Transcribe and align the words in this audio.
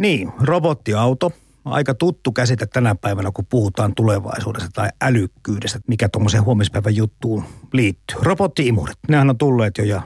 Niin, 0.00 0.32
robottiauto. 0.40 1.32
Aika 1.64 1.94
tuttu 1.94 2.32
käsite 2.32 2.66
tänä 2.66 2.94
päivänä, 2.94 3.30
kun 3.34 3.46
puhutaan 3.50 3.94
tulevaisuudesta 3.94 4.70
tai 4.74 4.88
älykkyydestä, 5.02 5.80
mikä 5.86 6.08
tuommoiseen 6.08 6.44
huomispäivän 6.44 6.96
juttuun 6.96 7.44
liittyy. 7.72 8.16
Robottiimurit, 8.22 8.98
nehän 9.08 9.30
on 9.30 9.38
tulleet 9.38 9.78
jo 9.78 9.84
ja 9.84 10.02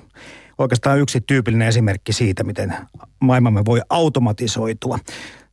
oikeastaan 0.58 0.98
yksi 0.98 1.20
tyypillinen 1.20 1.68
esimerkki 1.68 2.12
siitä, 2.12 2.44
miten 2.44 2.74
maailmamme 3.20 3.62
voi 3.66 3.80
automatisoitua. 3.90 4.98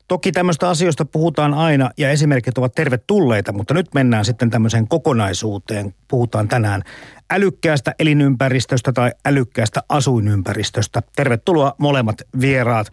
Toki 0.07 0.31
tämmöistä 0.31 0.69
asioista 0.69 1.05
puhutaan 1.05 1.53
aina 1.53 1.89
ja 1.97 2.12
esimerkit 2.12 2.58
ovat 2.58 2.76
tervetulleita, 2.76 3.53
mutta 3.53 3.73
nyt 3.73 3.94
mennään 3.94 4.26
sitten 4.26 4.49
tämmöiseen 4.49 4.87
kokonaisuuteen. 4.87 5.96
Puhutaan 6.08 6.47
tänään 6.47 6.81
älykkäästä 7.29 7.96
elinympäristöstä 7.99 8.94
tai 8.94 9.12
älykkäästä 9.26 9.83
asuinympäristöstä. 9.89 11.01
Tervetuloa 11.15 11.76
molemmat 11.78 12.15
vieraat. 12.42 12.87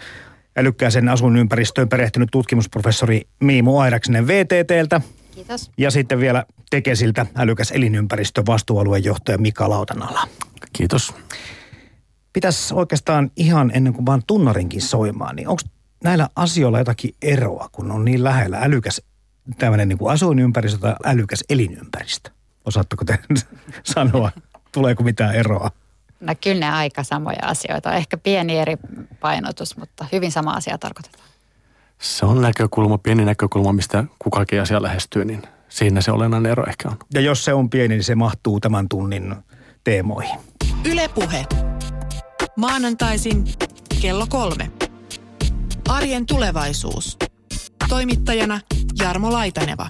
Älykkääseen 0.57 1.09
asuinympäristöön 1.09 1.89
perehtynyt 1.89 2.29
tutkimusprofessori 2.33 3.23
Miimu 3.41 3.79
Airaksinen 3.79 4.27
VTTltä. 4.27 5.01
Kiitos. 5.35 5.71
Ja 5.79 5.91
sitten 5.91 6.21
vielä 6.21 6.45
Tekesiltä 6.71 7.27
älykäs 7.37 7.71
elinympäristö 7.71 8.43
vastuualuejohtaja 8.47 9.39
Mika 9.39 9.69
Lautanala. 9.69 10.29
Kiitos. 10.73 11.15
Pitäisi 12.33 12.75
oikeastaan 12.75 13.31
ihan 13.37 13.71
ennen 13.75 13.93
kuin 13.93 14.07
vaan 14.07 14.23
tunnarinkin 14.27 14.83
soimaan, 14.83 15.37
niin 15.37 15.49
onko 15.49 15.63
näillä 16.05 16.29
asioilla 16.37 16.79
jotakin 16.79 17.15
eroa, 17.23 17.69
kun 17.73 17.91
on 17.91 18.05
niin 18.05 18.25
lähellä 18.25 18.59
älykäs 18.63 19.03
tämmöinen 19.59 19.89
niin 19.89 19.99
kuin 19.99 20.13
asuinympäristö 20.13 20.79
tai 20.79 20.95
älykäs 21.05 21.45
elinympäristö? 21.49 22.31
Osaatteko 22.65 23.05
te 23.05 23.19
sanoa, 23.95 24.33
tuleeko 24.73 25.03
mitään 25.03 25.35
eroa? 25.35 25.71
No 26.21 26.35
kyllä 26.41 26.61
ne 26.61 26.71
aika 26.71 27.03
samoja 27.03 27.39
asioita. 27.43 27.95
Ehkä 27.95 28.17
pieni 28.17 28.59
eri 28.59 28.77
painotus, 29.21 29.77
mutta 29.77 30.07
hyvin 30.13 30.33
sama 30.33 30.53
asia 30.53 30.79
tarkoitetaan. 30.79 31.29
Se 31.99 32.27
on 32.27 32.43
näkökulma, 32.43 32.99
pieni 32.99 33.25
näkökulma, 33.25 33.73
mistä 33.73 34.05
kukakin 34.19 34.63
asia 34.63 34.83
lähestyy, 34.83 35.25
niin 35.25 35.43
siinä 35.69 36.01
se 36.01 36.13
olennainen 36.13 36.53
ero 36.53 36.65
ehkä 36.69 36.89
on. 36.89 36.97
Ja 37.15 37.21
jos 37.21 37.45
se 37.45 37.53
on 37.55 37.71
pieni, 37.71 37.95
niin 37.95 38.05
se 38.05 38.15
mahtuu 38.15 38.61
tämän 38.61 38.89
tunnin 38.89 39.37
teemoihin. 39.85 40.39
Ylepuhe. 40.85 41.47
Maanantaisin 42.57 43.45
kello 44.03 44.27
kolme. 44.29 44.71
Arjen 45.89 46.27
tulevaisuus. 46.27 47.17
Toimittajana 47.89 48.61
Jarmo 49.01 49.33
Laitaneva. 49.33 49.89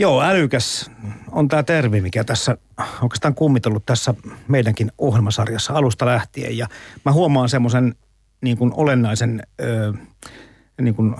Joo, 0.00 0.22
älykäs 0.22 0.90
on 1.32 1.48
tämä 1.48 1.62
termi, 1.62 2.00
mikä 2.00 2.24
tässä 2.24 2.56
oikeastaan 3.02 3.34
kummitellut 3.34 3.86
tässä 3.86 4.14
meidänkin 4.48 4.92
ohjelmasarjassa 4.98 5.72
alusta 5.72 6.06
lähtien. 6.06 6.58
Ja 6.58 6.66
mä 7.04 7.12
huomaan 7.12 7.48
semmoisen 7.48 7.94
niin 8.40 8.58
kuin 8.58 8.72
olennaisen 8.74 9.42
ö, 9.60 9.92
niin 10.80 10.94
kuin 10.94 11.16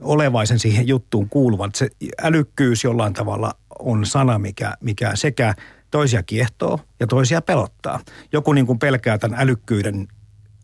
olevaisen 0.00 0.58
siihen 0.58 0.88
juttuun 0.88 1.28
kuuluvan. 1.28 1.70
Se 1.74 1.88
älykkyys 2.22 2.84
jollain 2.84 3.12
tavalla 3.12 3.54
on 3.78 4.06
sana, 4.06 4.38
mikä, 4.38 4.74
mikä 4.80 5.10
sekä 5.14 5.54
toisia 5.90 6.22
kiehtoo 6.22 6.80
ja 7.00 7.06
toisia 7.06 7.42
pelottaa. 7.42 8.00
Joku 8.32 8.52
niin 8.52 8.66
kuin 8.66 8.78
pelkää 8.78 9.18
tämän 9.18 9.40
älykkyyden 9.40 10.08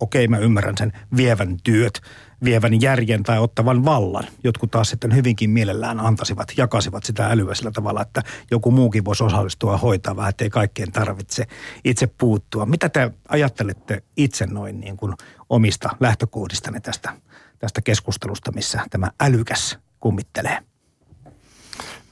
okei 0.01 0.29
mä 0.29 0.39
ymmärrän 0.39 0.79
sen 0.79 0.93
vievän 1.17 1.57
työt, 1.65 2.01
vievän 2.45 2.81
järjen 2.81 3.23
tai 3.23 3.39
ottavan 3.39 3.85
vallan. 3.85 4.25
Jotkut 4.45 4.71
taas 4.71 4.91
sitten 4.91 5.15
hyvinkin 5.15 5.51
mielellään 5.51 6.01
antaisivat, 6.01 6.53
jakasivat 6.57 7.05
sitä 7.05 7.27
älyä 7.27 7.55
sillä 7.55 7.71
tavalla, 7.71 8.03
että 8.03 8.23
joku 8.51 8.71
muukin 8.71 9.05
voisi 9.05 9.25
osallistua 9.25 9.77
hoitaa 9.77 10.17
vähän, 10.17 10.31
ettei 10.31 10.51
kaikkien 10.51 10.93
tarvitse 10.93 11.47
itse 11.85 12.07
puuttua. 12.07 12.67
Mitä 12.67 12.89
te 12.89 13.11
ajattelette 13.29 14.03
itse 14.17 14.47
noin 14.47 14.81
niin 14.81 14.97
kuin 14.97 15.15
omista 15.49 15.89
lähtökohdistanne 16.01 16.81
tästä, 16.81 17.13
tästä 17.59 17.83
keskustelusta, 17.83 18.53
missä 18.53 18.81
tämä 18.91 19.11
älykäs 19.21 19.79
kummittelee? 20.01 20.59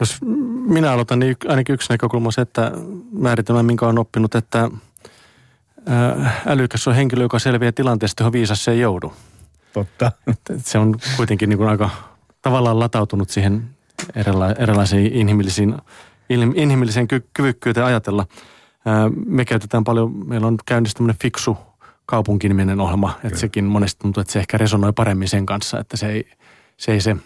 Jos 0.01 0.19
minä 0.67 0.93
aloitan, 0.93 1.19
niin 1.19 1.37
ainakin 1.49 1.75
yksi 1.75 1.93
näkökulma 1.93 2.29
on 2.29 2.33
se, 2.33 2.41
että 2.41 2.73
määritelmä, 3.13 3.63
minkä 3.63 3.85
olen 3.85 3.99
oppinut, 3.99 4.35
että 4.35 4.71
älykäs 6.47 6.89
on 6.89 6.95
henkilö, 6.95 7.23
joka 7.23 7.39
selviää 7.39 7.73
tilanteesta, 7.73 8.23
johon 8.23 8.33
viisas 8.33 8.65
se 8.65 8.71
ei 8.71 8.81
joudu. 8.81 9.13
Totta. 9.73 10.13
Se 10.57 10.79
on 10.79 10.95
kuitenkin 11.17 11.49
niin 11.49 11.59
kuin 11.59 11.69
aika 11.69 11.91
tavallaan 12.43 12.79
latautunut 12.79 13.31
siihen 13.31 13.69
erila- 14.17 14.63
erilaisiin 14.63 15.13
inhimillisiin, 15.13 15.75
inhimilliseen 16.55 17.09
ky- 17.09 17.29
kyvykkyyteen 17.35 17.87
ajatella. 17.87 18.27
Me 19.27 19.45
käytetään 19.45 19.85
paljon, 19.85 20.29
meillä 20.29 20.47
on 20.47 20.57
käynnissä 20.67 20.97
tämmöinen 20.97 21.19
fiksu 21.23 21.57
kaupunkiniminen 22.07 22.81
ohjelma, 22.81 23.11
että 23.11 23.29
Kyllä. 23.29 23.37
sekin 23.41 23.65
monesti 23.65 23.99
tuntuu, 24.03 24.21
että 24.21 24.33
se 24.33 24.39
ehkä 24.39 24.59
resonoi 24.59 24.93
paremmin 24.93 25.29
sen 25.29 25.47
kanssa, 25.47 25.81
että 25.81 25.97
se 25.97 26.09
ei 26.09 26.29
se, 26.77 26.93
ei 26.93 27.01
se 27.01 27.17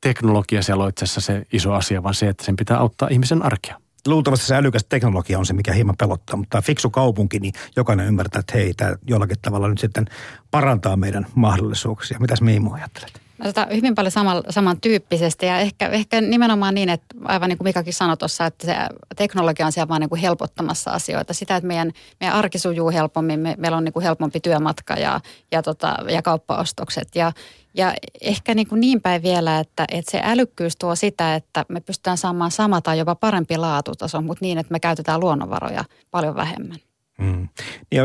teknologia 0.00 0.62
siellä 0.62 0.82
ole 0.82 0.88
itse 0.90 1.04
asiassa 1.04 1.20
se 1.20 1.42
iso 1.52 1.72
asia, 1.72 2.02
vaan 2.02 2.14
se, 2.14 2.28
että 2.28 2.44
sen 2.44 2.56
pitää 2.56 2.78
auttaa 2.78 3.08
ihmisen 3.12 3.42
arkea 3.42 3.76
luultavasti 4.06 4.46
se 4.46 4.56
älykäs 4.56 4.84
teknologia 4.88 5.38
on 5.38 5.46
se, 5.46 5.52
mikä 5.52 5.72
hieman 5.72 5.96
pelottaa, 5.98 6.36
mutta 6.36 6.62
fiksu 6.62 6.90
kaupunki, 6.90 7.38
niin 7.38 7.52
jokainen 7.76 8.06
ymmärtää, 8.06 8.40
että 8.40 8.52
hei, 8.54 8.74
tämä 8.74 8.96
jollakin 9.06 9.36
tavalla 9.42 9.68
nyt 9.68 9.78
sitten 9.78 10.06
parantaa 10.50 10.96
meidän 10.96 11.26
mahdollisuuksia. 11.34 12.18
Mitäs 12.20 12.40
Miimu 12.40 12.72
ajattelet? 12.72 13.28
No, 13.38 13.44
tota, 13.44 13.66
hyvin 13.74 13.94
paljon 13.94 14.12
saman, 14.12 14.42
samantyyppisesti 14.50 15.46
ja 15.46 15.58
ehkä, 15.58 15.88
ehkä 15.88 16.20
nimenomaan 16.20 16.74
niin, 16.74 16.88
että 16.88 17.06
aivan 17.24 17.48
niin 17.48 17.58
kuin 17.58 17.68
Mikakin 17.68 17.94
sanoi 17.94 18.16
tuossa, 18.16 18.46
että 18.46 18.66
se 18.66 18.74
teknologia 19.16 19.66
on 19.66 19.72
siellä 19.72 19.88
vaan 19.88 20.00
niin 20.00 20.08
kuin 20.08 20.20
helpottamassa 20.20 20.90
asioita. 20.90 21.34
Sitä, 21.34 21.56
että 21.56 21.66
meidän, 21.66 21.92
meidän 22.20 22.36
arki 22.36 22.58
sujuu 22.58 22.90
helpommin, 22.90 23.40
me, 23.40 23.54
meillä 23.58 23.76
on 23.76 23.84
niin 23.84 23.92
kuin 23.92 24.02
helpompi 24.02 24.40
työmatka 24.40 24.94
ja, 24.94 25.20
ja, 25.52 25.62
tota, 25.62 25.96
ja 26.08 26.22
kauppaostokset 26.22 27.08
ja, 27.14 27.32
ja 27.78 27.94
ehkä 28.20 28.54
niin, 28.54 28.68
kuin 28.68 28.80
niin 28.80 29.02
päin 29.02 29.22
vielä, 29.22 29.58
että, 29.58 29.84
että 29.92 30.10
se 30.10 30.20
älykkyys 30.24 30.76
tuo 30.76 30.96
sitä, 30.96 31.34
että 31.34 31.64
me 31.68 31.80
pystytään 31.80 32.18
saamaan 32.18 32.50
sama 32.50 32.80
tai 32.80 32.98
jopa 32.98 33.14
parempi 33.14 33.56
laatutaso, 33.56 34.22
mutta 34.22 34.44
niin, 34.44 34.58
että 34.58 34.72
me 34.72 34.80
käytetään 34.80 35.20
luonnonvaroja 35.20 35.84
paljon 36.10 36.34
vähemmän. 36.34 36.78
Mm. 37.18 37.48
Ja 37.92 38.02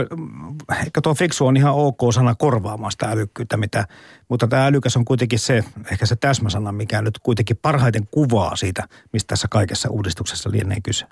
ehkä 0.82 1.02
tuo 1.02 1.14
fiksu 1.14 1.46
on 1.48 1.58
ihan 1.58 1.74
ok 1.74 2.00
sana 2.14 2.36
korvaamaan 2.36 2.92
sitä 2.92 3.06
älykkyyttä, 3.06 3.58
mitä, 3.58 3.88
mutta 4.30 4.48
tämä 4.48 4.66
älykäs 4.66 4.98
on 4.98 5.06
kuitenkin 5.06 5.40
se, 5.40 5.64
ehkä 5.92 6.06
se 6.06 6.16
täsmäsana, 6.16 6.72
mikä 6.72 7.02
nyt 7.02 7.20
kuitenkin 7.20 7.60
parhaiten 7.62 8.08
kuvaa 8.12 8.56
siitä, 8.56 8.88
mistä 9.14 9.28
tässä 9.28 9.48
kaikessa 9.52 9.90
uudistuksessa 9.90 10.52
lienee 10.52 10.78
kyse. 10.84 11.06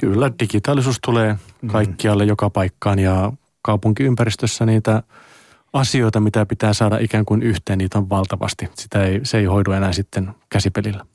Kyllä, 0.00 0.30
digitaalisuus 0.40 0.98
tulee 1.04 1.36
mm. 1.62 1.68
kaikkialle 1.68 2.24
mm. 2.24 2.28
joka 2.28 2.50
paikkaan 2.50 2.98
ja 2.98 3.32
kaupunkiympäristössä 3.62 4.66
niitä 4.66 5.02
asioita, 5.72 6.20
mitä 6.20 6.46
pitää 6.46 6.72
saada 6.72 6.98
ikään 6.98 7.24
kuin 7.24 7.42
yhteen, 7.42 7.78
niitä 7.78 7.98
on 7.98 8.10
valtavasti. 8.10 8.68
Sitä 8.74 9.04
ei, 9.04 9.20
se 9.22 9.38
ei 9.38 9.44
hoidu 9.44 9.72
enää 9.72 9.92
sitten 9.92 10.30
käsipelillä. 10.48 11.06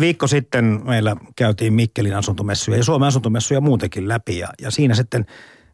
Viikko 0.00 0.26
sitten 0.26 0.80
meillä 0.84 1.16
käytiin 1.36 1.72
Mikkelin 1.72 2.16
asuntomessuja 2.16 2.76
ja 2.76 2.84
Suomen 2.84 3.08
asuntomessuja 3.08 3.60
muutenkin 3.60 4.08
läpi 4.08 4.38
ja, 4.38 4.48
ja 4.60 4.70
siinä 4.70 4.94
sitten 4.94 5.26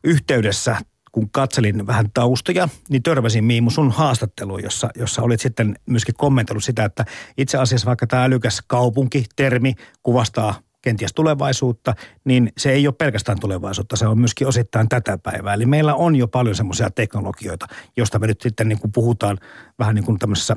yhteydessä 0.05 0.77
kun 1.13 1.31
katselin 1.31 1.87
vähän 1.87 2.11
taustoja, 2.15 2.69
niin 2.89 3.03
törmäsin 3.03 3.45
Miimu 3.45 3.71
sun 3.71 3.91
haastatteluun, 3.91 4.63
jossa, 4.63 4.91
jossa 4.95 5.23
olit 5.23 5.41
sitten 5.41 5.77
myöskin 5.87 6.15
kommentoinut 6.19 6.65
sitä, 6.65 6.85
että 6.85 7.05
itse 7.39 7.59
asiassa 7.59 7.87
vaikka 7.87 8.07
tämä 8.07 8.25
älykäs 8.25 8.63
kaupunki-termi 8.67 9.75
kuvastaa 10.03 10.55
kenties 10.83 11.13
tulevaisuutta, 11.15 11.95
niin 12.25 12.53
se 12.59 12.73
ei 12.73 12.87
ole 12.87 12.95
pelkästään 12.99 13.41
tulevaisuutta, 13.41 13.97
se 13.97 14.07
on 14.07 14.19
myöskin 14.19 14.47
osittain 14.47 14.89
tätä 14.89 15.19
päivää. 15.19 15.55
Eli 15.55 15.67
meillä 15.67 15.95
on 15.95 16.17
jo 16.17 16.29
paljon 16.29 16.55
semmoisia 16.55 16.91
teknologioita, 16.91 17.67
joista 17.97 18.19
me 18.19 18.27
nyt 18.27 18.41
sitten 18.41 18.69
niin 18.69 18.79
kuin 18.79 18.93
puhutaan 18.93 19.39
vähän 19.79 19.95
niin 19.95 20.05
kuin 20.05 20.19
tämmöisessä 20.19 20.57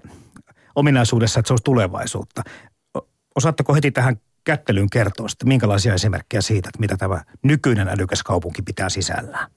ominaisuudessa, 0.75 1.39
että 1.39 1.47
se 1.47 1.53
olisi 1.53 1.63
tulevaisuutta. 1.63 2.41
Osaatteko 3.35 3.73
heti 3.73 3.91
tähän 3.91 4.17
kättelyyn 4.43 4.89
kertoa, 4.89 5.27
että 5.31 5.45
minkälaisia 5.45 5.93
esimerkkejä 5.93 6.41
siitä, 6.41 6.69
että 6.69 6.79
mitä 6.79 6.97
tämä 6.97 7.21
nykyinen 7.43 7.87
älykäs 7.87 8.23
kaupunki 8.23 8.61
pitää 8.61 8.89
sisällään? 8.89 9.51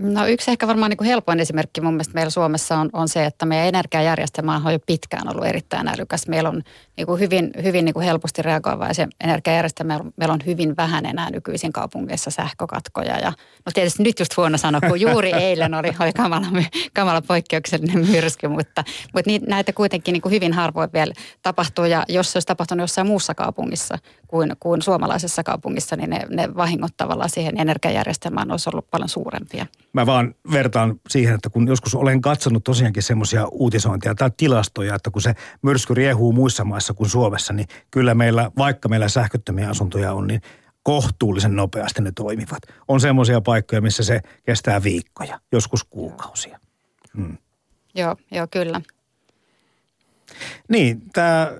No 0.00 0.26
yksi 0.26 0.50
ehkä 0.50 0.66
varmaan 0.66 0.90
niin 0.90 0.96
kuin 0.96 1.08
helpoin 1.08 1.40
esimerkki 1.40 1.80
mun 1.80 1.92
mielestä 1.94 2.14
meillä 2.14 2.30
Suomessa 2.30 2.76
on, 2.76 2.90
on 2.92 3.08
se, 3.08 3.24
että 3.24 3.46
meidän 3.46 3.66
energiajärjestelmä 3.66 4.60
on 4.64 4.72
jo 4.72 4.78
pitkään 4.86 5.28
ollut 5.30 5.46
erittäin 5.46 5.88
älykäs. 5.88 6.28
Meillä 6.28 6.48
on 6.48 6.62
niin 6.96 7.06
kuin 7.06 7.20
hyvin, 7.20 7.50
hyvin 7.62 7.84
niin 7.84 7.92
kuin 7.94 8.06
helposti 8.06 8.42
reagoiva 8.42 8.86
ja 8.86 8.94
se 8.94 9.08
energiajärjestelmä, 9.24 10.00
meillä 10.16 10.32
on 10.32 10.40
hyvin 10.46 10.76
vähän 10.76 11.06
enää 11.06 11.30
nykyisin 11.30 11.72
kaupungeissa 11.72 12.30
sähkökatkoja. 12.30 13.18
Ja, 13.18 13.32
no 13.66 13.72
tietysti 13.74 14.02
nyt 14.02 14.18
just 14.18 14.36
huono 14.36 14.58
sanoa, 14.58 14.80
kun 14.80 15.00
juuri 15.00 15.32
eilen 15.48 15.74
oli, 15.74 15.92
oli 16.00 16.12
kamala, 16.12 16.46
kamala 16.94 17.22
poikkeuksellinen 17.22 18.06
myrsky, 18.08 18.48
mutta, 18.48 18.84
mutta 19.14 19.30
niitä, 19.30 19.46
näitä 19.48 19.72
kuitenkin 19.72 20.12
niin 20.12 20.22
kuin 20.22 20.32
hyvin 20.32 20.52
harvoin 20.52 20.90
vielä 20.92 21.12
tapahtuu. 21.42 21.84
Ja 21.84 22.04
jos 22.08 22.32
se 22.32 22.36
olisi 22.36 22.46
tapahtunut 22.46 22.82
jossain 22.82 23.06
muussa 23.06 23.34
kaupungissa 23.34 23.98
kuin, 24.26 24.56
kuin 24.60 24.82
suomalaisessa 24.82 25.42
kaupungissa, 25.42 25.96
niin 25.96 26.10
ne, 26.10 26.26
ne 26.30 26.54
vahingot 26.56 26.92
tavallaan 26.96 27.30
siihen 27.30 27.60
energiajärjestelmään 27.60 28.50
olisi 28.50 28.70
ollut 28.70 28.90
paljon 28.90 29.08
suurempia. 29.08 29.66
Mä 29.92 30.06
vaan 30.06 30.34
vertaan 30.52 31.00
siihen, 31.08 31.34
että 31.34 31.50
kun 31.50 31.68
joskus 31.68 31.94
olen 31.94 32.20
katsonut 32.20 32.64
tosiaankin 32.64 33.02
semmoisia 33.02 33.46
uutisointia 33.48 34.14
tai 34.14 34.30
tilastoja, 34.36 34.94
että 34.94 35.10
kun 35.10 35.22
se 35.22 35.34
myrsky 35.62 35.94
riehuu 35.94 36.32
muissa 36.32 36.64
maissa 36.64 36.94
kuin 36.94 37.10
Suomessa, 37.10 37.52
niin 37.52 37.66
kyllä 37.90 38.14
meillä, 38.14 38.50
vaikka 38.58 38.88
meillä 38.88 39.08
sähköttömiä 39.08 39.68
asuntoja 39.68 40.12
on, 40.12 40.26
niin 40.26 40.40
kohtuullisen 40.82 41.56
nopeasti 41.56 42.02
ne 42.02 42.12
toimivat. 42.14 42.62
On 42.88 43.00
semmoisia 43.00 43.40
paikkoja, 43.40 43.80
missä 43.80 44.02
se 44.02 44.20
kestää 44.44 44.82
viikkoja, 44.82 45.40
joskus 45.52 45.84
kuukausia. 45.84 46.60
Hmm. 47.16 47.36
Joo, 47.94 48.16
joo 48.30 48.46
kyllä. 48.50 48.80
Niin, 50.68 51.02
tämä 51.12 51.52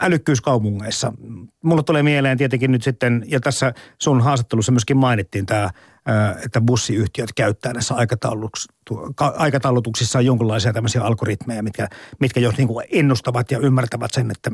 älykkyys 0.00 0.40
kaupungeissa. 0.40 1.12
Mulla 1.64 1.82
tulee 1.82 2.02
mieleen 2.02 2.38
tietenkin 2.38 2.72
nyt 2.72 2.82
sitten, 2.82 3.24
ja 3.26 3.40
tässä 3.40 3.72
sun 3.98 4.20
haastattelussa 4.20 4.72
myöskin 4.72 4.96
mainittiin 4.96 5.46
tämä, 5.46 5.70
että 6.44 6.60
bussiyhtiöt 6.60 7.32
käyttää 7.32 7.72
näissä 7.72 7.94
aikataulutuksissa 9.18 10.20
jonkinlaisia 10.20 10.72
tämmöisiä 10.72 11.02
algoritmeja, 11.02 11.62
mitkä, 11.62 11.88
mitkä 12.20 12.40
jo 12.40 12.52
niin 12.58 12.68
ennustavat 12.92 13.50
ja 13.50 13.58
ymmärtävät 13.58 14.12
sen, 14.12 14.30
että 14.30 14.50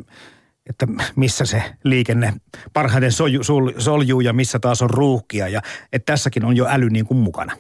että 0.70 0.87
missä 1.17 1.44
se 1.44 1.62
liikenne 1.85 2.32
parhaiten 2.73 3.12
soljuu 3.79 4.20
ja 4.20 4.32
missä 4.32 4.58
taas 4.58 4.82
on 4.82 4.91
ruuhkia. 4.91 5.49
Ja 5.49 5.62
että 5.93 6.12
tässäkin 6.12 6.44
on 6.44 6.56
jo 6.56 6.67
äly 6.69 6.91
niin 6.91 7.06
kuin 7.06 7.19
mukana. 7.19 7.56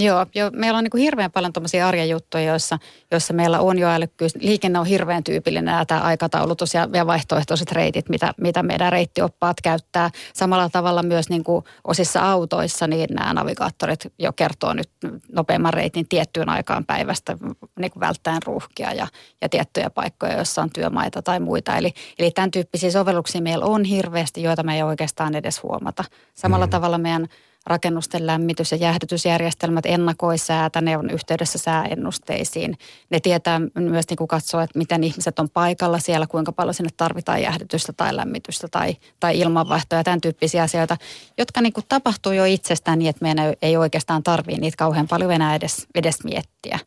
Joo, 0.00 0.26
jo, 0.34 0.50
meillä 0.52 0.78
on 0.78 0.84
niin 0.84 0.90
kuin 0.90 1.02
hirveän 1.02 1.32
paljon 1.32 1.52
tuommoisia 1.52 1.88
arjen 1.88 2.08
juttuja, 2.08 2.44
joissa, 2.44 2.78
joissa 3.10 3.34
meillä 3.34 3.60
on 3.60 3.78
jo 3.78 3.88
älykkyys. 3.88 4.36
Liikenne 4.36 4.78
on 4.78 4.86
hirveän 4.86 5.24
tyypillinen 5.24 5.86
tämä 5.86 6.00
aikataulutus 6.00 6.74
ja, 6.74 6.88
ja 6.92 7.06
vaihtoehtoiset 7.06 7.72
reitit, 7.72 8.08
mitä, 8.08 8.34
mitä 8.36 8.62
meidän 8.62 8.92
reittioppaat 8.92 9.56
käyttää. 9.62 10.10
Samalla 10.34 10.68
tavalla 10.68 11.02
myös 11.02 11.28
niin 11.28 11.44
kuin 11.44 11.64
osissa 11.84 12.20
autoissa 12.20 12.86
niin 12.86 13.08
nämä 13.10 13.34
navigaattorit 13.34 14.12
jo 14.18 14.32
kertoo 14.32 14.72
nyt 14.72 14.90
nopeamman 15.32 15.74
reitin 15.74 16.08
tiettyyn 16.08 16.48
aikaan 16.48 16.84
päivästä 16.84 17.36
niin 17.78 17.90
kuin 17.90 18.00
välttäen 18.00 18.42
ruuhkia 18.44 18.92
ja, 18.92 19.06
ja 19.42 19.48
tiettyjä 19.48 19.90
paikkoja, 19.90 20.36
joissa 20.36 20.62
on 20.62 20.70
työmaita 20.70 21.22
tai 21.22 21.40
muita. 21.40 21.76
Eli, 21.76 21.92
eli 22.18 22.30
tämän 22.30 22.50
tyyppisiä 22.50 22.90
sovelluksia 22.90 23.40
meillä 23.40 23.64
on 23.64 23.84
hirveästi, 23.84 24.42
joita 24.42 24.62
me 24.62 24.76
ei 24.76 24.82
oikeastaan 24.82 25.34
edes 25.34 25.62
huomata. 25.62 26.04
Samalla 26.34 26.66
mm. 26.66 26.70
tavalla 26.70 26.98
meidän 26.98 27.28
rakennusten 27.68 28.26
lämmitys- 28.26 28.72
ja 28.72 28.78
jäähdytysjärjestelmät 28.78 29.86
ennakoi 29.86 30.38
säätä, 30.38 30.80
ne 30.80 30.96
on 30.96 31.10
yhteydessä 31.10 31.58
sääennusteisiin. 31.58 32.78
Ne 33.10 33.20
tietää 33.20 33.60
myös 33.74 34.04
niin 34.08 34.16
kuin 34.16 34.28
katsoa, 34.28 34.62
että 34.62 34.78
miten 34.78 35.04
ihmiset 35.04 35.38
on 35.38 35.50
paikalla 35.50 35.98
siellä, 35.98 36.26
kuinka 36.26 36.52
paljon 36.52 36.74
sinne 36.74 36.90
tarvitaan 36.96 37.42
jäähdytystä 37.42 37.92
tai 37.92 38.16
lämmitystä 38.16 38.68
tai, 38.70 38.96
tai 39.20 39.38
ilmanvaihtoja, 39.38 40.04
tämän 40.04 40.20
tyyppisiä 40.20 40.62
asioita, 40.62 40.96
jotka 41.38 41.60
niin 41.60 41.72
kuin 41.72 41.84
tapahtuu 41.88 42.32
jo 42.32 42.44
itsestään 42.44 42.98
niin, 42.98 43.10
että 43.10 43.24
meidän 43.24 43.54
ei 43.62 43.76
oikeastaan 43.76 44.22
tarvitse 44.22 44.60
niitä 44.60 44.76
kauhean 44.76 45.08
paljon 45.08 45.32
enää 45.32 45.54
edes, 45.54 45.86
edes 45.94 46.24
miettiä. 46.24 46.78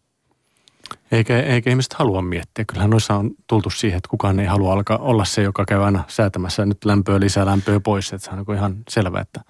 Eikä, 1.12 1.40
eikä 1.42 1.70
ihmiset 1.70 1.94
halua 1.94 2.22
miettiä. 2.22 2.66
Kyllähän 2.66 2.90
noissa 2.90 3.16
on 3.16 3.32
tultu 3.48 3.70
siihen, 3.70 3.98
että 3.98 4.10
kukaan 4.10 4.40
ei 4.40 4.46
halua 4.46 4.74
alkaa 4.74 4.98
olla 4.98 5.26
se, 5.26 5.42
joka 5.42 5.66
käy 5.66 5.84
aina 5.84 6.04
säätämässä 6.08 6.66
nyt 6.66 6.86
lämpöä 6.86 7.20
lisää, 7.20 7.46
lämpöä 7.46 7.80
pois. 7.80 8.14
Että 8.14 8.26
se 8.26 8.32
on 8.32 8.46
niin 8.48 8.58
ihan 8.58 8.76
selvä, 8.90 9.20
että 9.20 9.42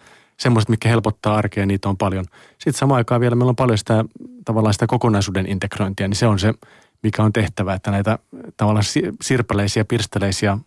semmoiset, 0.41 0.69
mitkä 0.69 0.89
helpottaa 0.89 1.35
arkea, 1.35 1.65
niitä 1.65 1.89
on 1.89 1.97
paljon. 1.97 2.25
Sitten 2.51 2.73
samaan 2.73 2.97
aikaan 2.97 3.21
vielä 3.21 3.35
meillä 3.35 3.49
on 3.49 3.55
paljon 3.55 3.77
sitä 3.77 4.05
tavallaan 4.45 4.73
sitä 4.73 4.87
kokonaisuuden 4.87 5.45
integrointia, 5.47 6.07
niin 6.07 6.15
se 6.15 6.27
on 6.27 6.39
se, 6.39 6.53
mikä 7.03 7.23
on 7.23 7.33
tehtävä, 7.33 7.73
että 7.73 7.91
näitä 7.91 8.19
tavallaan 8.57 8.85
sirpaleisia, 9.21 9.85
pirstaleisia 9.85 10.57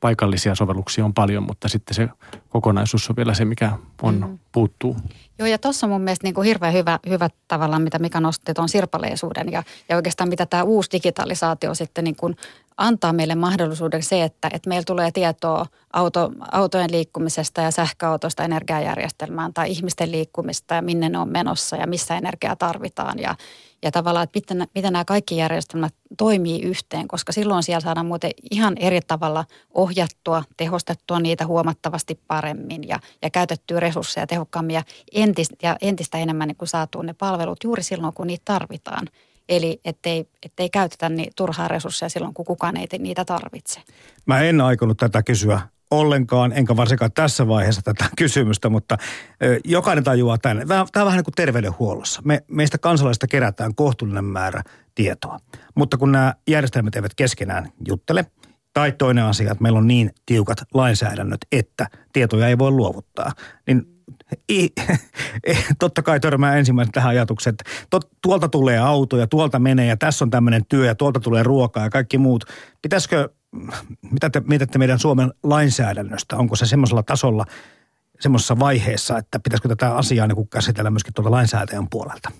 paikallisia 0.00 0.54
sovelluksia 0.54 1.04
on 1.04 1.14
paljon, 1.14 1.42
mutta 1.42 1.68
sitten 1.68 1.94
se 1.94 2.08
kokonaisuus 2.48 3.10
on 3.10 3.16
vielä 3.16 3.34
se, 3.34 3.44
mikä 3.44 3.72
on, 4.02 4.14
mm. 4.14 4.38
puuttuu. 4.52 4.96
Joo, 5.38 5.46
ja 5.46 5.58
tuossa 5.58 5.86
mun 5.86 6.00
mielestä 6.00 6.26
niin 6.26 6.34
kuin 6.34 6.46
hirveän 6.46 6.72
hyvä, 6.72 6.98
hyvä 7.08 7.28
tavallaan, 7.48 7.82
mitä 7.82 7.98
Mika 7.98 8.20
nosti 8.20 8.54
tuon 8.54 8.68
sirpaleisuuden 8.68 9.52
ja, 9.52 9.62
ja 9.88 9.96
oikeastaan 9.96 10.28
mitä 10.28 10.46
tämä 10.46 10.62
uusi 10.62 10.90
digitalisaatio 10.92 11.74
sitten 11.74 12.04
niin 12.04 12.16
kuin 12.16 12.36
antaa 12.82 13.12
meille 13.12 13.34
mahdollisuuden 13.34 14.02
se, 14.02 14.22
että, 14.22 14.50
että 14.52 14.68
meillä 14.68 14.84
tulee 14.86 15.10
tietoa 15.12 15.66
auto, 15.92 16.32
autojen 16.52 16.92
liikkumisesta 16.92 17.60
ja 17.60 17.70
sähköautosta 17.70 18.44
energiajärjestelmään 18.44 19.54
tai 19.54 19.70
ihmisten 19.70 20.12
liikkumista 20.12 20.74
ja 20.74 20.82
minne 20.82 21.08
ne 21.08 21.18
on 21.18 21.28
menossa 21.28 21.76
ja 21.76 21.86
missä 21.86 22.16
energiaa 22.16 22.56
tarvitaan 22.56 23.18
ja, 23.18 23.34
ja 23.82 23.90
tavallaan, 23.90 24.24
että 24.24 24.38
miten, 24.38 24.68
miten 24.74 24.92
nämä 24.92 25.04
kaikki 25.04 25.36
järjestelmät 25.36 25.94
toimii 26.18 26.62
yhteen, 26.62 27.08
koska 27.08 27.32
silloin 27.32 27.62
siellä 27.62 27.80
saadaan 27.80 28.06
muuten 28.06 28.30
ihan 28.50 28.76
eri 28.76 29.00
tavalla 29.06 29.44
ohjattua, 29.74 30.44
tehostettua 30.56 31.20
niitä 31.20 31.46
huomattavasti 31.46 32.20
paremmin 32.28 32.88
ja, 32.88 33.00
ja 33.22 33.30
käytettyä 33.30 33.80
resursseja 33.80 34.26
tehokkaammin 34.26 34.74
ja 34.74 34.82
entistä, 35.12 35.56
ja 35.62 35.76
entistä 35.80 36.18
enemmän 36.18 36.48
niin 36.48 36.56
kuin 36.56 36.68
saatu 36.68 37.02
ne 37.02 37.12
palvelut 37.12 37.64
juuri 37.64 37.82
silloin, 37.82 38.14
kun 38.14 38.26
niitä 38.26 38.42
tarvitaan. 38.44 39.08
Eli 39.48 39.80
ettei, 39.84 40.28
ettei 40.42 40.70
käytetä 40.70 41.08
niin 41.08 41.32
turhaa 41.36 41.68
resursseja 41.68 42.08
silloin, 42.08 42.34
kun 42.34 42.44
kukaan 42.44 42.76
ei 42.76 42.86
niitä 42.98 43.24
tarvitse. 43.24 43.80
Mä 44.26 44.40
en 44.40 44.60
aikonut 44.60 44.96
tätä 44.96 45.22
kysyä 45.22 45.60
ollenkaan, 45.90 46.52
enkä 46.52 46.76
varsinkaan 46.76 47.12
tässä 47.12 47.48
vaiheessa 47.48 47.82
tätä 47.82 48.04
kysymystä, 48.18 48.68
mutta 48.68 48.96
jokainen 49.64 50.04
tajuaa 50.04 50.38
tänne. 50.38 50.66
Tämä, 50.66 50.86
tämä 50.92 51.02
on 51.02 51.06
vähän 51.06 51.18
niin 51.18 51.24
kuin 51.24 51.34
terveydenhuollossa. 51.34 52.22
Me, 52.24 52.42
meistä 52.50 52.78
kansalaisista 52.78 53.26
kerätään 53.26 53.74
kohtuullinen 53.74 54.24
määrä 54.24 54.62
tietoa, 54.94 55.38
mutta 55.74 55.96
kun 55.96 56.12
nämä 56.12 56.34
järjestelmät 56.48 56.96
eivät 56.96 57.14
keskenään 57.14 57.72
juttele, 57.88 58.26
tai 58.74 58.92
toinen 58.92 59.24
asia, 59.24 59.52
että 59.52 59.62
meillä 59.62 59.78
on 59.78 59.86
niin 59.86 60.10
tiukat 60.26 60.58
lainsäädännöt, 60.74 61.40
että 61.52 61.86
tietoja 62.12 62.48
ei 62.48 62.58
voi 62.58 62.70
luovuttaa, 62.70 63.32
niin 63.66 63.86
I, 64.52 64.68
totta 65.78 66.02
kai 66.02 66.20
törmää 66.20 66.56
ensimmäisenä 66.56 66.92
tähän 66.92 67.10
ajatukseen, 67.10 67.54
että 67.54 67.64
tot, 67.90 68.08
tuolta 68.22 68.48
tulee 68.48 68.78
auto 68.78 69.16
ja 69.16 69.26
tuolta 69.26 69.58
menee 69.58 69.86
ja 69.86 69.96
tässä 69.96 70.24
on 70.24 70.30
tämmöinen 70.30 70.66
työ 70.68 70.86
ja 70.86 70.94
tuolta 70.94 71.20
tulee 71.20 71.42
ruokaa 71.42 71.84
ja 71.84 71.90
kaikki 71.90 72.18
muut. 72.18 72.44
Pitäisikö, 72.82 73.28
mitä 74.10 74.30
te 74.30 74.42
mietitte 74.46 74.78
meidän 74.78 74.98
Suomen 74.98 75.32
lainsäädännöstä? 75.42 76.36
Onko 76.36 76.56
se 76.56 76.66
semmoisella 76.66 77.02
tasolla, 77.02 77.44
semmoisessa 78.20 78.58
vaiheessa, 78.58 79.18
että 79.18 79.38
pitäisikö 79.38 79.68
tätä 79.68 79.94
asiaa 79.94 80.26
niin 80.26 80.48
käsitellä 80.48 80.90
myöskin 80.90 81.14
tuolta 81.14 81.30
lainsäätäjän 81.30 81.88
puolelta? 81.90 82.30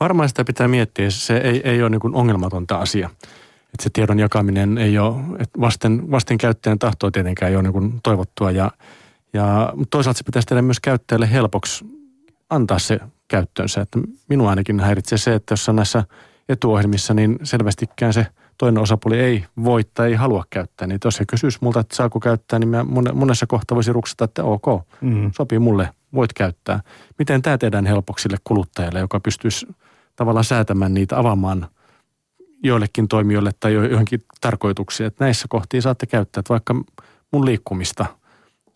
Varmaan 0.00 0.28
sitä 0.28 0.44
pitää 0.44 0.68
miettiä. 0.68 1.10
Se 1.10 1.36
ei, 1.36 1.60
ei 1.64 1.82
ole 1.82 1.90
niin 1.90 2.14
ongelmatonta 2.14 2.76
asia. 2.76 3.10
Että 3.62 3.82
se 3.82 3.90
tiedon 3.92 4.18
jakaminen 4.18 4.78
ei 4.78 4.98
ole, 4.98 5.16
että 5.38 5.60
vasten, 5.60 6.10
vasten 6.10 6.38
käyttäjän 6.38 6.78
tahtoa 6.78 7.10
tietenkään 7.10 7.50
ei 7.50 7.56
ole 7.56 7.70
niin 7.70 8.00
toivottua 8.02 8.50
ja– 8.50 8.70
ja 9.32 9.72
toisaalta 9.90 10.18
se 10.18 10.24
pitäisi 10.24 10.48
tehdä 10.48 10.62
myös 10.62 10.80
käyttäjälle 10.80 11.32
helpoksi 11.32 11.84
antaa 12.50 12.78
se 12.78 13.00
käyttöönsä. 13.28 13.80
Että 13.80 13.98
minua 14.28 14.50
ainakin 14.50 14.80
häiritsee 14.80 15.18
se, 15.18 15.34
että 15.34 15.52
jos 15.52 15.68
näissä 15.72 16.04
etuohjelmissa, 16.48 17.14
niin 17.14 17.38
selvästikään 17.42 18.12
se 18.12 18.26
toinen 18.58 18.82
osapuoli 18.82 19.20
ei 19.20 19.44
voi 19.64 19.84
tai 19.94 20.08
ei 20.08 20.14
halua 20.14 20.44
käyttää. 20.50 20.86
Niin 20.86 20.98
jos 21.04 21.20
he 21.20 21.24
kysyisi 21.28 21.58
multa, 21.60 21.80
että 21.80 21.96
saako 21.96 22.20
käyttää, 22.20 22.58
niin 22.58 22.68
mä 22.68 22.84
monessa 23.12 23.46
kohtaa 23.46 23.74
voisin 23.76 23.94
ruksata, 23.94 24.24
että 24.24 24.44
ok, 24.44 24.66
mm. 25.00 25.30
sopii 25.36 25.58
mulle, 25.58 25.90
voit 26.14 26.32
käyttää. 26.32 26.80
Miten 27.18 27.42
tämä 27.42 27.58
tehdään 27.58 27.86
helpoksi 27.86 28.22
sille 28.22 28.36
kuluttajalle, 28.44 28.98
joka 28.98 29.20
pystyisi 29.20 29.66
tavallaan 30.16 30.44
säätämään 30.44 30.94
niitä 30.94 31.18
avaamaan 31.18 31.68
joillekin 32.62 33.08
toimijoille 33.08 33.50
tai 33.60 33.74
johonkin 33.74 34.24
tarkoituksiin. 34.40 35.06
Että 35.06 35.24
näissä 35.24 35.46
kohtiin 35.48 35.82
saatte 35.82 36.06
käyttää, 36.06 36.40
että 36.40 36.52
vaikka 36.52 36.74
mun 37.32 37.44
liikkumista– 37.44 38.06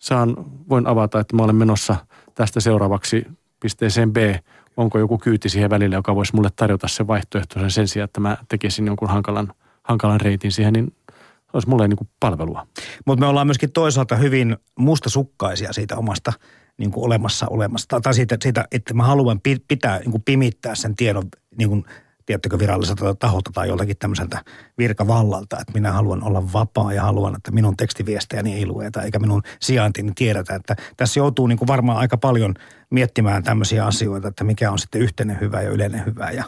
saan, 0.03 0.35
voin 0.69 0.87
avata, 0.87 1.19
että 1.19 1.35
mä 1.35 1.43
olen 1.43 1.55
menossa 1.55 1.95
tästä 2.35 2.59
seuraavaksi 2.59 3.27
pisteeseen 3.59 4.13
B. 4.13 4.17
Onko 4.77 4.99
joku 4.99 5.17
kyyti 5.17 5.49
siihen 5.49 5.69
välille, 5.69 5.95
joka 5.95 6.15
voisi 6.15 6.35
mulle 6.35 6.49
tarjota 6.55 6.87
sen 6.87 7.07
vaihtoehtoisen 7.07 7.71
sen 7.71 7.87
sijaan, 7.87 8.05
että 8.05 8.19
mä 8.19 8.37
tekisin 8.47 8.87
jonkun 8.87 9.09
hankalan, 9.09 9.53
hankalan 9.83 10.21
reitin 10.21 10.51
siihen, 10.51 10.73
niin 10.73 10.95
olisi 11.53 11.69
mulle 11.69 11.87
niin 11.87 11.97
kuin 11.97 12.09
palvelua. 12.19 12.67
Mutta 13.05 13.19
me 13.19 13.29
ollaan 13.29 13.47
myöskin 13.47 13.71
toisaalta 13.71 14.15
hyvin 14.15 14.57
mustasukkaisia 14.79 15.73
siitä 15.73 15.97
omasta 15.97 16.33
niin 16.77 16.91
kuin 16.91 17.05
olemassa 17.05 17.47
olemasta. 17.49 18.01
Tai 18.01 18.13
siitä, 18.13 18.37
siitä, 18.41 18.65
että 18.71 18.93
mä 18.93 19.03
haluan 19.03 19.41
pitää, 19.67 19.99
niin 19.99 20.11
kuin 20.11 20.23
pimittää 20.23 20.75
sen 20.75 20.95
tiedon 20.95 21.23
niin 21.57 21.69
kuin 21.69 21.85
tiettykö 22.25 22.59
viralliselta 22.59 23.15
taholta 23.15 23.51
tai 23.53 23.67
joltakin 23.67 23.97
tämmöiseltä 23.97 24.43
virkavallalta, 24.77 25.57
että 25.61 25.73
minä 25.73 25.91
haluan 25.91 26.23
olla 26.23 26.53
vapaa 26.53 26.93
ja 26.93 27.01
haluan, 27.01 27.35
että 27.35 27.51
minun 27.51 27.77
tekstiviestejäni 27.77 28.53
ei 28.53 28.65
lueta 28.65 29.01
eikä 29.01 29.19
minun 29.19 29.41
sijaintini 29.61 30.11
tiedetä. 30.15 30.55
Että 30.55 30.75
tässä 30.97 31.19
joutuu 31.19 31.47
niin 31.47 31.57
kuin 31.57 31.67
varmaan 31.67 31.97
aika 31.97 32.17
paljon 32.17 32.53
miettimään 32.89 33.43
tämmöisiä 33.43 33.85
asioita, 33.85 34.27
että 34.27 34.43
mikä 34.43 34.71
on 34.71 34.79
sitten 34.79 35.01
yhteinen 35.01 35.39
hyvä 35.41 35.61
ja 35.61 35.69
yleinen 35.69 36.05
hyvä 36.05 36.31
ja 36.31 36.43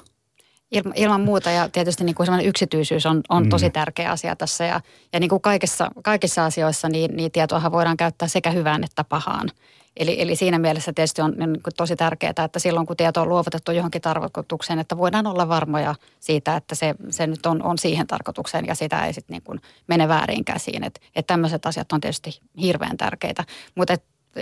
Ilma, 0.72 0.94
ilman 0.96 1.22
muuta 1.22 1.52
ja 1.52 1.70
tietysti 1.70 2.04
niin 2.04 2.16
kuin 2.16 2.42
yksityisyys 2.46 3.06
on, 3.06 3.22
on 3.30 3.44
mm. 3.44 3.50
tosi 3.50 3.70
tärkeä 3.70 4.12
asia 4.12 4.36
tässä 4.36 4.66
ja, 4.66 4.82
ja 5.14 5.20
niin 5.20 5.30
kuin 5.30 5.42
kaikissa, 5.42 5.92
kaikissa 6.04 6.46
asioissa 6.46 6.90
niin, 6.90 7.16
niin 7.16 7.32
tietoahan 7.32 7.72
voidaan 7.72 7.98
käyttää 7.98 8.28
sekä 8.28 8.52
hyvään 8.52 8.84
että 8.84 9.04
pahaan. 9.04 9.50
Eli, 9.98 10.22
eli 10.22 10.36
siinä 10.36 10.60
mielessä 10.60 10.94
tietysti 10.94 11.22
on 11.22 11.34
niin 11.38 11.64
kuin 11.64 11.74
tosi 11.78 11.96
tärkeää, 11.96 12.34
että 12.46 12.60
silloin 12.60 12.86
kun 12.86 12.98
tieto 12.98 13.22
on 13.22 13.30
luovutettu 13.30 13.72
johonkin 13.72 14.02
tarkoitukseen, 14.02 14.80
että 14.80 14.98
voidaan 14.98 15.28
olla 15.28 15.48
varmoja 15.48 15.96
siitä, 16.20 16.56
että 16.56 16.76
se, 16.76 16.96
se 17.10 17.28
nyt 17.28 17.46
on, 17.46 17.64
on 17.64 17.78
siihen 17.78 18.08
tarkoitukseen 18.08 18.66
ja 18.66 18.76
sitä 18.76 19.06
ei 19.06 19.14
sitten 19.14 19.42
niin 19.48 19.62
mene 19.88 20.08
väärin 20.08 20.46
käsiin. 20.46 20.84
Että 20.84 21.00
et 21.16 21.28
tämmöiset 21.28 21.66
asiat 21.66 21.92
on 21.92 22.02
tietysti 22.02 22.40
hirveän 22.58 22.98
tärkeitä. 22.98 23.44
Mutta 23.76 23.98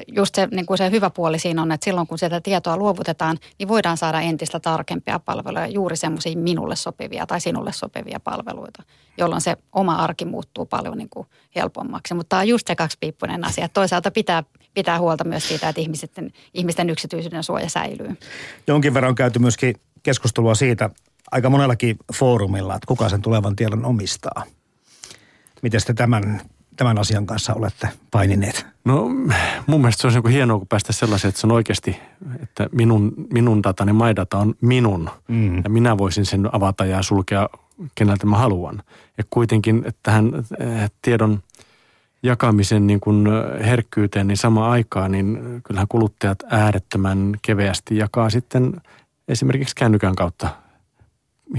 just 0.08 0.36
se, 0.36 0.48
niin 0.52 0.66
kuin 0.66 0.78
se 0.78 0.92
hyvä 0.92 1.10
puoli 1.10 1.40
siinä 1.40 1.62
on, 1.62 1.72
että 1.72 1.86
silloin 1.86 2.08
kun 2.08 2.18
sieltä 2.18 2.42
tietoa 2.42 2.78
luovutetaan, 2.78 3.38
niin 3.60 3.68
voidaan 3.68 3.98
saada 3.98 4.22
entistä 4.22 4.60
tarkempia 4.60 5.20
palveluja, 5.20 5.68
juuri 5.68 5.98
semmoisia 5.98 6.38
minulle 6.38 6.76
sopivia 6.76 7.26
tai 7.26 7.42
sinulle 7.42 7.74
sopivia 7.74 8.20
palveluita, 8.20 8.84
jolloin 9.18 9.42
se 9.42 9.58
oma 9.74 9.96
arki 9.96 10.26
muuttuu 10.26 10.66
paljon 10.66 10.98
niin 10.98 11.10
kuin 11.10 11.28
helpommaksi. 11.56 12.14
Mutta 12.14 12.30
tämä 12.30 12.40
on 12.40 12.48
just 12.48 12.68
se 12.68 12.76
kaksipiippunen 12.76 13.46
asia. 13.46 13.70
Toisaalta 13.70 14.12
pitää, 14.12 14.44
pitää 14.74 15.00
huolta 15.00 15.24
myös 15.24 15.48
siitä, 15.48 15.70
että 15.70 15.82
ihmisten, 15.82 16.34
ihmisten 16.54 16.90
yksityisyyden 16.90 17.44
suoja 17.44 17.70
säilyy. 17.70 18.18
Jonkin 18.68 18.94
verran 18.94 19.10
on 19.10 19.16
käyty 19.16 19.40
myöskin 19.40 19.76
keskustelua 20.04 20.56
siitä, 20.56 20.90
aika 21.32 21.50
monellakin 21.50 21.98
foorumilla, 22.14 22.76
että 22.76 22.88
kuka 22.88 23.10
sen 23.10 23.22
tulevan 23.22 23.56
tiedon 23.56 23.86
omistaa. 23.86 24.44
Miten 25.62 25.82
te 25.88 25.94
tämän, 25.94 26.42
tämän 26.76 26.98
asian 26.98 27.26
kanssa 27.26 27.54
olette 27.54 27.90
painineet? 28.12 28.66
No 28.86 29.10
mun 29.68 29.82
mielestä 29.82 30.02
se 30.02 30.08
olisi 30.08 30.20
niin 30.20 30.32
hienoa, 30.32 30.58
kun 30.58 30.68
päästä 30.68 30.94
sellaiseen, 30.94 31.30
että 31.30 31.42
se 31.42 31.48
on 31.48 31.52
oikeasti, 31.52 32.00
että 32.44 32.70
minun, 32.72 33.14
minun 33.34 33.64
datani, 33.64 33.94
my 33.94 34.16
data 34.16 34.38
on 34.38 34.56
minun. 34.62 35.10
Mm. 35.28 35.58
Ja 35.64 35.70
minä 35.70 35.98
voisin 35.98 36.26
sen 36.26 36.56
avata 36.56 36.86
ja 36.86 37.02
sulkea 37.02 37.50
keneltä 37.96 38.26
mä 38.26 38.38
haluan. 38.38 38.84
Ja 39.18 39.24
kuitenkin 39.30 39.84
että 39.86 40.00
tähän 40.04 40.32
eh, 40.60 40.92
tiedon 41.02 41.44
jakamisen 42.24 42.88
niin 42.88 43.00
kuin 43.00 43.28
herkkyyteen, 43.66 44.28
niin 44.28 44.38
sama 44.38 44.70
aikaan, 44.70 45.12
niin 45.12 45.62
kyllähän 45.64 45.88
kuluttajat 45.88 46.38
äärettömän 46.50 47.34
keveästi 47.42 47.98
jakaa 47.98 48.30
sitten 48.30 48.82
esimerkiksi 49.28 49.76
kännykän 49.76 50.16
kautta 50.16 50.50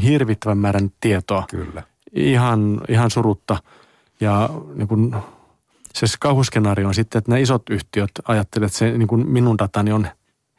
hirvittävän 0.03 0.59
määrän 0.59 0.91
tietoa. 1.01 1.45
Kyllä. 1.51 1.83
Ihan, 2.13 2.81
ihan 2.89 3.11
surutta. 3.11 3.57
Ja 4.21 4.51
niin 4.75 4.89
kuin, 4.89 5.15
se 5.95 6.07
kauhuskenaario 6.21 6.89
on 6.89 6.95
sitten, 6.95 7.19
että 7.19 7.31
nämä 7.31 7.39
isot 7.39 7.63
yhtiöt 7.71 8.11
ajattelevat, 8.29 8.69
että 8.69 8.79
se 8.79 8.99
niin 8.99 9.09
kuin 9.09 9.29
minun 9.29 9.59
datani 9.59 9.93
on 9.93 10.07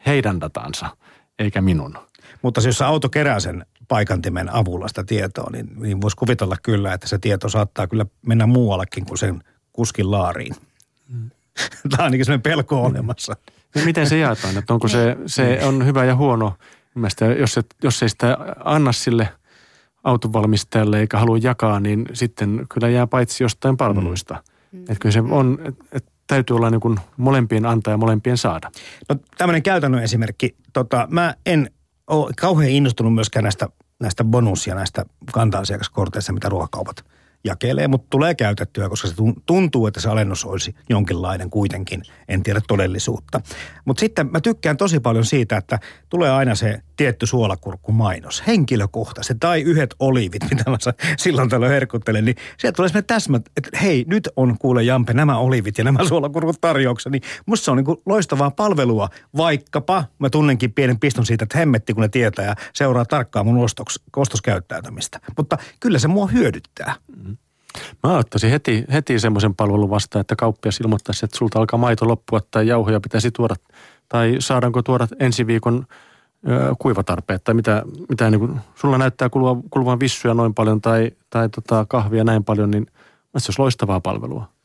heidän 0.05 0.41
datansa, 0.41 0.97
eikä 1.39 1.61
minun. 1.61 1.97
Mutta 2.41 2.61
jos 2.61 2.81
auto 2.81 3.09
kerää 3.09 3.39
sen 3.39 3.65
paikantimen 3.87 4.49
avulla 4.49 4.87
sitä 4.87 5.03
tietoa, 5.03 5.49
niin, 5.51 5.69
niin 5.75 6.01
voisi 6.01 6.17
kuvitella 6.17 6.55
kyllä, 6.63 6.93
että 6.93 7.07
se 7.07 7.17
tieto 7.17 7.49
saattaa 7.49 7.87
kyllä 7.87 8.05
mennä 8.25 8.47
muuallekin 8.47 9.05
kuin 9.05 9.17
sen 9.17 9.43
kuskin 9.75 10.11
laariin. 10.11 10.55
Mm. 11.09 11.29
Tämä 11.89 11.99
on 11.99 12.03
ainakin 12.03 12.25
sellainen 12.25 12.41
pelko 12.41 12.83
olemassa. 12.83 13.35
No 13.75 13.81
miten 13.85 14.09
se 14.09 14.17
jaetaan? 14.17 14.57
Että 14.57 14.73
onko 14.73 14.87
se, 14.87 15.17
se 15.25 15.59
on 15.63 15.85
hyvä 15.85 16.05
ja 16.05 16.15
huono? 16.15 16.53
Mielestäni, 16.95 17.39
jos, 17.39 17.57
et, 17.57 17.75
jos 17.83 18.03
ei 18.03 18.09
sitä 18.09 18.37
anna 18.63 18.91
sille 18.91 19.29
autonvalmistajalle 20.03 20.99
eikä 20.99 21.19
halua 21.19 21.37
jakaa, 21.37 21.79
niin 21.79 22.05
sitten 22.13 22.65
kyllä 22.73 22.89
jää 22.89 23.07
paitsi 23.07 23.43
jostain 23.43 23.77
palveluista. 23.77 24.43
Mm. 24.71 24.79
Että 24.79 24.95
kyllä 24.99 25.13
se 25.13 25.19
on, 25.19 25.57
että 25.61 25.85
et 25.91 26.05
täytyy 26.27 26.55
olla 26.55 26.69
niin 26.69 26.81
kuin 26.81 26.97
molempien 27.17 27.65
antaa 27.65 27.93
ja 27.93 27.97
molempien 27.97 28.37
saada. 28.37 28.71
No 29.09 29.15
tämmöinen 29.37 29.63
käytännön 29.63 30.03
esimerkki. 30.03 30.55
Tota, 30.73 31.07
mä 31.11 31.35
en 31.45 31.71
ole 32.07 32.31
kauhean 32.37 32.71
innostunut 32.71 33.13
myöskään 33.13 33.43
näistä, 33.43 33.69
näistä 33.99 34.23
bonus- 34.23 34.67
ja 34.67 34.75
näistä 34.75 35.05
kanta-asiakaskorteista, 35.31 36.33
mitä 36.33 36.49
ruokakaupat 36.49 37.05
jakelee, 37.45 37.87
mutta 37.87 38.07
tulee 38.09 38.35
käytettyä, 38.35 38.89
koska 38.89 39.07
se 39.07 39.15
tuntuu, 39.45 39.87
että 39.87 39.99
se 39.99 40.09
alennus 40.09 40.45
olisi 40.45 40.75
jonkinlainen 40.89 41.49
kuitenkin. 41.49 42.01
En 42.27 42.43
tiedä 42.43 42.61
todellisuutta. 42.67 43.41
Mutta 43.85 43.99
sitten 43.99 44.31
mä 44.31 44.41
tykkään 44.41 44.77
tosi 44.77 44.99
paljon 44.99 45.25
siitä, 45.25 45.57
että 45.57 45.79
tulee 46.09 46.31
aina 46.31 46.55
se 46.55 46.79
tietty 46.97 47.25
suolakurkkumainos, 47.25 48.43
henkilökohtaisesti, 48.47 49.39
tai 49.39 49.61
yhdet 49.61 49.95
olivit, 49.99 50.43
mitä 50.49 50.69
mä 50.69 50.77
silloin 51.17 51.49
tällöin 51.49 51.71
herkuttelen, 51.71 52.25
niin 52.25 52.35
sieltä 52.57 52.75
tulee 52.75 52.89
semmoinen 52.89 53.07
täsmä, 53.07 53.39
että 53.57 53.77
hei, 53.81 54.05
nyt 54.07 54.29
on 54.35 54.57
kuule 54.57 54.83
Jampe 54.83 55.13
nämä 55.13 55.37
olivit 55.37 55.77
ja 55.77 55.83
nämä 55.83 56.07
suolakurkut 56.09 56.61
tarjouksessa, 56.61 57.09
niin 57.09 57.21
musta 57.45 57.65
se 57.65 57.71
on 57.71 57.77
niin 57.77 57.85
kuin 57.85 57.97
loistavaa 58.05 58.51
palvelua, 58.51 59.09
vaikkapa 59.37 60.03
mä 60.19 60.29
tunnenkin 60.29 60.73
pienen 60.73 60.99
piston 60.99 61.25
siitä, 61.25 61.43
että 61.43 61.57
hemmetti, 61.57 61.93
kun 61.93 62.01
ne 62.01 62.09
tietää 62.09 62.45
ja 62.45 62.55
seuraa 62.73 63.05
tarkkaan 63.05 63.45
mun 63.45 63.63
ostoks, 63.63 63.99
ostoskäyttäytymistä. 64.15 65.19
Mutta 65.37 65.57
kyllä 65.79 65.99
se 65.99 66.07
mua 66.07 66.27
hyödyttää. 66.27 66.95
Mm. 67.23 67.37
Mä 68.03 68.17
ottaisin 68.17 68.49
heti, 68.49 68.85
heti 68.93 69.19
semmoisen 69.19 69.55
palvelun 69.55 69.89
vastaan, 69.89 70.21
että 70.21 70.35
kauppias 70.35 70.79
ilmoittaisi, 70.79 71.25
että 71.25 71.37
sulta 71.37 71.59
alkaa 71.59 71.77
maito 71.77 72.07
loppua 72.07 72.41
tai 72.51 72.67
jauhoja 72.67 72.99
pitäisi 72.99 73.31
tuoda. 73.31 73.55
Tai 74.09 74.35
saadaanko 74.39 74.81
tuoda 74.81 75.07
ensi 75.19 75.47
viikon 75.47 75.85
kuivatarpeet 76.79 77.43
tai 77.43 77.53
mitä, 77.53 77.83
mitä 78.09 78.31
niin 78.31 78.39
kuin, 78.39 78.59
sulla 78.75 78.97
näyttää 78.97 79.29
kuluvan, 79.29 79.63
kuluvan 79.69 79.99
vissuja 79.99 80.33
noin 80.33 80.53
paljon 80.53 80.81
tai, 80.81 81.11
tai 81.29 81.49
tota 81.49 81.85
kahvia 81.89 82.23
näin 82.23 82.43
paljon, 82.43 82.71
niin 82.71 82.85
se 83.37 83.49
olisi 83.49 83.61
loistavaa 83.61 83.99
palvelua. 83.99 84.55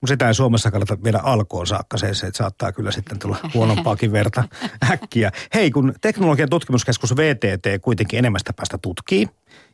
Mutta 0.00 0.12
sitä 0.12 0.28
ei 0.28 0.34
Suomessa 0.34 0.70
kannata 0.70 1.02
viedä 1.04 1.18
alkoon 1.22 1.66
saakka, 1.66 1.98
se, 1.98 2.14
se 2.14 2.30
saattaa 2.34 2.72
kyllä 2.72 2.90
sitten 2.90 3.18
tulla 3.18 3.36
huonompaakin 3.54 4.12
verta 4.12 4.44
äkkiä. 4.90 5.32
Hei, 5.54 5.70
kun 5.70 5.94
teknologian 6.00 6.48
tutkimuskeskus 6.48 7.16
VTT 7.16 7.82
kuitenkin 7.82 8.18
enemmästä 8.18 8.52
päästä 8.52 8.78
tutkii, 8.78 9.28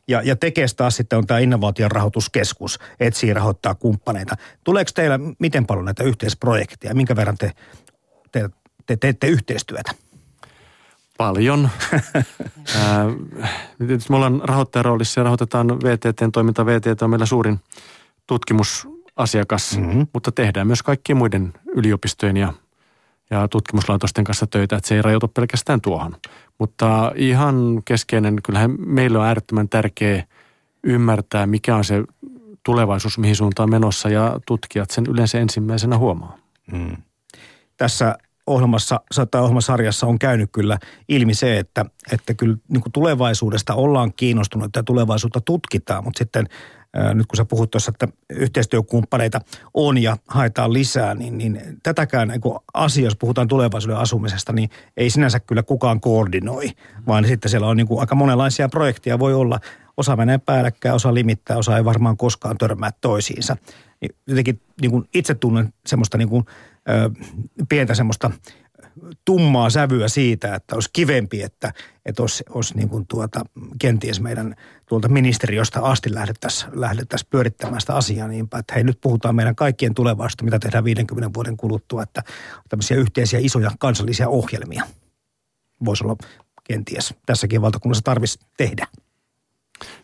ja, 0.07 0.21
ja 0.21 0.35
Tekes 0.35 0.75
taas 0.75 0.95
sitten 0.95 1.19
on 1.19 1.27
tämä 1.27 1.39
innovaation 1.39 1.91
rahoituskeskus, 1.91 2.79
etsii 2.99 3.33
rahoittaa 3.33 3.75
kumppaneita. 3.75 4.37
Tuleeko 4.63 4.91
teillä 4.95 5.19
miten 5.39 5.65
paljon 5.65 5.85
näitä 5.85 6.03
yhteisprojekteja? 6.03 6.95
Minkä 6.95 7.15
verran 7.15 7.37
te, 7.37 7.51
te, 8.31 8.49
te 8.85 8.97
teette 8.97 9.27
yhteistyötä? 9.27 9.91
Paljon. 11.21 11.69
me 14.09 14.15
ollaan 14.15 14.41
rahoittajaroolissa 14.43 15.19
ja 15.19 15.23
rahoitetaan 15.23 15.67
VTTn 15.67 16.31
toiminta. 16.31 16.65
VTT 16.65 17.01
on 17.01 17.09
meillä 17.09 17.25
suurin 17.25 17.59
tutkimusasiakas, 18.27 19.77
mm-hmm. 19.77 20.07
mutta 20.13 20.31
tehdään 20.31 20.67
myös 20.67 20.83
kaikkien 20.83 21.17
muiden 21.17 21.53
yliopistojen 21.75 22.37
ja, 22.37 22.53
ja 23.29 23.47
tutkimuslaitosten 23.47 24.23
kanssa 24.23 24.47
töitä, 24.47 24.75
että 24.75 24.87
se 24.87 24.95
ei 24.95 25.01
rajoitu 25.01 25.27
pelkästään 25.27 25.81
tuohon. 25.81 26.15
Mutta 26.57 27.11
ihan 27.15 27.81
keskeinen, 27.85 28.37
kyllähän 28.43 28.75
meillä 28.77 29.19
on 29.19 29.25
äärettömän 29.25 29.69
tärkeä 29.69 30.23
ymmärtää, 30.83 31.45
mikä 31.45 31.75
on 31.75 31.83
se 31.83 32.03
tulevaisuus, 32.63 33.17
mihin 33.17 33.35
suuntaan 33.35 33.69
menossa 33.69 34.09
ja 34.09 34.39
tutkijat 34.47 34.89
sen 34.89 35.05
yleensä 35.09 35.39
ensimmäisenä 35.39 35.97
huomaa. 35.97 36.37
Mm. 36.71 36.97
Tässä 37.77 38.17
ohjelmassa 38.47 39.01
tai 39.31 39.41
ohjelmasarjassa 39.41 40.07
on 40.07 40.19
käynyt 40.19 40.49
kyllä 40.51 40.77
ilmi 41.09 41.33
se, 41.33 41.59
että, 41.59 41.85
että 42.11 42.33
kyllä 42.33 42.57
niin 42.67 42.81
kuin 42.81 42.91
tulevaisuudesta 42.91 43.73
ollaan 43.73 44.13
kiinnostunut 44.13 44.75
ja 44.75 44.83
tulevaisuutta 44.83 45.41
tutkitaan, 45.41 46.03
mutta 46.03 46.17
sitten 46.17 46.47
ää, 46.93 47.13
nyt 47.13 47.27
kun 47.27 47.37
sä 47.37 47.45
puhut 47.45 47.71
tuossa, 47.71 47.91
että 47.91 48.07
yhteistyökumppaneita 48.29 49.41
on 49.73 49.97
ja 49.97 50.17
haetaan 50.27 50.73
lisää, 50.73 51.15
niin, 51.15 51.37
niin 51.37 51.61
tätäkään 51.83 52.27
niin 52.27 52.41
asia, 52.73 53.03
jos 53.03 53.15
puhutaan 53.15 53.47
tulevaisuuden 53.47 53.97
asumisesta, 53.97 54.53
niin 54.53 54.69
ei 54.97 55.09
sinänsä 55.09 55.39
kyllä 55.39 55.63
kukaan 55.63 56.01
koordinoi, 56.01 56.69
vaan 57.07 57.27
sitten 57.27 57.51
siellä 57.51 57.67
on 57.67 57.77
niin 57.77 57.87
kuin 57.87 57.99
aika 57.99 58.15
monenlaisia 58.15 58.69
projekteja 58.69 59.19
voi 59.19 59.33
olla. 59.33 59.59
Osa 59.97 60.15
menee 60.15 60.37
päällekkäin, 60.37 60.95
osa 60.95 61.13
limittää, 61.13 61.57
osa 61.57 61.77
ei 61.77 61.85
varmaan 61.85 62.17
koskaan 62.17 62.57
törmää 62.57 62.91
toisiinsa. 63.01 63.57
Niin 64.01 64.15
jotenkin 64.27 64.61
niin 64.81 64.91
kuin 64.91 65.09
itse 65.13 65.35
tunnen 65.35 65.73
semmoista 65.85 66.17
niin 66.17 66.29
kuin– 66.29 66.45
pientä 67.69 67.95
semmoista 67.95 68.31
tummaa 69.25 69.69
sävyä 69.69 70.07
siitä, 70.07 70.55
että 70.55 70.75
olisi 70.75 70.89
kivempi, 70.93 71.43
että, 71.43 71.73
että 72.05 72.23
olisi, 72.23 72.43
olisi 72.49 72.77
niin 72.77 72.89
kuin 72.89 73.07
tuota, 73.07 73.43
kenties 73.79 74.21
meidän 74.21 74.55
tuolta 74.85 75.07
ministeriöstä 75.07 75.81
asti 75.81 76.13
lähdettäisiin 76.13 76.71
lähdettäisi 76.81 77.27
pyörittämään 77.29 77.81
sitä 77.81 77.95
asiaa 77.95 78.27
niin 78.27 78.47
että 78.59 78.73
hei 78.73 78.83
nyt 78.83 79.01
puhutaan 79.01 79.35
meidän 79.35 79.55
kaikkien 79.55 79.93
tulevaisuudesta, 79.93 80.43
mitä 80.43 80.59
tehdään 80.59 80.83
50 80.83 81.33
vuoden 81.33 81.57
kuluttua, 81.57 82.03
että 82.03 82.23
tämmöisiä 82.69 82.97
yhteisiä 82.97 83.39
isoja 83.41 83.71
kansallisia 83.79 84.29
ohjelmia 84.29 84.83
voisi 85.85 86.03
olla 86.03 86.15
kenties 86.63 87.13
tässäkin 87.25 87.61
valtakunnassa 87.61 88.03
tarvitsisi 88.03 88.45
tehdä. 88.57 88.87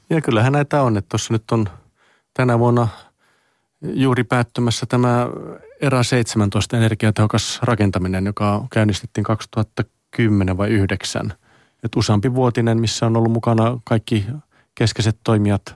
Ja 0.10 0.22
kyllähän 0.22 0.54
näitä 0.54 0.82
on, 0.82 0.98
että 0.98 1.10
tuossa 1.10 1.34
nyt 1.34 1.52
on 1.52 1.70
tänä 2.34 2.60
vuonna 2.60 2.88
juuri 3.82 4.24
päättymässä 4.24 4.86
tämä 4.86 5.28
ERA 5.82 6.04
17 6.04 6.78
energiatehokas 6.78 7.60
rakentaminen, 7.64 8.26
joka 8.26 8.68
käynnistettiin 8.72 9.24
2010 9.24 10.58
vai 10.58 10.70
9. 10.70 11.34
Et 11.84 11.96
useampi 11.96 12.34
vuotinen, 12.34 12.82
missä 12.82 13.06
on 13.06 13.18
ollut 13.18 13.32
mukana 13.32 13.80
kaikki 13.84 14.26
keskeiset 14.76 15.18
toimijat 15.24 15.76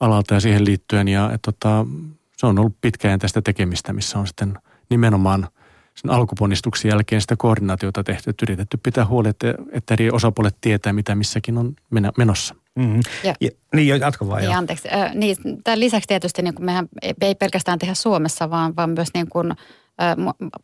alalta 0.00 0.34
ja 0.34 0.40
siihen 0.40 0.64
liittyen. 0.64 1.08
Ja 1.08 1.30
et 1.32 1.42
tota, 1.42 1.86
se 2.36 2.46
on 2.46 2.58
ollut 2.58 2.76
pitkäjäntäistä 2.80 3.42
tekemistä, 3.42 3.92
missä 3.92 4.18
on 4.18 4.26
sitten 4.26 4.58
nimenomaan 4.90 5.48
sen 5.94 6.10
alkuponnistuksen 6.10 6.88
jälkeen 6.88 7.20
sitä 7.20 7.36
koordinaatiota 7.38 8.04
tehty, 8.04 8.30
että 8.30 8.44
yritetty 8.44 8.76
pitää 8.76 9.06
huoli, 9.06 9.28
että, 9.28 9.54
että 9.72 9.94
eri 9.94 10.10
osapuolet 10.10 10.56
tietää, 10.60 10.92
mitä 10.92 11.14
missäkin 11.14 11.58
on 11.58 11.76
menossa. 12.18 12.54
Mm-hmm. 12.78 13.00
Ja, 13.24 13.34
ja, 13.40 13.50
niin, 13.74 14.00
jatka 14.00 14.28
vaan. 14.28 14.42
Niin, 14.42 14.56
anteeksi. 14.56 14.88
Äh, 14.92 15.14
niin, 15.14 15.36
tämän 15.64 15.80
lisäksi 15.80 16.08
tietysti 16.08 16.42
niin 16.42 16.54
kuin 16.54 16.64
mehän 16.64 16.88
ei 17.20 17.34
pelkästään 17.34 17.78
tehdä 17.78 17.94
Suomessa, 17.94 18.50
vaan, 18.50 18.76
vaan 18.76 18.90
myös 18.90 19.08
niin 19.14 19.28
kuin 19.28 19.52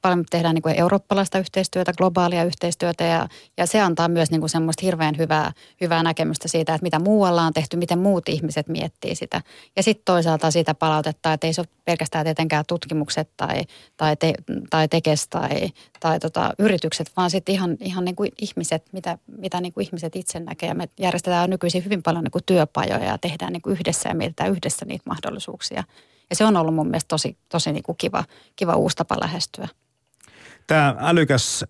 paljon 0.03 0.25
tehdään 0.31 0.55
niin 0.55 0.63
kuin 0.63 0.75
eurooppalaista 0.75 1.39
yhteistyötä, 1.39 1.93
globaalia 1.93 2.45
yhteistyötä 2.45 3.05
ja, 3.05 3.29
ja 3.57 3.67
se 3.67 3.81
antaa 3.81 4.09
myös 4.09 4.31
niin 4.31 4.41
kuin 4.41 4.51
semmoista 4.51 4.87
hirveän 4.87 5.19
hyvää, 5.19 5.53
hyvää 5.81 6.03
näkemystä 6.03 6.49
siitä, 6.49 6.75
että 6.75 6.83
mitä 6.83 6.99
muualla 6.99 7.43
on 7.43 7.53
tehty, 7.53 7.77
miten 7.77 7.99
muut 7.99 8.29
ihmiset 8.29 8.69
miettii 8.69 9.15
sitä. 9.15 9.43
Ja 9.77 9.83
sitten 9.83 10.05
toisaalta 10.05 10.51
sitä 10.51 10.75
palautetta, 10.75 11.33
että 11.33 11.47
ei 11.47 11.53
se 11.53 11.61
ole 11.61 11.69
pelkästään 11.85 12.25
tietenkään 12.25 12.65
tutkimukset 12.69 13.31
tai, 13.37 13.65
tai, 13.97 14.17
te, 14.17 14.35
tai 14.71 14.89
tekes 14.89 15.29
tai, 15.29 15.69
tai 16.01 16.21
tota, 16.21 16.55
yritykset, 16.59 17.13
vaan 17.17 17.31
sitten 17.31 17.55
ihan, 17.55 17.77
ihan 17.81 18.05
niin 18.05 18.17
kuin 18.17 18.33
ihmiset, 18.41 18.85
mitä, 18.93 19.19
mitä 19.39 19.61
niin 19.61 19.73
kuin 19.73 19.87
ihmiset 19.87 20.17
itse 20.17 20.41
näkee. 20.41 20.75
Me 20.75 20.89
järjestetään 21.01 21.51
nykyisin 21.51 21.85
hyvin 21.85 22.03
paljon 22.03 22.25
niin 22.25 22.33
kuin 22.33 22.45
työpajoja 22.47 23.05
ja 23.05 23.19
tehdään 23.19 23.53
niin 23.53 23.63
kuin 23.63 23.73
yhdessä 23.73 24.09
ja 24.09 24.15
mietitään 24.15 24.51
yhdessä 24.51 24.87
niitä 24.87 25.05
mahdollisuuksia– 25.07 25.85
ja 26.31 26.37
se 26.37 26.45
on 26.45 26.57
ollut 26.57 26.75
mun 26.75 26.87
mielestä 26.87 27.09
tosi, 27.09 27.39
tosi 27.49 27.73
niin 27.73 27.83
kuin 27.83 27.99
kiva, 27.99 28.25
kiva 28.57 28.75
uusi 28.75 28.97
tapa 28.97 29.17
lähestyä. 29.21 29.69
Tämä 30.67 30.97
älykäs 30.99 31.65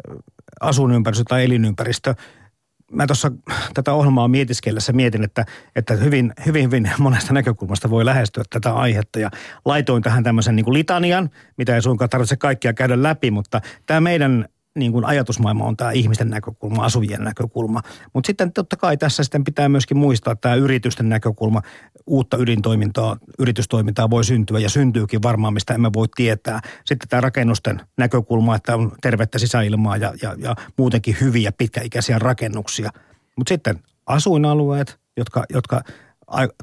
asuinympäristö 0.60 1.24
tai 1.28 1.44
elinympäristö, 1.44 2.14
mä 2.92 3.06
tuossa 3.06 3.32
tätä 3.74 3.92
ohjelmaa 3.92 4.28
mietiskellessä 4.28 4.92
mietin, 4.92 5.24
että, 5.24 5.44
että 5.76 5.94
hyvin, 5.94 6.32
hyvin, 6.46 6.64
hyvin 6.64 6.90
monesta 6.98 7.34
näkökulmasta 7.34 7.90
voi 7.90 8.04
lähestyä 8.04 8.44
tätä 8.50 8.74
aihetta. 8.74 9.18
Ja 9.18 9.30
laitoin 9.64 10.02
tähän 10.02 10.24
tämmöisen 10.24 10.56
niin 10.56 10.64
kuin 10.64 10.74
litanian, 10.74 11.30
mitä 11.56 11.74
ei 11.74 11.82
suinkaan 11.82 12.10
tarvitse 12.10 12.36
kaikkia 12.36 12.72
käydä 12.72 13.02
läpi, 13.02 13.30
mutta 13.30 13.60
tämä 13.86 14.00
meidän 14.00 14.48
niin 14.80 14.92
kuin 14.92 15.04
ajatusmaailma 15.04 15.64
on 15.64 15.76
tämä 15.76 15.90
ihmisten 15.90 16.30
näkökulma, 16.30 16.84
asujien 16.84 17.24
näkökulma. 17.24 17.80
Mutta 18.12 18.26
sitten 18.26 18.52
totta 18.52 18.76
kai 18.76 18.96
tässä 18.96 19.24
sitten 19.24 19.44
pitää 19.44 19.68
myöskin 19.68 19.96
muistaa 19.96 20.36
tämä 20.36 20.54
yritysten 20.54 21.08
näkökulma. 21.08 21.62
Uutta 22.06 22.36
ydintoimintaa, 22.36 23.16
yritystoimintaa 23.38 24.10
voi 24.10 24.24
syntyä 24.24 24.58
ja 24.58 24.70
syntyykin 24.70 25.22
varmaan, 25.22 25.54
mistä 25.54 25.74
emme 25.74 25.90
voi 25.92 26.06
tietää. 26.16 26.60
Sitten 26.84 27.08
tämä 27.08 27.20
rakennusten 27.20 27.80
näkökulma, 27.96 28.56
että 28.56 28.76
on 28.76 28.92
tervettä 29.02 29.38
sisäilmaa 29.38 29.96
ja, 29.96 30.12
ja, 30.22 30.34
ja 30.38 30.54
muutenkin 30.76 31.16
hyviä 31.20 31.52
pitkäikäisiä 31.52 32.18
rakennuksia. 32.18 32.90
Mutta 33.36 33.48
sitten 33.48 33.78
asuinalueet, 34.06 35.00
jotka, 35.16 35.44
jotka 35.52 35.82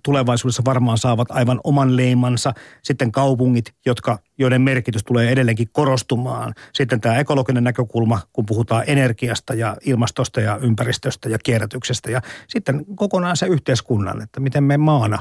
tulevaisuudessa 0.03 0.63
varmaan 0.65 0.97
saavat 0.97 1.31
aivan 1.31 1.59
oman 1.63 1.95
leimansa. 1.95 2.53
Sitten 2.83 3.11
kaupungit, 3.11 3.73
jotka, 3.85 4.19
joiden 4.37 4.61
merkitys 4.61 5.03
tulee 5.03 5.31
edelleenkin 5.31 5.69
korostumaan. 5.71 6.53
Sitten 6.73 7.01
tämä 7.01 7.17
ekologinen 7.17 7.63
näkökulma, 7.63 8.19
kun 8.33 8.45
puhutaan 8.45 8.83
energiasta 8.87 9.53
ja 9.53 9.77
ilmastosta 9.85 10.41
ja 10.41 10.57
ympäristöstä 10.61 11.29
ja 11.29 11.37
kierrätyksestä. 11.43 12.11
Ja 12.11 12.21
sitten 12.47 12.85
kokonaan 12.95 13.37
se 13.37 13.45
yhteiskunnan, 13.45 14.21
että 14.21 14.39
miten 14.39 14.63
me 14.63 14.77
maana 14.77 15.19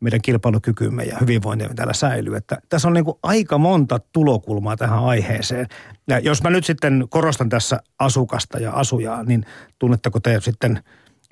meidän 0.00 0.22
kilpailukykymme 0.22 1.04
ja 1.04 1.16
hyvinvointimme 1.20 1.74
täällä 1.74 1.92
säilyy. 1.92 2.36
Että 2.36 2.58
tässä 2.68 2.88
on 2.88 2.94
niin 2.94 3.04
kuin 3.04 3.18
aika 3.22 3.58
monta 3.58 4.00
tulokulmaa 4.12 4.76
tähän 4.76 5.04
aiheeseen. 5.04 5.66
Ja 6.08 6.18
jos 6.18 6.42
mä 6.42 6.50
nyt 6.50 6.64
sitten 6.64 7.04
korostan 7.10 7.48
tässä 7.48 7.80
asukasta 7.98 8.58
ja 8.58 8.72
asujaa, 8.72 9.22
niin 9.22 9.46
tunnetteko 9.78 10.20
te 10.20 10.40
sitten– 10.40 10.80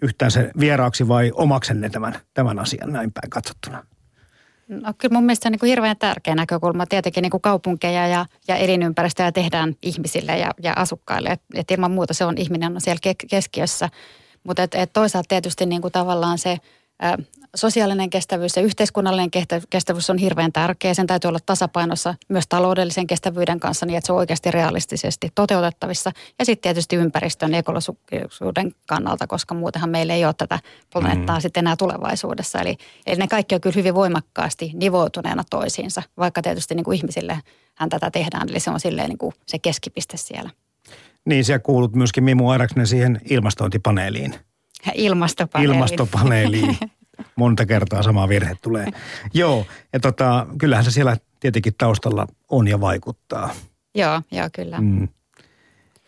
yhtään 0.03 0.31
se 0.31 0.51
vieraaksi 0.61 1.09
vai 1.09 1.31
omaksenne 1.35 1.91
tämän, 1.91 2.21
tämän 2.35 2.59
asian 2.59 2.93
näin 2.93 3.13
päin 3.13 3.31
katsottuna? 3.31 3.87
No 4.69 4.95
kyllä 4.99 5.15
mun 5.15 5.25
mielestä 5.25 5.43
se 5.43 5.49
on 5.49 5.53
niin 5.53 5.61
kuin 5.61 5.71
hirveän 5.71 5.97
tärkeä 5.97 6.35
näkökulma. 6.35 6.87
Tietenkin 6.87 7.23
niin 7.23 7.31
kuin 7.31 7.41
kaupunkeja 7.41 8.07
ja, 8.07 8.27
ja 8.49 8.57
elinympäristöjä 8.57 9.33
tehdään 9.33 9.75
ihmisille 9.83 10.39
ja, 10.39 10.51
ja 10.63 10.73
asukkaille. 10.77 11.29
Et, 11.29 11.43
et 11.55 11.71
ilman 11.71 11.91
muuta 11.91 12.15
se 12.15 12.25
on 12.25 12.39
ihminen 12.39 12.75
on 12.75 12.81
siellä 12.81 13.15
keskiössä. 13.31 13.89
Mutta 14.45 14.63
toisaalta 14.93 15.29
tietysti 15.29 15.67
niin 15.67 15.83
kuin 15.83 15.93
tavallaan 15.93 16.39
se 16.39 16.59
sosiaalinen 17.55 18.11
kestävyys 18.11 18.57
ja 18.57 18.63
yhteiskunnallinen 18.63 19.31
kestävyys 19.71 20.11
on 20.11 20.19
hirveän 20.19 20.53
tärkeä. 20.53 20.95
Sen 20.95 21.07
täytyy 21.07 21.29
olla 21.29 21.39
tasapainossa 21.47 22.15
myös 22.29 22.45
taloudellisen 22.49 23.07
kestävyyden 23.07 23.61
kanssa 23.61 23.87
niin, 23.87 23.97
että 23.97 24.07
se 24.07 24.13
on 24.13 24.19
oikeasti 24.19 24.51
realistisesti 24.51 25.29
toteutettavissa. 25.35 26.13
Ja 26.39 26.45
sitten 26.45 26.63
tietysti 26.63 26.97
ympäristön 26.97 27.55
ekologisuuden 27.55 28.75
kannalta, 28.87 29.27
koska 29.27 29.55
muutenhan 29.55 29.91
meillä 29.91 30.15
ei 30.15 30.25
ole 30.25 30.35
tätä 30.35 30.59
planeettaa 30.93 31.37
mm. 31.37 31.41
sitten 31.41 31.63
enää 31.63 31.77
tulevaisuudessa. 31.77 32.61
Eli, 32.61 32.77
eli 33.07 33.17
ne 33.17 33.29
kaikki 33.29 33.55
on 33.55 33.61
kyllä 33.61 33.75
hyvin 33.75 33.95
voimakkaasti 33.95 34.71
nivoutuneena 34.75 35.43
toisiinsa, 35.51 36.03
vaikka 36.19 36.43
tietysti 36.43 36.75
niin 36.75 36.85
kuin 36.85 36.97
ihmisille 36.97 37.39
hän 37.77 37.89
tätä 37.89 38.11
tehdään. 38.11 38.49
Eli 38.49 38.61
se 38.61 38.71
on 38.71 38.81
silleen 38.81 39.09
niin 39.09 39.19
kuin 39.19 39.33
se 39.47 39.59
keskipiste 39.59 40.17
siellä. 40.17 40.51
Niin, 41.25 41.45
siellä 41.45 41.59
kuulut 41.59 41.95
myöskin 41.95 42.25
Mimu 42.25 42.51
Airaksinen 42.51 42.87
siihen 42.87 43.21
ilmastointipaneeliin. 43.31 44.50
Ilmastopaneeliin. 44.95 45.77
Ilmastopaneeliin. 45.77 46.77
Monta 47.37 47.67
kertaa 47.67 48.03
sama 48.03 48.29
virhe 48.29 48.57
tulee. 48.63 48.87
Joo, 49.35 49.67
ja 49.93 50.01
tota, 50.01 50.47
kyllähän 50.59 50.85
se 50.85 50.91
siellä 50.91 51.17
tietenkin 51.41 51.75
taustalla 51.79 52.27
on 52.49 52.69
ja 52.69 52.81
vaikuttaa. 52.81 53.51
Joo, 53.95 54.23
joo 54.31 54.49
kyllä. 54.53 54.81
Mm. 54.81 55.09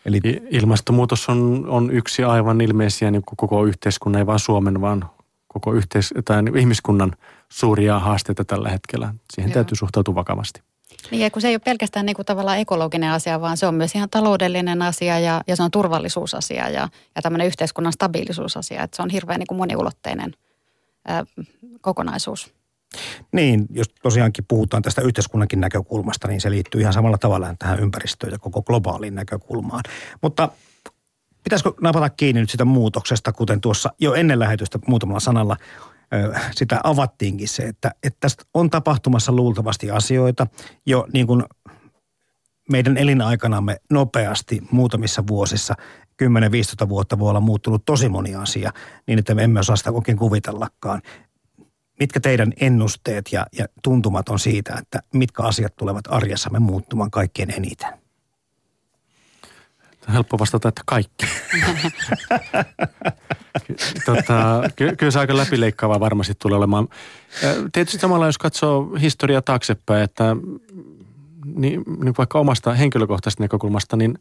Eli... 0.05 0.19
Ilmastonmuutos 0.49 1.29
on, 1.29 1.65
on 1.67 1.91
yksi 1.91 2.23
aivan 2.23 2.61
ilmeisiä 2.61 3.11
niin 3.11 3.23
koko 3.25 3.65
yhteiskunnan, 3.65 4.19
ei 4.19 4.25
vain 4.25 4.39
Suomen, 4.39 4.81
vaan 4.81 5.09
koko 5.47 5.73
yhteis- 5.73 6.13
tai 6.25 6.43
ihmiskunnan 6.59 7.11
suuria 7.49 7.99
haasteita 7.99 8.45
tällä 8.45 8.69
hetkellä. 8.69 9.13
Siihen 9.33 9.49
Joo. 9.49 9.53
täytyy 9.53 9.75
suhtautua 9.75 10.15
vakavasti. 10.15 10.61
Niin, 11.11 11.31
kun 11.31 11.41
se 11.41 11.47
ei 11.47 11.55
ole 11.55 11.59
pelkästään 11.59 12.05
niin 12.05 12.15
kuin 12.15 12.25
tavallaan 12.25 12.57
ekologinen 12.57 13.11
asia, 13.11 13.41
vaan 13.41 13.57
se 13.57 13.67
on 13.67 13.75
myös 13.75 13.95
ihan 13.95 14.09
taloudellinen 14.09 14.81
asia 14.81 15.19
ja, 15.19 15.41
ja 15.47 15.55
se 15.55 15.63
on 15.63 15.71
turvallisuusasia 15.71 16.69
ja, 16.69 16.89
ja 17.15 17.21
tämmöinen 17.21 17.47
yhteiskunnan 17.47 17.93
stabiilisuusasia. 17.93 18.83
Että 18.83 18.95
se 18.95 19.01
on 19.01 19.09
hirveän 19.09 19.39
niin 19.39 19.47
kuin 19.47 19.57
moniulotteinen 19.57 20.33
ää, 21.07 21.23
kokonaisuus. 21.81 22.53
Niin, 23.31 23.65
jos 23.69 23.89
tosiaankin 24.03 24.45
puhutaan 24.47 24.83
tästä 24.83 25.01
yhteiskunnankin 25.01 25.61
näkökulmasta, 25.61 26.27
niin 26.27 26.41
se 26.41 26.49
liittyy 26.49 26.81
ihan 26.81 26.93
samalla 26.93 27.17
tavalla 27.17 27.55
tähän 27.59 27.79
ympäristöön 27.79 28.31
ja 28.31 28.39
koko 28.39 28.61
globaaliin 28.61 29.15
näkökulmaan. 29.15 29.83
Mutta 30.21 30.49
pitäisikö 31.43 31.73
napata 31.81 32.09
kiinni 32.09 32.41
nyt 32.41 32.49
sitä 32.49 32.65
muutoksesta, 32.65 33.31
kuten 33.31 33.61
tuossa 33.61 33.93
jo 33.99 34.13
ennen 34.13 34.39
lähetystä 34.39 34.79
muutamalla 34.87 35.19
sanalla 35.19 35.57
sitä 36.51 36.79
avattiinkin 36.83 37.47
se, 37.47 37.63
että, 37.63 37.91
että 38.03 38.17
tästä 38.19 38.43
on 38.53 38.69
tapahtumassa 38.69 39.31
luultavasti 39.31 39.91
asioita 39.91 40.47
jo 40.85 41.07
niin 41.13 41.27
kuin 41.27 41.43
meidän 42.69 42.97
elinaikanamme 42.97 43.77
nopeasti 43.89 44.61
muutamissa 44.71 45.27
vuosissa, 45.27 45.75
10-15 46.85 46.89
vuotta 46.89 47.19
voi 47.19 47.29
olla 47.29 47.39
muuttunut 47.39 47.85
tosi 47.85 48.09
moni 48.09 48.35
asia, 48.35 48.71
niin 49.07 49.19
että 49.19 49.35
me 49.35 49.43
emme 49.43 49.59
osaa 49.59 49.75
sitä 49.75 49.91
oikein 49.91 50.17
kuvitellakaan. 50.17 51.01
Mitkä 51.99 52.19
teidän 52.19 52.53
ennusteet 52.59 53.31
ja, 53.31 53.45
ja 53.57 53.65
tuntumat 53.83 54.29
on 54.29 54.39
siitä, 54.39 54.75
että 54.77 54.99
mitkä 55.13 55.43
asiat 55.43 55.75
tulevat 55.75 56.05
arjessamme 56.09 56.59
muuttumaan 56.59 57.11
kaikkein 57.11 57.51
eniten? 57.51 58.02
Helppo 60.13 60.39
vastata, 60.39 60.69
että 60.69 60.81
kaikki. 60.85 61.25
tota, 64.05 64.63
ky- 64.75 64.95
kyllä 64.95 65.11
se 65.11 65.19
aika 65.19 65.37
läpileikkaavaa 65.37 65.99
varmasti 65.99 66.33
tulee 66.39 66.57
olemaan. 66.57 66.87
Tietysti 67.71 67.99
samalla 67.99 68.25
jos 68.25 68.37
katsoo 68.37 68.95
historiaa 69.01 69.41
taaksepäin, 69.41 70.03
että 70.03 70.35
niin, 71.45 71.83
niin 72.03 72.13
vaikka 72.17 72.39
omasta 72.39 72.73
henkilökohtaisesta 72.73 73.43
näkökulmasta, 73.43 73.97
niin 73.97 74.19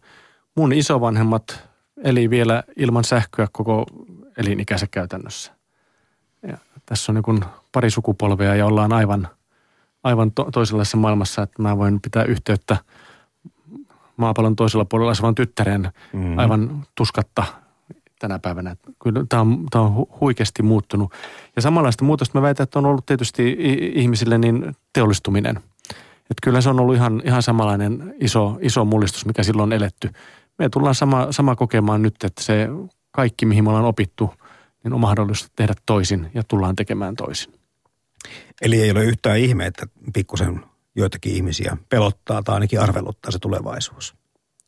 mun 0.55 0.73
isovanhemmat 0.73 1.69
eli 2.05 2.31
vielä 2.31 2.63
ilman 2.77 3.05
sähköä 3.05 3.49
koko 3.53 3.87
elinikänsä 4.37 4.87
käytännössä. 4.91 5.53
Ja 6.49 6.59
tässä 6.87 7.13
on 7.13 7.23
niin 7.27 7.45
pari 7.73 7.91
sukupolvea 7.91 8.55
ja 8.55 8.67
ollaan 8.67 8.93
aivan, 8.93 9.29
aivan 10.05 10.33
to- 10.33 10.49
toisenlaisessa 10.53 10.97
maailmassa, 10.97 11.43
että 11.43 11.63
mä 11.63 11.79
voin 11.79 12.01
pitää 12.01 12.25
yhteyttä– 12.25 12.77
maapallon 14.23 14.57
toisella 14.57 14.85
puolella 14.85 15.11
asuvan 15.11 15.35
tyttären 15.35 15.93
mm. 16.13 16.39
aivan 16.39 16.87
tuskatta 16.95 17.45
tänä 18.19 18.39
päivänä. 18.39 18.77
Kyllä 19.03 19.25
tämä 19.29 19.43
on, 19.43 19.67
tämä 19.71 19.85
on 19.85 20.07
huikeasti 20.21 20.63
muuttunut. 20.63 21.13
Ja 21.57 21.63
samanlaista 21.63 22.05
muutosta 22.05 22.39
mä 22.39 22.43
väitän, 22.43 22.65
että 22.65 22.79
on 22.79 22.87
ollut 22.87 23.07
tietysti 23.07 23.57
ihmisille 23.95 24.39
niin 24.39 24.77
teollistuminen. 24.93 25.57
Että 26.31 26.41
kyllä 26.43 26.61
se 26.61 26.69
on 26.69 26.81
ollut 26.81 26.95
ihan, 26.95 27.23
ihan 27.25 27.43
samanlainen 27.43 28.15
iso, 28.21 28.59
iso 28.61 28.85
mullistus, 28.85 29.27
mikä 29.27 29.43
silloin 29.43 29.69
on 29.69 29.73
eletty. 29.73 30.11
Me 30.59 30.69
tullaan 30.69 30.95
sama, 30.95 31.27
sama 31.31 31.57
kokemaan 31.57 32.03
nyt, 32.03 32.25
että 32.25 32.43
se 32.43 32.69
kaikki, 33.11 33.47
mihin 33.47 33.65
me 33.65 33.71
ollaan 33.71 33.85
opittu, 33.85 34.35
niin 34.85 34.93
on 34.93 35.01
mahdollista 35.01 35.49
tehdä 35.57 35.75
toisin 35.87 36.31
ja 36.35 36.43
tullaan 36.49 36.77
tekemään 36.77 37.17
toisin. 37.17 37.55
Eli 38.63 38.83
ei 38.83 38.91
ole 38.91 39.05
yhtään 39.05 39.39
ihme, 39.39 39.67
että 39.67 39.87
pikkusen 40.15 40.61
joitakin 40.97 41.35
ihmisiä 41.35 41.77
pelottaa 41.89 42.43
tai 42.43 42.55
ainakin 42.55 42.81
arveluttaa 42.81 43.31
se 43.31 43.39
tulevaisuus. 43.39 44.15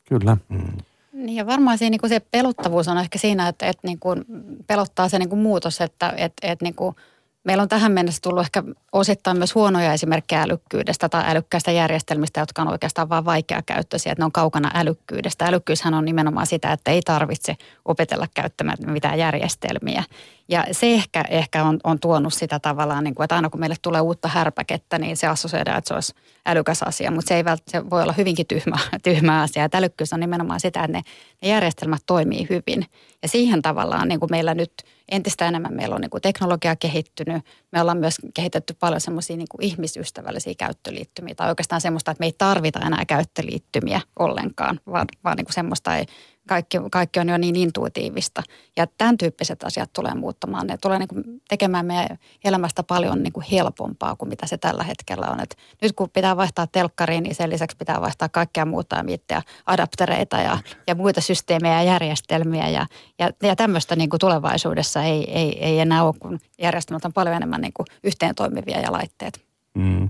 Kyllä. 0.08 0.36
Mm. 0.48 0.72
Niin 1.12 1.36
ja 1.36 1.46
varmaan 1.46 1.78
siinä, 1.78 1.90
niin 1.90 2.00
kuin 2.00 2.10
se 2.10 2.20
pelottavuus 2.20 2.88
on 2.88 2.98
ehkä 2.98 3.18
siinä, 3.18 3.48
että, 3.48 3.66
että 3.66 3.86
niin 3.86 3.98
kuin 3.98 4.24
pelottaa 4.66 5.08
se 5.08 5.18
niin 5.18 5.28
kuin 5.28 5.38
muutos, 5.38 5.80
että, 5.80 6.14
että, 6.16 6.46
että 6.46 6.64
niin 6.64 6.74
kuin– 6.74 6.94
Meillä 7.44 7.62
on 7.62 7.68
tähän 7.68 7.92
mennessä 7.92 8.20
tullut 8.22 8.40
ehkä 8.40 8.62
osittain 8.92 9.38
myös 9.38 9.54
huonoja 9.54 9.92
esimerkkejä 9.92 10.42
älykkyydestä 10.42 11.08
tai 11.08 11.22
älykkäistä 11.26 11.70
järjestelmistä, 11.70 12.40
jotka 12.40 12.62
on 12.62 12.68
oikeastaan 12.68 13.08
vain 13.08 13.24
vaikeakäyttöisiä, 13.24 14.12
että 14.12 14.20
ne 14.20 14.24
on 14.24 14.32
kaukana 14.32 14.70
älykkyydestä. 14.74 15.44
Älykkyyshän 15.44 15.94
on 15.94 16.04
nimenomaan 16.04 16.46
sitä, 16.46 16.72
että 16.72 16.90
ei 16.90 17.02
tarvitse 17.02 17.56
opetella 17.84 18.26
käyttämään 18.34 18.78
mitään 18.86 19.18
järjestelmiä. 19.18 20.04
Ja 20.48 20.64
se 20.72 20.94
ehkä, 20.94 21.24
ehkä 21.28 21.64
on, 21.64 21.80
on 21.84 22.00
tuonut 22.00 22.34
sitä 22.34 22.58
tavallaan, 22.58 23.04
niin 23.04 23.14
kuin, 23.14 23.24
että 23.24 23.34
aina 23.34 23.50
kun 23.50 23.60
meille 23.60 23.76
tulee 23.82 24.00
uutta 24.00 24.28
härpäkettä, 24.28 24.98
niin 24.98 25.16
se 25.16 25.26
assosioidaan, 25.26 25.78
että 25.78 25.88
se 25.88 25.94
olisi 25.94 26.14
älykäs 26.46 26.82
asia, 26.82 27.10
mutta 27.10 27.28
se, 27.28 27.36
ei 27.36 27.44
vält, 27.44 27.62
se 27.68 27.90
voi 27.90 28.02
olla 28.02 28.12
hyvinkin 28.12 28.46
tyhmä, 28.46 28.78
tyhmä 29.02 29.42
asia. 29.42 29.64
Että 29.64 29.78
älykkyys 29.78 30.12
on 30.12 30.20
nimenomaan 30.20 30.60
sitä, 30.60 30.80
että 30.80 30.92
ne, 30.92 31.02
ne 31.42 31.48
järjestelmät 31.48 32.02
toimii 32.06 32.46
hyvin. 32.50 32.86
Ja 33.22 33.28
siihen 33.28 33.62
tavallaan 33.62 34.08
niin 34.08 34.20
kuin 34.20 34.30
meillä 34.30 34.54
nyt 34.54 34.72
entistä 35.08 35.48
enemmän 35.48 35.74
meillä 35.74 35.94
on 35.94 36.00
niin 36.00 36.10
kuin 36.10 36.22
teknologia 36.22 36.76
kehittynyt. 36.76 37.44
Me 37.72 37.80
ollaan 37.80 37.98
myös 37.98 38.16
kehitetty 38.34 38.76
paljon 38.80 39.00
semmoisia 39.00 39.36
niin 39.36 39.46
ihmisystävällisiä 39.60 40.54
käyttöliittymiä 40.58 41.34
tai 41.34 41.48
oikeastaan 41.48 41.80
semmoista, 41.80 42.10
että 42.10 42.22
me 42.22 42.26
ei 42.26 42.34
tarvita 42.38 42.80
enää 42.86 43.04
käyttöliittymiä 43.06 44.00
ollenkaan, 44.18 44.80
vaan, 44.86 45.06
vaan 45.24 45.36
niin 45.36 45.44
kuin 45.44 45.54
semmoista 45.54 45.96
ei 45.96 46.06
kaikki, 46.48 46.78
kaikki 46.90 47.20
on 47.20 47.28
jo 47.28 47.38
niin 47.38 47.56
intuitiivista. 47.56 48.42
Ja 48.76 48.86
tämän 48.98 49.18
tyyppiset 49.18 49.64
asiat 49.64 49.92
tulee 49.92 50.14
muuttamaan. 50.14 50.66
Ne 50.66 50.78
tulee 50.78 50.98
niin 50.98 51.08
kuin 51.08 51.24
tekemään 51.48 51.86
meidän 51.86 52.18
elämästä 52.44 52.82
paljon 52.82 53.22
niin 53.22 53.32
kuin 53.32 53.46
helpompaa 53.52 54.16
kuin 54.16 54.28
mitä 54.28 54.46
se 54.46 54.58
tällä 54.58 54.84
hetkellä 54.84 55.26
on. 55.26 55.40
Et 55.40 55.56
nyt 55.82 55.92
kun 55.92 56.10
pitää 56.10 56.36
vaihtaa 56.36 56.66
telkkariin, 56.66 57.22
niin 57.22 57.34
sen 57.34 57.50
lisäksi 57.50 57.76
pitää 57.76 58.00
vaihtaa 58.00 58.28
kaikkea 58.28 58.64
muuta 58.64 59.04
ja 59.30 59.42
adaptereita 59.66 60.36
ja, 60.36 60.58
ja 60.86 60.94
muita 60.94 61.20
systeemejä 61.20 61.82
ja 61.82 61.92
järjestelmiä. 61.92 62.68
Ja, 62.68 62.86
ja, 63.18 63.30
ja 63.42 63.56
tämmöistä 63.56 63.96
niin 63.96 64.10
kuin 64.10 64.20
tulevaisuudessa 64.20 65.02
ei, 65.02 65.30
ei, 65.32 65.64
ei 65.64 65.80
enää 65.80 66.04
ole, 66.04 66.14
kun 66.18 66.40
järjestelmät 66.58 67.04
on 67.04 67.12
paljon 67.12 67.36
enemmän 67.36 67.60
niin 67.60 67.72
kuin 67.72 67.86
yhteen 68.04 68.34
toimivia 68.34 68.80
ja 68.80 68.92
laitteet. 68.92 69.44
Mm 69.74 70.08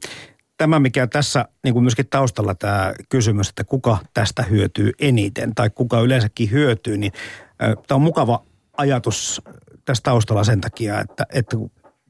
tämä, 0.56 0.80
mikä 0.80 1.06
tässä 1.06 1.44
niin 1.64 1.74
kuin 1.74 1.84
myöskin 1.84 2.06
taustalla 2.10 2.54
tämä 2.54 2.94
kysymys, 3.08 3.48
että 3.48 3.64
kuka 3.64 3.98
tästä 4.14 4.42
hyötyy 4.42 4.92
eniten 5.00 5.54
tai 5.54 5.70
kuka 5.70 6.00
yleensäkin 6.00 6.50
hyötyy, 6.50 6.98
niin 6.98 7.12
tämä 7.58 7.96
on 7.96 8.02
mukava 8.02 8.44
ajatus 8.76 9.42
tässä 9.84 10.02
taustalla 10.02 10.44
sen 10.44 10.60
takia, 10.60 11.00
että, 11.00 11.26
että 11.32 11.56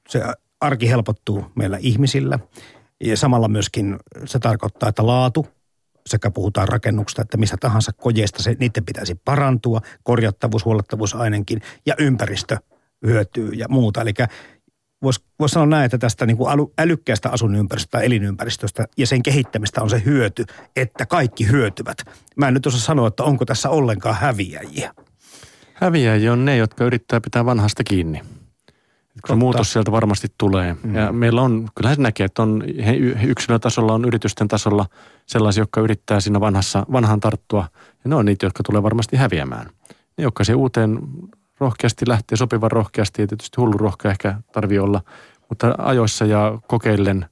se 0.09 0.23
arki 0.61 0.89
helpottuu 0.89 1.47
meillä 1.55 1.79
ihmisillä 1.81 2.39
ja 3.05 3.17
samalla 3.17 3.49
myöskin 3.49 3.97
se 4.25 4.39
tarkoittaa, 4.39 4.89
että 4.89 5.07
laatu 5.07 5.47
sekä 6.07 6.31
puhutaan 6.31 6.69
rakennuksesta 6.69 7.23
että 7.23 7.37
mistä 7.37 7.57
tahansa 7.61 7.93
kojeista, 7.93 8.43
se, 8.43 8.57
niiden 8.61 8.85
pitäisi 8.85 9.15
parantua, 9.15 9.81
korjattavuus, 10.03 10.65
huollettavuus 10.65 11.15
ainakin 11.15 11.63
ja 11.87 11.95
ympäristö 11.99 12.57
hyötyy 13.07 13.51
ja 13.51 13.67
muuta. 13.69 14.01
Eli 14.01 14.13
voisi 15.05 15.25
vois 15.39 15.53
sanoa 15.53 15.67
näin, 15.67 15.85
että 15.85 15.99
tästä 15.99 16.27
niin 16.27 16.37
kuin 16.37 16.69
älykkäästä 16.79 17.31
asuinympäristöstä, 17.31 18.01
elinympäristöstä 18.01 18.87
ja 18.97 19.07
sen 19.07 19.23
kehittämistä 19.23 19.83
on 19.83 19.91
se 19.91 20.03
hyöty, 20.05 20.45
että 20.77 21.07
kaikki 21.07 21.49
hyötyvät. 21.49 21.99
Mä 22.37 22.49
en 22.49 22.55
nyt 22.55 22.67
osaa 22.67 22.81
sanoa, 22.81 23.09
että 23.09 23.25
onko 23.25 23.45
tässä 23.45 23.71
ollenkaan 23.71 24.15
häviäjiä. 24.15 24.95
Häviäjiä 25.75 26.33
on 26.33 26.45
ne, 26.45 26.57
jotka 26.57 26.85
yrittää 26.85 27.21
pitää 27.21 27.45
vanhasta 27.45 27.85
kiinni. 27.85 28.23
Se 29.27 29.35
muutos 29.35 29.73
sieltä 29.73 29.93
varmasti 29.93 30.29
tulee. 30.39 30.77
Mm. 30.83 30.95
Ja 30.95 31.13
meillä 31.13 31.43
on, 31.43 31.69
kyllähän 31.75 31.97
se 31.97 32.03
näkee, 32.03 32.25
että 32.25 32.43
on 32.43 32.65
yksilötasolla, 33.23 33.93
on 33.93 34.05
yritysten 34.05 34.49
tasolla 34.49 34.87
sellaisia, 35.27 35.63
jotka 35.63 35.81
yrittää 35.81 36.21
siinä 36.21 36.41
vanhassa, 36.41 36.87
vanhan 36.93 37.21
tarttua. 37.21 37.69
Ja 37.75 38.09
ne 38.11 38.15
on 38.15 38.25
niitä, 38.25 38.47
jotka 38.47 38.63
tulee 38.63 38.83
varmasti 38.83 39.17
häviämään. 39.17 39.67
Ne, 40.19 40.25
jotka 40.25 40.45
se 40.45 40.55
uuteen 40.55 40.99
rohkeasti 41.59 42.05
lähtee, 42.09 42.37
sopivan 42.37 42.71
rohkeasti 42.71 43.23
ja 43.23 43.27
tietysti 43.27 43.61
hullu 43.61 43.79
rohkea 43.79 44.11
ehkä 44.11 44.35
tarvii 44.53 44.79
olla, 44.79 45.01
mutta 45.49 45.75
ajoissa 45.79 46.25
ja 46.25 46.59
kokeillen, 46.69 47.27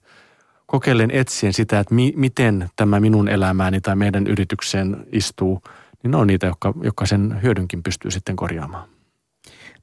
kokeillen 0.67 1.11
etsien 1.11 1.53
sitä, 1.53 1.81
että 1.81 1.95
mi, 1.95 2.13
miten 2.17 2.69
tämä 2.77 3.01
minun 3.01 3.29
elämääni 3.29 3.81
tai 3.81 3.97
meidän 3.97 4.27
yritykseen 4.27 5.07
istuu, 5.13 5.63
niin 6.03 6.11
ne 6.11 6.17
on 6.17 6.27
niitä, 6.27 6.47
jotka, 6.47 6.75
jotka 6.83 7.07
sen 7.07 7.43
hyödynkin 7.43 7.83
pystyy 7.83 8.11
sitten 8.11 8.37
korjaamaan. 8.37 8.89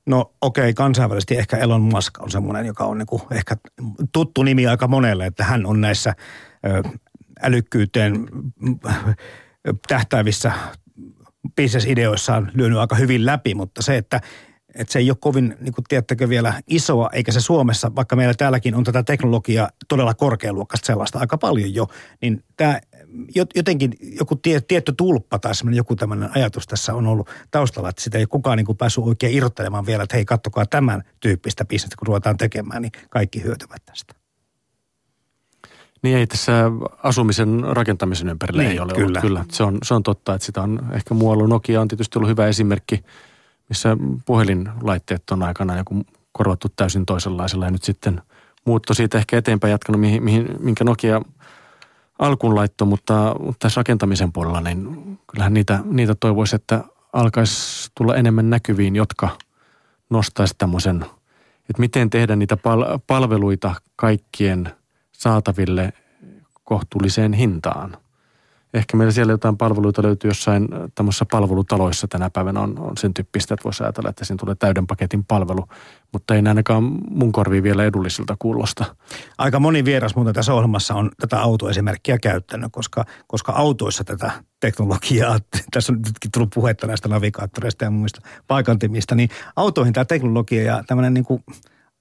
No 0.05 0.33
okei, 0.41 0.63
okay, 0.63 0.73
kansainvälisesti 0.73 1.37
ehkä 1.37 1.57
Elon 1.57 1.81
Musk 1.81 2.21
on 2.21 2.31
semmoinen, 2.31 2.65
joka 2.65 2.83
on 2.83 2.97
niinku 2.97 3.21
ehkä 3.31 3.57
tuttu 4.11 4.43
nimi 4.43 4.67
aika 4.67 4.87
monelle, 4.87 5.25
että 5.25 5.43
hän 5.43 5.65
on 5.65 5.81
näissä 5.81 6.13
ö, 6.65 6.83
älykkyyteen 7.41 8.27
tähtäävissä 9.87 10.51
bisnesideoissaan 11.59 12.51
lyönyt 12.53 12.77
aika 12.77 12.95
hyvin 12.95 13.25
läpi, 13.25 13.55
mutta 13.55 13.81
se, 13.81 13.97
että 13.97 14.21
että 14.75 14.93
se 14.93 14.99
ei 14.99 15.11
ole 15.11 15.17
kovin, 15.19 15.55
niin 15.59 15.73
kuin 15.73 15.85
tiedättekö, 15.89 16.29
vielä 16.29 16.53
isoa, 16.67 17.09
eikä 17.13 17.31
se 17.31 17.41
Suomessa, 17.41 17.95
vaikka 17.95 18.15
meillä 18.15 18.33
täälläkin 18.33 18.75
on 18.75 18.83
tätä 18.83 19.03
teknologiaa 19.03 19.69
todella 19.87 20.13
korkealuokkaista 20.13 20.85
sellaista 20.85 21.19
aika 21.19 21.37
paljon 21.37 21.73
jo, 21.73 21.87
niin 22.21 22.43
tämä 22.57 22.79
jotenkin 23.55 23.93
joku 24.01 24.35
tie, 24.35 24.61
tietty 24.61 24.93
tulppa 24.97 25.39
tai 25.39 25.51
joku 25.73 25.95
tämmöinen 25.95 26.29
ajatus 26.35 26.67
tässä 26.67 26.93
on 26.93 27.07
ollut 27.07 27.29
taustalla, 27.51 27.89
että 27.89 28.01
sitä 28.01 28.17
ei 28.17 28.25
kukaan 28.25 28.57
niin 28.57 28.65
kuin 28.65 28.77
päässyt 28.77 29.03
oikein 29.03 29.33
irrottelemaan 29.33 29.85
vielä, 29.85 30.03
että 30.03 30.15
hei 30.15 30.25
kattokaa 30.25 30.65
tämän 30.65 31.03
tyyppistä 31.19 31.65
bisnestä, 31.65 31.95
kun 31.99 32.07
ruvetaan 32.07 32.37
tekemään, 32.37 32.81
niin 32.81 32.91
kaikki 33.09 33.43
hyötyvät 33.43 33.85
tästä. 33.85 34.18
Niin 36.01 36.17
ei 36.17 36.27
tässä 36.27 36.71
asumisen 37.03 37.63
rakentamisen 37.71 38.29
ympärillä 38.29 38.63
niin, 38.63 38.71
ei 38.71 38.79
ole 38.79 38.93
kyllä. 38.93 39.05
ollut. 39.05 39.21
Kyllä. 39.21 39.45
Se 39.51 39.63
on, 39.63 39.77
se 39.83 39.93
on 39.93 40.03
totta, 40.03 40.33
että 40.33 40.45
sitä 40.45 40.61
on 40.61 40.79
ehkä 40.91 41.13
muualla. 41.13 41.47
Nokia 41.47 41.81
on 41.81 41.87
tietysti 41.87 42.19
ollut 42.19 42.29
hyvä 42.29 42.47
esimerkki, 42.47 43.03
missä 43.69 43.97
puhelinlaitteet 44.25 45.29
on 45.31 45.43
aikana 45.43 45.77
joku 45.77 46.05
korvattu 46.31 46.67
täysin 46.75 47.05
toisenlaisella 47.05 47.65
ja 47.65 47.71
nyt 47.71 47.83
sitten 47.83 48.21
muutto 48.65 48.93
siitä 48.93 49.17
ehkä 49.17 49.37
eteenpäin 49.37 49.71
jatkanut, 49.71 50.01
mihin, 50.01 50.23
mihin, 50.23 50.47
minkä 50.59 50.83
Nokia 50.83 51.21
alkuun 52.19 52.55
laittoi, 52.55 52.87
mutta, 52.87 53.35
mutta 53.39 53.59
tässä 53.59 53.79
rakentamisen 53.79 54.33
puolella, 54.33 54.61
niin 54.61 55.19
kyllähän 55.27 55.53
niitä, 55.53 55.79
niitä 55.85 56.15
toivoisi, 56.15 56.55
että 56.55 56.83
alkaisi 57.13 57.91
tulla 57.97 58.15
enemmän 58.15 58.49
näkyviin, 58.49 58.95
jotka 58.95 59.29
nostaisi 60.09 60.55
tämmöisen, 60.57 61.05
että 61.69 61.79
miten 61.79 62.09
tehdä 62.09 62.35
niitä 62.35 62.57
pal- 62.57 62.99
palveluita 63.07 63.75
kaikkien– 63.95 64.69
saataville 65.19 65.93
kohtuulliseen 66.63 67.33
hintaan. 67.33 67.97
Ehkä 68.73 68.97
meillä 68.97 69.11
siellä 69.11 69.33
jotain 69.33 69.57
palveluita 69.57 70.03
löytyy 70.03 70.29
jossain 70.29 70.67
tämmöisissä 70.95 71.25
palvelutaloissa 71.31 72.07
tänä 72.07 72.29
päivänä 72.29 72.61
on, 72.61 72.79
on 72.79 72.97
sen 72.97 73.13
tyyppistä, 73.13 73.53
että 73.53 73.63
voisi 73.63 73.83
ajatella, 73.83 74.09
että 74.09 74.25
siinä 74.25 74.37
tulee 74.39 74.55
täyden 74.55 74.87
paketin 74.87 75.25
palvelu, 75.25 75.65
mutta 76.13 76.35
ei 76.35 76.41
ainakaan 76.47 76.83
mun 77.09 77.31
korviin 77.31 77.63
vielä 77.63 77.83
edullisilta 77.83 78.35
kuulosta. 78.39 78.95
Aika 79.37 79.59
moni 79.59 79.85
vieras 79.85 80.15
muuten 80.15 80.33
tässä 80.33 80.53
ohjelmassa 80.53 80.93
on 80.95 81.11
tätä 81.19 81.41
autoesimerkkiä 81.41 82.17
käyttänyt, 82.17 82.69
koska, 82.71 83.05
koska 83.27 83.51
autoissa 83.51 84.03
tätä 84.03 84.31
teknologiaa, 84.59 85.39
tässä 85.73 85.93
on 85.93 85.97
nytkin 85.97 86.31
tullut 86.31 86.51
puhetta 86.53 86.87
näistä 86.87 87.07
navigaattoreista 87.07 87.83
ja 87.83 87.91
muista 87.91 88.21
paikantimista, 88.47 89.15
niin 89.15 89.29
autoihin 89.55 89.93
tämä 89.93 90.05
teknologia 90.05 90.63
ja 90.63 90.83
tämmöinen 90.87 91.13
niin 91.13 91.25
kuin 91.25 91.43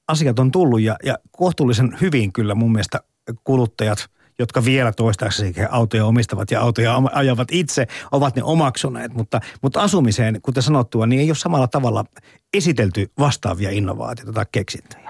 asiat 0.09 0.38
on 0.38 0.51
tullut 0.51 0.81
ja, 0.81 0.97
ja 1.05 1.18
kohtuullisen 1.31 1.97
hyvin 2.01 2.33
kyllä 2.33 2.55
mun 2.55 2.73
mielestä 2.73 3.01
kuluttajat, 3.44 4.09
jotka 4.38 4.64
vielä 4.64 4.92
toistaiseksi 4.92 5.61
autoja 5.71 6.07
omistavat 6.07 6.51
ja 6.51 6.61
autoja 6.61 7.03
ajavat 7.12 7.49
itse, 7.53 7.87
ovat 8.12 8.37
ne 8.37 8.42
omaksuneet. 8.42 9.14
Mutta, 9.14 9.40
mutta 9.62 9.83
asumiseen, 9.83 10.40
kuten 10.42 10.62
sanottua, 10.62 11.07
niin 11.07 11.21
ei 11.21 11.31
ole 11.31 11.37
samalla 11.37 11.68
tavalla 11.68 12.05
esitelty 12.55 13.11
vastaavia 13.18 13.71
innovaatioita 13.71 14.33
tai 14.33 14.47
keksintöjä. 14.53 15.08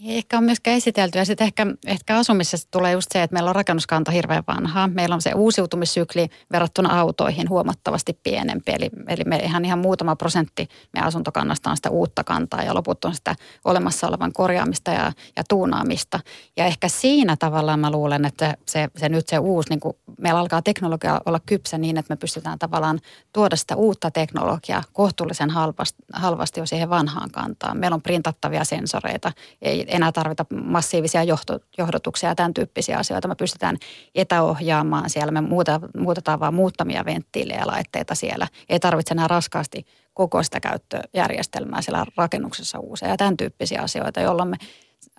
Niin 0.00 0.16
ehkä 0.16 0.38
on 0.38 0.44
myöskään 0.44 0.76
esitelty 0.76 1.18
ja 1.18 1.24
sitten 1.24 1.44
ehkä, 1.44 1.66
ehkä 1.86 2.16
asumisessa 2.16 2.68
tulee 2.70 2.92
just 2.92 3.12
se, 3.12 3.22
että 3.22 3.34
meillä 3.34 3.48
on 3.48 3.56
rakennuskanta 3.56 4.10
hirveän 4.10 4.42
vanha. 4.46 4.88
Meillä 4.88 5.14
on 5.14 5.22
se 5.22 5.32
uusiutumissykli 5.34 6.28
verrattuna 6.52 7.00
autoihin 7.00 7.48
huomattavasti 7.48 8.18
pienempi. 8.22 8.72
Eli, 8.72 8.90
eli 9.08 9.24
me 9.24 9.36
ihan, 9.36 9.64
ihan 9.64 9.78
muutama 9.78 10.16
prosentti 10.16 10.68
meidän 10.92 11.08
asuntokannasta 11.08 11.70
on 11.70 11.76
sitä 11.76 11.90
uutta 11.90 12.24
kantaa 12.24 12.62
ja 12.62 12.74
loput 12.74 13.04
on 13.04 13.14
sitä 13.14 13.34
olemassa 13.64 14.08
olevan 14.08 14.32
korjaamista 14.32 14.90
ja, 14.90 15.12
ja 15.36 15.44
tuunaamista. 15.48 16.20
Ja 16.56 16.64
ehkä 16.64 16.88
siinä 16.88 17.36
tavallaan 17.38 17.80
mä 17.80 17.90
luulen, 17.90 18.24
että 18.24 18.56
se, 18.66 18.88
se 18.96 19.08
nyt 19.08 19.28
se 19.28 19.38
uusi, 19.38 19.68
niin 19.68 19.80
kuin 19.80 19.96
meillä 20.18 20.40
alkaa 20.40 20.62
teknologia 20.62 21.20
olla 21.26 21.40
kypsä 21.46 21.78
niin, 21.78 21.96
että 21.96 22.12
me 22.12 22.16
pystytään 22.16 22.58
tavallaan 22.58 23.00
tuoda 23.32 23.56
sitä 23.56 23.76
uutta 23.76 24.10
teknologiaa 24.10 24.82
kohtuullisen 24.92 25.50
halvasti, 25.50 26.02
halvasti 26.12 26.60
jo 26.60 26.66
siihen 26.66 26.90
vanhaan 26.90 27.30
kantaan. 27.30 27.78
Meillä 27.78 27.94
on 27.94 28.02
printattavia 28.02 28.64
sensoreita, 28.64 29.32
ei 29.62 29.85
enää 29.88 30.12
tarvita 30.12 30.46
massiivisia 30.64 31.22
johto, 31.22 31.58
johdotuksia 31.78 32.28
ja 32.28 32.34
tämän 32.34 32.54
tyyppisiä 32.54 32.98
asioita. 32.98 33.28
Me 33.28 33.34
pystytään 33.34 33.76
etäohjaamaan 34.14 35.10
siellä, 35.10 35.32
me 35.32 35.40
muuta, 35.40 35.80
muutetaan 35.96 36.40
vaan 36.40 36.54
muuttamia 36.54 37.04
venttiilejä 37.04 37.60
ja 37.60 37.66
laitteita 37.66 38.14
siellä. 38.14 38.48
Ei 38.68 38.80
tarvitse 38.80 39.14
enää 39.14 39.28
raskaasti 39.28 39.86
koko 40.14 40.42
sitä 40.42 40.60
käyttöjärjestelmää 40.60 41.82
siellä 41.82 42.06
rakennuksessa 42.16 42.78
uusia 42.78 43.08
ja 43.08 43.16
tämän 43.16 43.36
tyyppisiä 43.36 43.82
asioita, 43.82 44.20
jolloin 44.20 44.48
me 44.48 44.56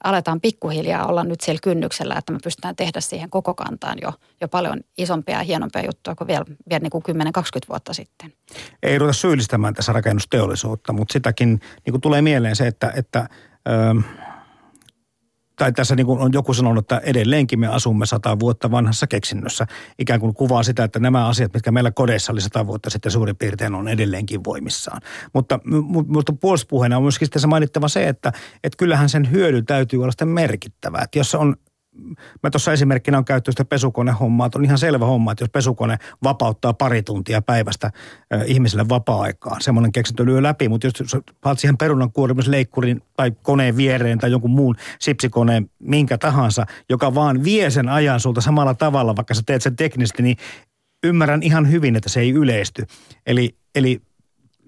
aletaan 0.03 0.41
pikkuhiljaa 0.41 1.05
olla 1.07 1.23
nyt 1.23 1.41
siellä 1.41 1.59
kynnyksellä, 1.63 2.15
että 2.17 2.33
me 2.33 2.39
pystytään 2.43 2.75
tehdä 2.75 3.01
siihen 3.01 3.29
koko 3.29 3.53
kantaan 3.53 3.97
jo, 4.01 4.13
jo 4.41 4.47
paljon 4.47 4.79
isompia 4.97 5.37
ja 5.37 5.43
hienompia 5.43 5.85
juttuja 5.85 6.15
kuin 6.15 6.27
vielä, 6.27 6.45
vielä 6.69 6.79
niin 6.79 6.91
kuin 6.91 7.03
10-20 7.09 7.11
vuotta 7.69 7.93
sitten. 7.93 8.33
Ei 8.83 8.99
ruveta 8.99 9.13
syyllistämään 9.13 9.73
tässä 9.73 9.93
rakennusteollisuutta, 9.93 10.93
mutta 10.93 11.13
sitäkin 11.13 11.49
niin 11.85 11.91
kuin 11.91 12.01
tulee 12.01 12.21
mieleen 12.21 12.55
se, 12.55 12.67
että, 12.67 12.91
että 12.95 13.29
öö, 13.69 13.93
tai 15.57 15.73
tässä 15.73 15.95
niin 15.95 16.05
kuin 16.05 16.19
on 16.19 16.33
joku 16.33 16.53
sanonut, 16.53 16.83
että 16.83 17.01
edelleenkin 17.03 17.59
me 17.59 17.67
asumme 17.67 18.05
sata 18.05 18.39
vuotta 18.39 18.71
vanhassa 18.71 19.07
keksinnössä. 19.07 19.67
Ikään 19.99 20.19
kuin 20.19 20.33
kuvaa 20.33 20.63
sitä, 20.63 20.83
että 20.83 20.99
nämä 20.99 21.27
asiat, 21.27 21.53
mitkä 21.53 21.71
meillä 21.71 21.91
kodeissa 21.91 22.33
oli 22.33 22.41
sata 22.41 22.67
vuotta 22.67 22.89
sitten 22.89 23.11
suurin 23.11 23.35
piirtein 23.35 23.75
on 23.75 23.87
edelleenkin 23.87 24.43
voimissaan. 24.43 25.01
Mutta, 25.33 25.59
mutta 26.07 26.33
puolustuspuheena 26.33 26.97
on 26.97 27.03
myöskin 27.03 27.27
se 27.37 27.47
mainittava 27.47 27.87
se, 27.87 28.07
että, 28.07 28.33
että 28.63 28.77
kyllähän 28.77 29.09
sen 29.09 29.31
hyödy 29.31 29.61
täytyy 29.61 30.01
olla 30.01 30.11
sitten 30.11 30.27
merkittävä. 30.27 31.01
Että 31.01 31.19
jos 31.19 31.35
on 31.35 31.55
mä 32.43 32.49
tuossa 32.51 32.73
esimerkkinä 32.73 33.17
on 33.17 33.25
käytetty 33.25 33.51
sitä 33.51 33.65
pesukonehommaa, 33.65 34.49
on 34.55 34.65
ihan 34.65 34.77
selvä 34.77 35.05
homma, 35.05 35.31
että 35.31 35.43
jos 35.43 35.49
pesukone 35.49 35.97
vapauttaa 36.23 36.73
pari 36.73 37.03
tuntia 37.03 37.41
päivästä 37.41 37.91
ihmiselle 38.45 38.89
vapaa-aikaa, 38.89 39.57
semmoinen 39.59 39.91
keksintö 39.91 40.25
lyö 40.25 40.43
läpi, 40.43 40.69
mutta 40.69 40.87
jos 40.87 40.93
saat 41.43 41.59
siihen 41.59 41.77
perunan 41.77 42.11
kuorimisleikkurin 42.11 43.01
tai 43.15 43.31
koneen 43.41 43.77
viereen 43.77 44.17
tai 44.17 44.31
jonkun 44.31 44.51
muun 44.51 44.75
sipsikoneen, 44.99 45.69
minkä 45.79 46.17
tahansa, 46.17 46.65
joka 46.89 47.15
vaan 47.15 47.43
vie 47.43 47.69
sen 47.69 47.89
ajan 47.89 48.19
sulta 48.19 48.41
samalla 48.41 48.73
tavalla, 48.73 49.15
vaikka 49.15 49.33
sä 49.33 49.41
teet 49.45 49.61
sen 49.61 49.75
teknisesti, 49.75 50.23
niin 50.23 50.37
ymmärrän 51.03 51.43
ihan 51.43 51.71
hyvin, 51.71 51.95
että 51.95 52.09
se 52.09 52.19
ei 52.19 52.31
yleisty. 52.31 52.85
Eli, 53.25 53.55
eli 53.75 54.01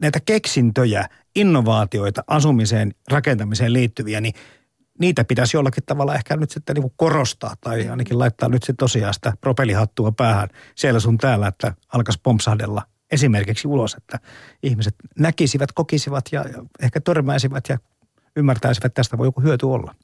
näitä 0.01 0.19
keksintöjä, 0.25 1.05
innovaatioita 1.35 2.23
asumiseen, 2.27 2.91
rakentamiseen 3.11 3.73
liittyviä, 3.73 4.21
niin 4.21 4.33
niitä 4.99 5.23
pitäisi 5.23 5.57
jollakin 5.57 5.83
tavalla 5.85 6.15
ehkä 6.15 6.37
nyt 6.37 6.51
sitten 6.51 6.75
niin 6.75 6.93
korostaa 6.95 7.55
tai 7.61 7.89
ainakin 7.89 8.19
laittaa 8.19 8.49
nyt 8.49 8.63
sitten 8.63 8.77
tosiaan 8.77 9.13
sitä 9.13 9.33
propelihattua 9.41 10.11
päähän 10.11 10.49
siellä 10.75 10.99
sun 10.99 11.17
täällä, 11.17 11.47
että 11.47 11.73
alkaisi 11.93 12.19
pompsahdella 12.23 12.81
esimerkiksi 13.11 13.67
ulos, 13.67 13.93
että 13.93 14.19
ihmiset 14.63 14.95
näkisivät, 15.19 15.71
kokisivat 15.71 16.25
ja 16.31 16.45
ehkä 16.81 17.01
törmäisivät 17.01 17.63
ja 17.69 17.77
ymmärtäisivät, 18.35 18.85
että 18.85 18.95
tästä 18.95 19.17
voi 19.17 19.27
joku 19.27 19.41
hyöty 19.41 19.65
olla. 19.65 19.95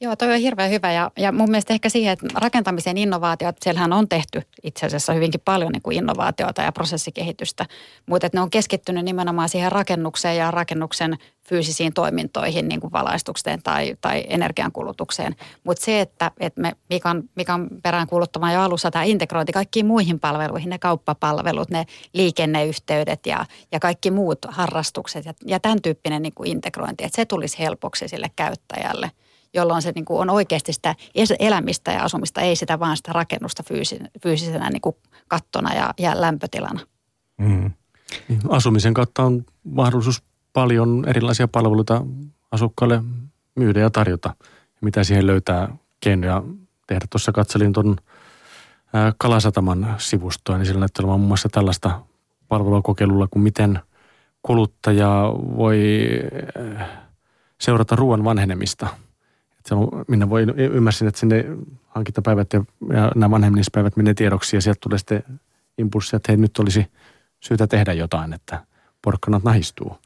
Joo, 0.00 0.16
toi 0.16 0.32
on 0.32 0.40
hirveän 0.40 0.70
hyvä 0.70 0.92
ja, 0.92 1.10
ja 1.18 1.32
mun 1.32 1.50
mielestä 1.50 1.74
ehkä 1.74 1.88
siihen, 1.88 2.12
että 2.12 2.26
rakentamisen 2.34 2.98
innovaatiot, 2.98 3.56
siellähän 3.62 3.92
on 3.92 4.08
tehty 4.08 4.42
itse 4.62 4.86
asiassa 4.86 5.12
hyvinkin 5.12 5.40
paljon 5.44 5.72
niin 5.72 5.82
kuin 5.82 5.96
innovaatioita 5.96 6.62
ja 6.62 6.72
prosessikehitystä, 6.72 7.66
mutta 8.06 8.26
että 8.26 8.38
ne 8.38 8.42
on 8.42 8.50
keskittynyt 8.50 9.04
nimenomaan 9.04 9.48
siihen 9.48 9.72
rakennukseen 9.72 10.36
ja 10.36 10.50
rakennuksen 10.50 11.18
fyysisiin 11.48 11.92
toimintoihin, 11.92 12.68
niin 12.68 12.80
kuin 12.80 12.92
valaistukseen 12.92 13.62
tai, 13.62 13.96
tai 14.00 14.24
energiankulutukseen. 14.28 15.36
Mutta 15.64 15.84
se, 15.84 16.00
että, 16.00 16.30
että 16.40 16.60
me 16.60 16.72
Mikan, 16.90 17.22
Mikan 17.34 17.68
perään 17.82 18.06
kuuluttamaan 18.06 18.54
jo 18.54 18.60
alussa 18.60 18.90
tämä 18.90 19.04
integrointi 19.04 19.52
kaikkiin 19.52 19.86
muihin 19.86 20.20
palveluihin, 20.20 20.70
ne 20.70 20.78
kauppapalvelut, 20.78 21.70
ne 21.70 21.86
liikenneyhteydet 22.12 23.26
ja, 23.26 23.46
ja 23.72 23.80
kaikki 23.80 24.10
muut 24.10 24.38
harrastukset 24.48 25.24
ja, 25.24 25.34
ja 25.46 25.60
tämän 25.60 25.82
tyyppinen 25.82 26.22
niin 26.22 26.34
kuin 26.34 26.50
integrointi, 26.50 27.04
että 27.04 27.16
se 27.16 27.24
tulisi 27.24 27.58
helpoksi 27.58 28.08
sille 28.08 28.30
käyttäjälle– 28.36 29.10
jolloin 29.56 29.82
se 29.82 29.92
niin 29.94 30.04
kuin 30.04 30.20
on 30.20 30.30
oikeasti 30.30 30.72
sitä 30.72 30.94
elämistä 31.38 31.92
ja 31.92 32.02
asumista, 32.02 32.40
ei 32.40 32.56
sitä 32.56 32.78
vaan 32.78 32.96
sitä 32.96 33.12
rakennusta 33.12 33.62
fyysisenä 34.22 34.70
niin 34.70 34.80
kuin 34.80 34.96
kattona 35.28 35.74
ja, 35.74 35.94
ja 35.98 36.20
lämpötilana. 36.20 36.80
Mm. 37.38 37.70
Asumisen 38.48 38.94
kautta 38.94 39.22
on 39.22 39.44
mahdollisuus 39.64 40.22
paljon 40.52 41.04
erilaisia 41.06 41.48
palveluita 41.48 42.02
asukkaille 42.50 43.02
myydä 43.54 43.80
ja 43.80 43.90
tarjota. 43.90 44.34
Mitä 44.80 45.04
siihen 45.04 45.26
löytää 45.26 45.76
keinoja 46.00 46.42
tehdä. 46.86 47.06
Tuossa 47.10 47.32
katselin 47.32 47.72
tuon 47.72 47.96
Kalasataman 49.18 49.94
sivustoa, 49.98 50.58
niin 50.58 50.66
sillä 50.66 50.80
näyttää 50.80 51.02
olevan 51.02 51.20
muun 51.20 51.28
muassa 51.28 51.48
tällaista 51.48 52.00
palvelua 52.48 52.82
kokeilulla 52.82 53.28
kuin 53.30 53.42
miten 53.42 53.80
kuluttaja 54.42 55.32
voi 55.56 55.98
seurata 57.60 57.96
ruoan 57.96 58.24
vanhenemista– 58.24 58.88
on, 59.74 59.88
minä 60.08 60.30
voi, 60.30 60.46
ymmärsin, 60.56 61.08
että 61.08 61.20
sinne 61.20 61.44
hankintapäivät 61.88 62.52
ja, 62.52 62.64
ja 62.92 63.12
nämä 63.14 63.30
vanhemmispäivät 63.30 63.96
menee 63.96 64.14
tiedoksi 64.14 64.56
ja 64.56 64.60
sieltä 64.60 64.78
tulee 64.82 64.98
sitten 64.98 65.24
impulssi, 65.78 66.16
että 66.16 66.32
hei 66.32 66.36
nyt 66.36 66.58
olisi 66.58 66.86
syytä 67.40 67.66
tehdä 67.66 67.92
jotain, 67.92 68.32
että 68.32 68.64
porkkanat 69.02 69.44
nahistuu. 69.44 69.96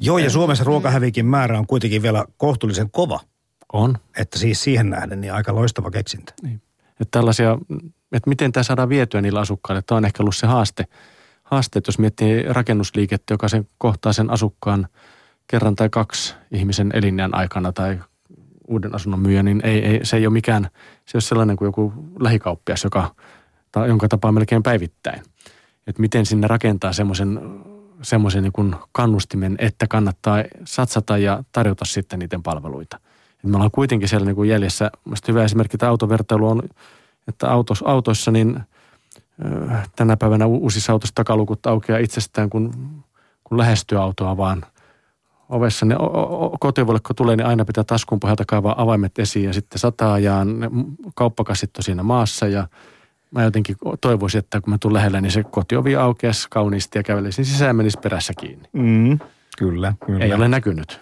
Joo, 0.00 0.18
ja 0.18 0.30
Suomessa 0.30 0.64
ruokahävikin 0.64 1.26
määrä 1.26 1.58
on 1.58 1.66
kuitenkin 1.66 2.02
vielä 2.02 2.24
kohtuullisen 2.36 2.90
kova. 2.90 3.20
On. 3.72 3.98
Että 4.18 4.38
siis 4.38 4.64
siihen 4.64 4.90
nähden 4.90 5.20
niin 5.20 5.32
aika 5.32 5.54
loistava 5.54 5.90
keksintä. 5.90 6.32
Niin. 6.42 6.62
Että 6.90 7.10
tällaisia, 7.10 7.58
että 8.12 8.28
miten 8.28 8.52
tämä 8.52 8.64
saadaan 8.64 8.88
vietyä 8.88 9.20
niillä 9.20 9.40
asukkaille, 9.40 9.82
tämä 9.82 9.96
on 9.96 10.04
ehkä 10.04 10.22
ollut 10.22 10.36
se 10.36 10.46
haaste. 10.46 10.84
Haaste, 11.42 11.78
että 11.78 11.88
jos 11.88 11.98
miettii 11.98 12.42
rakennusliikettä, 12.42 13.34
joka 13.34 13.48
sen 13.48 13.68
kohtaa 13.78 14.12
sen 14.12 14.30
asukkaan 14.30 14.88
kerran 15.46 15.76
tai 15.76 15.88
kaksi 15.88 16.34
ihmisen 16.50 16.90
elinjään 16.94 17.34
aikana 17.34 17.72
tai 17.72 17.98
uuden 18.68 18.94
asunnon 18.94 19.20
myyjä, 19.20 19.42
niin 19.42 19.60
ei, 19.64 19.84
ei, 19.84 20.00
se 20.02 20.16
ei 20.16 20.26
ole 20.26 20.32
mikään, 20.32 20.62
se 21.04 21.16
ei 21.16 21.16
ole 21.16 21.20
sellainen 21.20 21.56
kuin 21.56 21.66
joku 21.66 21.92
lähikauppias, 22.20 22.84
joka, 22.84 23.14
tai, 23.72 23.88
jonka 23.88 24.08
tapaa 24.08 24.32
melkein 24.32 24.62
päivittäin. 24.62 25.22
Että 25.86 26.00
miten 26.00 26.26
sinne 26.26 26.46
rakentaa 26.46 26.92
semmoisen 26.92 27.40
semmoisen 28.02 28.42
niin 28.42 28.76
kannustimen, 28.92 29.56
että 29.58 29.86
kannattaa 29.86 30.44
satsata 30.64 31.18
ja 31.18 31.44
tarjota 31.52 31.84
sitten 31.84 32.18
niiden 32.18 32.42
palveluita. 32.42 33.00
Et 33.44 33.50
me 33.50 33.56
ollaan 33.56 33.70
kuitenkin 33.70 34.08
siellä 34.08 34.26
niin 34.26 34.36
kuin 34.36 34.48
jäljessä. 34.48 34.90
Mielestäni 35.04 35.34
hyvä 35.34 35.44
esimerkki 35.44 35.78
tämä 35.78 35.90
autovertailu 35.90 36.48
on, 36.48 36.62
että 37.28 37.50
autos, 37.50 37.82
autoissa 37.82 38.30
niin 38.30 38.60
tänä 39.96 40.16
päivänä 40.16 40.46
uusissa 40.46 40.92
autoissa 40.92 41.14
takalukut 41.14 41.66
aukeaa 41.66 41.98
itsestään, 41.98 42.50
kun, 42.50 42.72
kun 43.44 43.58
lähestyy 43.58 44.02
autoa, 44.02 44.36
vaan– 44.36 44.66
ovessa, 45.48 45.86
niin 45.86 45.98
kotivuolle 46.60 47.00
kun 47.06 47.16
tulee, 47.16 47.36
niin 47.36 47.46
aina 47.46 47.64
pitää 47.64 47.84
taskun 47.84 48.20
pohjalta 48.20 48.44
kaivaa 48.46 48.82
avaimet 48.82 49.18
esiin 49.18 49.44
ja 49.44 49.52
sitten 49.52 49.78
sataa 49.78 50.18
ja 50.18 50.36
kauppakassit 51.14 51.76
on 51.76 51.82
siinä 51.82 52.02
maassa 52.02 52.46
ja 52.46 52.68
mä 53.30 53.42
jotenkin 53.42 53.76
toivoisin, 54.00 54.38
että 54.38 54.60
kun 54.60 54.70
mä 54.70 54.78
tulen 54.80 54.94
lähellä, 54.94 55.20
niin 55.20 55.32
se 55.32 55.42
kotiovi 55.42 55.96
aukeaisi 55.96 56.46
kauniisti 56.50 56.98
ja 56.98 57.02
kävelisin 57.02 57.44
sisään 57.44 57.76
menisi 57.76 57.98
perässä 58.02 58.32
kiinni. 58.40 58.68
Mm. 58.72 59.18
Kyllä, 59.58 59.94
kyllä. 60.06 60.24
Ei 60.24 60.32
ole 60.32 60.48
näkynyt. 60.48 61.00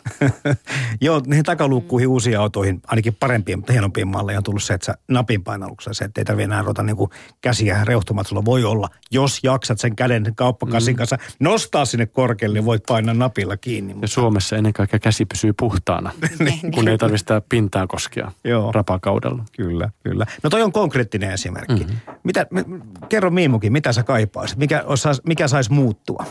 Joo, 1.01 1.23
niihin 1.27 1.45
takaluukkuihin 1.45 2.09
uusiin 2.09 2.39
autoihin, 2.39 2.81
ainakin 2.87 3.15
parempien, 3.15 3.59
mutta 3.59 3.73
hienompiin 3.73 4.09
malleja 4.09 4.39
on 4.39 4.45
tullut 4.45 4.63
se, 4.63 4.75
että 4.75 4.85
sä 4.85 4.95
napin 5.09 5.45
painalluksella 5.45 5.95
se, 5.95 6.05
että 6.05 6.21
ei 6.21 6.25
tarvitse 6.25 6.45
enää 6.45 6.63
ruveta 6.63 6.83
niin 6.83 6.97
käsiä 7.41 7.85
reuhtumaan. 7.85 8.25
Sulla 8.25 8.45
voi 8.45 8.65
olla, 8.65 8.89
jos 9.11 9.41
jaksat 9.43 9.81
sen 9.81 9.97
käden 9.97 10.33
kauppakassin 10.35 10.95
mm. 10.95 10.97
kanssa 10.97 11.19
nostaa 11.41 11.85
sinne 11.85 12.07
korkealle, 12.07 12.55
niin 12.55 12.65
voit 12.65 12.83
painaa 12.89 13.15
napilla 13.15 13.57
kiinni. 13.57 13.95
Mutta... 13.95 14.05
Ja 14.05 14.09
Suomessa 14.09 14.57
ennen 14.57 14.73
kaikkea 14.73 14.99
käsi 14.99 15.25
pysyy 15.25 15.53
puhtaana, 15.53 16.13
niin. 16.39 16.73
kun 16.75 16.89
ei 16.89 16.99
tarvitse 16.99 17.43
pintaa 17.49 17.87
koskea 17.87 18.33
Joo. 18.45 18.73
rapakaudella. 18.73 19.45
Kyllä, 19.57 19.91
kyllä. 20.03 20.27
No 20.43 20.51
toi 20.51 20.63
on 20.63 20.73
konkreettinen 20.73 21.31
esimerkki. 21.31 21.85
Mm-hmm. 21.85 22.15
Mitä, 22.25 22.47
kerro 23.09 23.31
Miimukin, 23.31 23.73
mitä 23.73 23.93
sä 23.93 24.03
kaipaisit? 24.03 24.59
Mikä, 24.59 24.85
mikä 25.27 25.49
saisi 25.49 25.73
muuttua? 25.73 26.25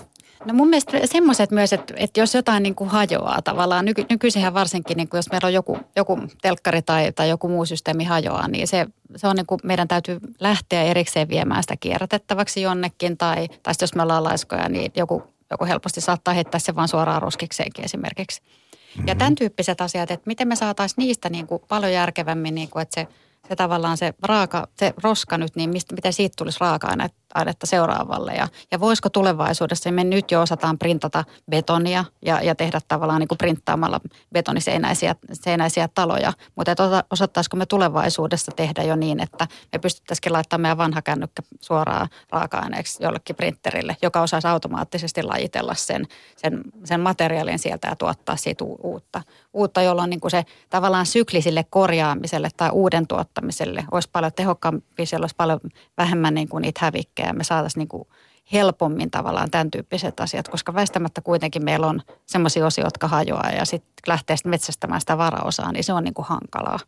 No 0.46 0.54
mun 0.54 0.70
mielestä 0.70 1.00
semmoiset 1.06 1.52
myös, 1.52 1.74
että, 1.74 1.94
että 1.98 2.20
jos 2.20 2.34
jotain 2.34 2.64
niin 2.64 2.76
kuin 2.76 2.90
hajoaa 2.90 3.42
tavallaan, 3.42 3.86
nyky, 3.86 4.06
nykyisinhän 4.10 4.54
varsinkin, 4.54 4.98
niin 4.98 5.10
kuin 5.10 5.18
jos 5.18 5.32
meillä 5.32 5.48
on 5.48 5.54
joku, 5.54 5.80
joku 5.96 6.20
telkkari 6.42 6.82
tai, 6.82 7.12
tai 7.12 7.30
joku 7.30 7.48
muu 7.48 7.66
systeemi 7.66 8.04
hajoaa, 8.04 8.48
niin 8.48 8.68
se, 8.68 8.86
se 9.16 9.28
on 9.28 9.36
niin 9.36 9.46
kuin, 9.46 9.60
meidän 9.64 9.88
täytyy 9.88 10.20
lähteä 10.40 10.84
erikseen 10.84 11.30
viemään 11.30 11.64
sitä 11.64 11.76
kierrätettäväksi 11.80 12.62
jonnekin, 12.62 13.18
tai, 13.18 13.48
tai 13.64 13.74
jos 13.82 13.96
me 13.96 14.04
ollaan 14.04 14.24
laiskoja, 14.24 14.70
niin 14.70 14.92
joku, 14.96 15.24
joku 15.52 15.66
helposti 15.66 16.02
saattaa 16.02 16.34
heittää 16.34 16.60
se 16.60 16.76
vaan 16.76 16.88
suoraan 16.88 17.22
roskikseenkin 17.22 17.86
esimerkiksi. 17.86 18.42
Mm-hmm. 18.42 19.08
Ja 19.08 19.16
tämän 19.16 19.36
tyyppiset 19.36 19.82
asiat, 19.82 20.12
että 20.12 20.28
miten 20.28 20.48
me 20.48 20.56
saataisiin 20.56 20.98
niistä 20.98 21.30
niin 21.30 21.48
kuin 21.48 21.62
paljon 21.68 21.94
järkevämmin, 21.94 22.56
niin 22.56 22.70
kuin, 22.70 22.82
että 22.82 23.02
se, 23.02 23.08
se 23.48 23.56
tavallaan 23.56 23.98
se 23.98 24.14
raaka, 24.24 24.68
se 24.80 24.94
roska 25.04 25.38
nyt, 25.38 25.56
niin 25.56 25.70
mistä, 25.70 25.96
miten 25.96 26.14
siitä 26.14 26.34
tulisi 26.38 26.60
raaka-ainetta 26.60 27.25
aidetta 27.36 27.66
seuraavalle. 27.66 28.34
Ja, 28.34 28.48
ja 28.72 28.80
voisiko 28.80 29.10
tulevaisuudessa, 29.10 29.92
me 29.92 30.04
nyt 30.04 30.32
jo 30.32 30.42
osataan 30.42 30.78
printata 30.78 31.24
betonia 31.52 32.06
ja, 32.22 32.42
ja 32.42 32.56
tehdä 32.56 32.80
tavallaan 32.88 33.20
niin 33.20 33.28
kuin 33.28 33.38
printtaamalla 33.38 34.02
betoniseinäisiä 34.34 35.16
seinäisiä 35.34 35.90
taloja, 35.96 36.34
mutta 36.56 36.72
että 36.72 37.04
osattaisiko 37.12 37.58
me 37.58 37.66
tulevaisuudessa 37.66 38.52
tehdä 38.56 38.84
jo 38.84 38.96
niin, 38.96 39.20
että 39.20 39.48
me 39.74 39.80
pystyttäisikin 39.80 40.34
laittamaan 40.34 40.62
meidän 40.62 40.78
vanha 40.78 41.02
kännykkä 41.02 41.42
suoraan 41.62 42.08
raaka-aineeksi 42.30 43.04
jollekin 43.04 43.36
printerille, 43.36 43.98
joka 44.02 44.22
osaisi 44.22 44.48
automaattisesti 44.48 45.24
lajitella 45.24 45.74
sen, 45.74 46.06
sen, 46.38 46.62
sen 46.84 47.00
materiaalin 47.00 47.60
sieltä 47.60 47.88
ja 47.88 47.96
tuottaa 47.96 48.36
siitä 48.36 48.64
uutta, 48.64 49.22
uutta 49.54 49.82
jolloin 49.82 50.10
niin 50.10 50.20
kuin 50.20 50.32
se 50.32 50.46
tavallaan 50.70 51.06
syklisille 51.06 51.66
korjaamiselle 51.70 52.50
tai 52.58 52.70
uuden 52.70 53.08
tuottamiselle 53.08 53.86
olisi 53.92 54.10
paljon 54.12 54.34
tehokkaampi, 54.34 55.06
siellä 55.06 55.24
olisi 55.24 55.36
paljon 55.36 55.60
vähemmän 55.98 56.34
niin 56.34 56.50
kuin 56.50 56.62
niitä 56.62 56.80
ja 57.26 57.34
me 57.34 57.44
saataisiin 57.44 57.82
niin 57.82 57.88
kuin 57.88 58.08
helpommin 58.54 59.12
tavallaan 59.12 59.52
tämän 59.52 59.72
tyyppiset 59.72 60.20
asiat, 60.20 60.48
koska 60.48 60.74
väistämättä 60.74 61.22
kuitenkin 61.22 61.64
meillä 61.64 61.88
on 61.88 62.02
semmoisia 62.26 62.66
osia, 62.66 62.84
jotka 62.84 63.08
hajoaa 63.08 63.50
ja 63.50 63.66
sitten 63.66 63.94
lähtee 64.08 64.38
sitten 64.38 64.50
metsästämään 64.50 65.02
sitä 65.02 65.18
varaosaa, 65.18 65.72
niin 65.72 65.84
se 65.84 65.94
on 65.94 66.04
niin 66.04 66.14
kuin 66.14 66.26
hankalaa. 66.26 66.80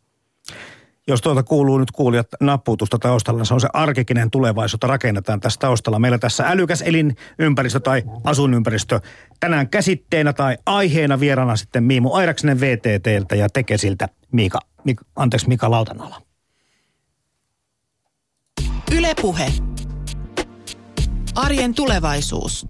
Jos 1.08 1.20
tuolta 1.20 1.42
kuuluu 1.42 1.78
nyt 1.78 1.90
kuulijat 1.90 2.26
nappuutusta 2.40 2.98
taustalla, 2.98 3.44
se 3.44 3.54
on 3.54 3.60
se 3.60 3.68
arkikinen 3.72 4.30
tulevaisuutta 4.30 4.86
rakennetaan 4.86 5.40
tässä 5.40 5.60
taustalla. 5.60 5.98
Meillä 5.98 6.18
tässä 6.18 6.44
älykäs 6.46 6.82
elinympäristö 6.82 7.80
tai 7.80 8.02
asuinympäristö 8.24 9.00
tänään 9.40 9.68
käsitteenä 9.68 10.32
tai 10.32 10.58
aiheena 10.66 11.20
vierana 11.20 11.56
sitten 11.56 11.84
Miimu 11.84 12.14
Airaksinen 12.14 12.60
VTTltä 12.60 13.34
ja 13.34 13.48
Tekesiltä 13.48 14.08
Miika, 14.32 14.58
Mika, 14.84 15.04
anteeksi 15.16 15.48
Mika 15.48 15.70
Lautanala. 15.70 16.22
Ylepuhe. 18.92 19.52
Arjen 21.34 21.74
tulevaisuus. 21.74 22.66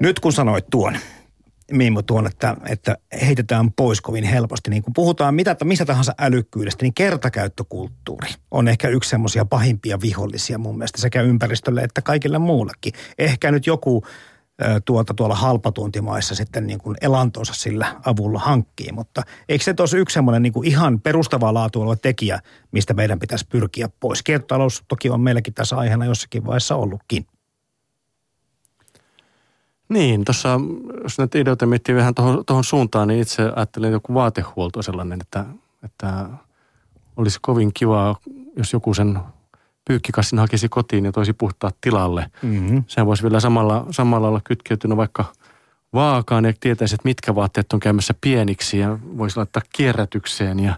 Nyt 0.00 0.20
kun 0.20 0.32
sanoit 0.32 0.66
tuon, 0.70 0.96
Miimo 1.72 2.02
tuon, 2.02 2.26
että, 2.26 2.56
että 2.68 2.96
heitetään 3.22 3.72
pois 3.72 4.00
kovin 4.00 4.24
helposti. 4.24 4.70
Niin 4.70 4.82
kun 4.82 4.92
puhutaan 4.92 5.34
mitä, 5.34 5.56
mistä 5.64 5.84
tahansa 5.84 6.14
älykkyydestä, 6.18 6.84
niin 6.84 6.94
kertakäyttökulttuuri 6.94 8.28
on 8.50 8.68
ehkä 8.68 8.88
yksi 8.88 9.10
semmoisia 9.10 9.44
pahimpia 9.44 10.00
vihollisia 10.00 10.58
mun 10.58 10.78
mielestä 10.78 11.00
sekä 11.00 11.22
ympäristölle 11.22 11.80
että 11.80 12.02
kaikille 12.02 12.38
muullekin. 12.38 12.92
Ehkä 13.18 13.50
nyt 13.50 13.66
joku 13.66 14.04
tuota, 14.84 15.14
tuolla 15.14 15.34
halpatuontimaissa 15.34 16.34
sitten 16.34 16.66
niin 16.66 16.78
kuin 16.78 16.96
elantonsa 17.00 17.54
sillä 17.54 17.96
avulla 18.04 18.38
hankkii. 18.38 18.92
Mutta 18.92 19.22
eikö 19.48 19.64
se 19.64 19.74
tuossa 19.74 19.96
yksi 19.96 20.14
semmoinen 20.14 20.42
niin 20.42 20.52
kuin 20.52 20.68
ihan 20.68 21.00
perustavaa 21.00 21.54
laatua 21.54 21.82
oleva 21.82 21.96
tekijä, 21.96 22.40
mistä 22.72 22.94
meidän 22.94 23.18
pitäisi 23.18 23.46
pyrkiä 23.48 23.88
pois? 24.00 24.22
Kiertotalous 24.22 24.84
toki 24.88 25.10
on 25.10 25.20
meilläkin 25.20 25.54
tässä 25.54 25.76
aiheena 25.76 26.04
jossakin 26.04 26.46
vaiheessa 26.46 26.76
ollutkin. 26.76 27.26
Niin, 29.88 30.24
tuossa 30.24 30.60
jos 31.02 31.18
näitä 31.18 31.38
ideoita 31.38 31.66
miettii 31.66 31.94
vähän 31.94 32.14
tuohon 32.46 32.64
suuntaan, 32.64 33.08
niin 33.08 33.20
itse 33.20 33.42
ajattelin 33.56 33.92
joku 33.92 34.14
vaatehuolto 34.14 34.82
sellainen, 34.82 35.20
että, 35.20 35.44
että 35.84 36.26
olisi 37.16 37.38
kovin 37.42 37.70
kivaa, 37.74 38.16
jos 38.56 38.72
joku 38.72 38.94
sen 38.94 39.18
pyykkikassin 39.90 40.38
hakisi 40.38 40.68
kotiin 40.68 41.04
ja 41.04 41.12
toisi 41.12 41.32
puhtaat 41.32 41.76
tilalle. 41.80 42.26
Mm-hmm. 42.42 42.84
Sehän 42.86 43.06
voisi 43.06 43.22
vielä 43.22 43.40
samalla, 43.40 43.86
samalla 43.90 44.28
olla 44.28 44.40
kytkeytynyt 44.44 44.96
vaikka 44.96 45.24
vaakaan 45.92 46.44
ja 46.44 46.52
tietäisi, 46.60 46.94
että 46.94 47.08
mitkä 47.08 47.34
vaatteet 47.34 47.72
on 47.72 47.80
käymässä 47.80 48.14
pieniksi 48.20 48.78
ja 48.78 48.98
voisi 49.02 49.36
laittaa 49.36 49.62
kierrätykseen 49.72 50.60
ja 50.60 50.74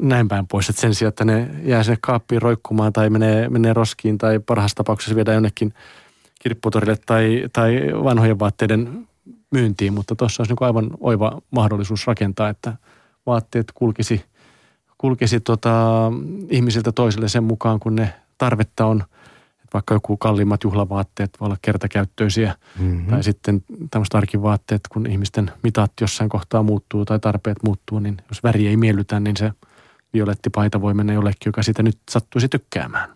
näin 0.00 0.28
päin 0.28 0.46
pois. 0.46 0.68
Että 0.68 0.80
sen 0.80 0.94
sijaan, 0.94 1.08
että 1.08 1.24
ne 1.24 1.50
jää 1.62 1.82
sinne 1.82 1.98
kaappiin 2.00 2.42
roikkumaan 2.42 2.92
tai 2.92 3.10
menee, 3.10 3.48
menee 3.48 3.72
roskiin 3.72 4.18
tai 4.18 4.38
parhaassa 4.38 4.76
tapauksessa 4.76 5.16
viedään 5.16 5.34
jonnekin 5.34 5.74
kirpputorille 6.42 6.96
tai, 7.06 7.44
tai 7.52 7.80
vanhojen 8.04 8.38
vaatteiden 8.38 9.08
myyntiin. 9.50 9.92
Mutta 9.92 10.16
tuossa 10.16 10.42
olisi 10.42 10.52
niin 10.52 10.66
aivan 10.66 10.90
oiva 11.00 11.40
mahdollisuus 11.50 12.06
rakentaa, 12.06 12.48
että 12.48 12.72
vaatteet 13.26 13.66
kulkisi, 13.74 14.24
kulkisi 15.02 15.40
tota, 15.40 16.12
ihmisiltä 16.50 16.92
toiselle 16.92 17.28
sen 17.28 17.44
mukaan, 17.44 17.80
kun 17.80 17.94
ne 17.94 18.14
tarvetta 18.38 18.86
on– 18.86 19.04
vaikka 19.74 19.94
joku 19.94 20.16
kalliimmat 20.16 20.64
juhlavaatteet 20.64 21.30
voi 21.40 21.46
olla 21.46 21.56
kertakäyttöisiä. 21.62 22.54
Mm-hmm. 22.78 23.06
Tai 23.06 23.22
sitten 23.22 23.64
tämmöiset 23.90 24.14
arkivaatteet, 24.14 24.80
kun 24.92 25.06
ihmisten 25.06 25.50
mitat 25.62 25.92
jossain 26.00 26.30
kohtaa 26.30 26.62
muuttuu 26.62 27.04
tai 27.04 27.18
tarpeet 27.18 27.62
muuttuu, 27.62 27.98
niin 27.98 28.16
jos 28.28 28.42
väri 28.42 28.68
ei 28.68 28.76
miellytä, 28.76 29.20
niin 29.20 29.36
se 29.36 29.52
violettipaita 30.14 30.80
voi 30.80 30.94
mennä 30.94 31.12
jollekin, 31.12 31.46
joka 31.46 31.62
sitä 31.62 31.82
nyt 31.82 31.98
sattuisi 32.10 32.48
tykkäämään. 32.48 33.10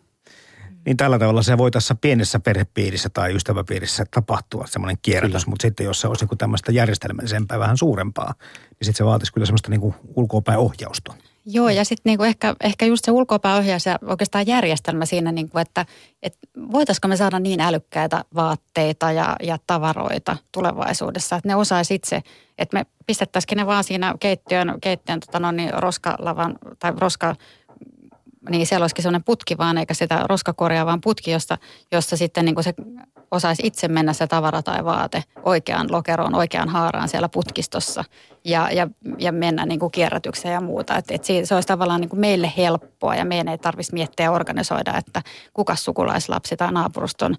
Niin 0.86 0.96
tällä 0.96 1.18
tavalla 1.18 1.42
se 1.42 1.58
voi 1.58 1.70
tässä 1.70 1.94
pienessä 1.94 2.40
perhepiirissä 2.40 3.08
tai 3.08 3.34
ystäväpiirissä 3.34 4.06
tapahtua 4.10 4.66
semmoinen 4.66 4.96
kierrätys, 5.02 5.44
kyllä. 5.44 5.50
mutta 5.50 5.62
sitten 5.62 5.84
jos 5.84 6.00
se 6.00 6.08
olisi 6.08 6.26
tämmöistä 6.38 6.72
järjestelmällisempää, 6.72 7.58
vähän 7.58 7.76
suurempaa, 7.76 8.34
niin 8.40 8.76
sitten 8.80 8.94
se 8.94 9.04
vaatisi 9.04 9.32
kyllä 9.32 9.46
semmoista 9.46 9.70
niin 9.70 9.94
ulkoapäin 10.14 10.58
ohjausta. 10.58 11.14
Joo, 11.48 11.68
ja 11.68 11.84
sitten 11.84 12.10
niinku 12.10 12.24
ehkä, 12.24 12.54
ehkä 12.64 12.86
just 12.86 13.04
se 13.04 13.10
ulkoapäohjaus 13.10 13.86
ja 13.86 13.98
oikeastaan 14.06 14.46
järjestelmä 14.46 15.06
siinä, 15.06 15.32
niinku, 15.32 15.58
että 15.58 15.86
et 16.22 16.38
voitaisiko 16.72 17.08
me 17.08 17.16
saada 17.16 17.38
niin 17.38 17.60
älykkäitä 17.60 18.24
vaatteita 18.34 19.12
ja, 19.12 19.36
ja 19.42 19.58
tavaroita 19.66 20.36
tulevaisuudessa, 20.52 21.36
että 21.36 21.48
ne 21.48 21.54
osaisi 21.54 21.94
itse, 21.94 22.22
että 22.58 22.76
me 22.78 22.86
pistettäisikin 23.06 23.58
ne 23.58 23.66
vaan 23.66 23.84
siinä 23.84 24.14
keittiön, 24.20 24.74
keittiön 24.80 25.20
tota 25.20 25.40
no, 25.40 25.50
niin 25.50 25.70
roskalavan 25.74 26.58
tai 26.78 26.92
roska 26.98 27.36
niin 28.50 28.66
siellä 28.66 28.84
olisikin 28.84 29.02
sellainen 29.02 29.24
putki 29.24 29.58
vaan, 29.58 29.78
eikä 29.78 29.94
sitä 29.94 30.20
roskakorjaa, 30.28 30.86
vaan 30.86 31.00
putki, 31.00 31.30
josta, 31.30 31.58
jossa 31.92 32.16
sitten 32.16 32.44
niin 32.44 32.54
kuin 32.54 32.64
se 32.64 32.74
osaisi 33.30 33.66
itse 33.66 33.88
mennä 33.88 34.12
se 34.12 34.26
tavara 34.26 34.62
tai 34.62 34.84
vaate 34.84 35.24
oikeaan 35.42 35.92
lokeroon, 35.92 36.34
oikeaan 36.34 36.68
haaraan 36.68 37.08
siellä 37.08 37.28
putkistossa 37.28 38.04
ja, 38.46 38.70
ja, 38.70 38.88
ja 39.18 39.32
mennä 39.32 39.66
niin 39.66 39.80
kuin 39.80 39.92
kierrätykseen 39.92 40.54
ja 40.54 40.60
muuta. 40.60 40.96
Et, 40.96 41.10
et 41.10 41.24
se 41.24 41.54
olisi 41.54 41.68
tavallaan 41.68 42.00
niin 42.00 42.08
kuin 42.08 42.20
meille 42.20 42.52
helppoa 42.56 43.16
ja 43.16 43.24
meidän 43.24 43.48
ei 43.48 43.58
tarvitsisi 43.58 43.94
miettiä 43.94 44.26
ja 44.26 44.32
organisoida, 44.32 44.98
että 44.98 45.22
kuka 45.54 45.76
sukulaislapsi 45.76 46.56
tai 46.56 46.72
naapuruston 46.72 47.36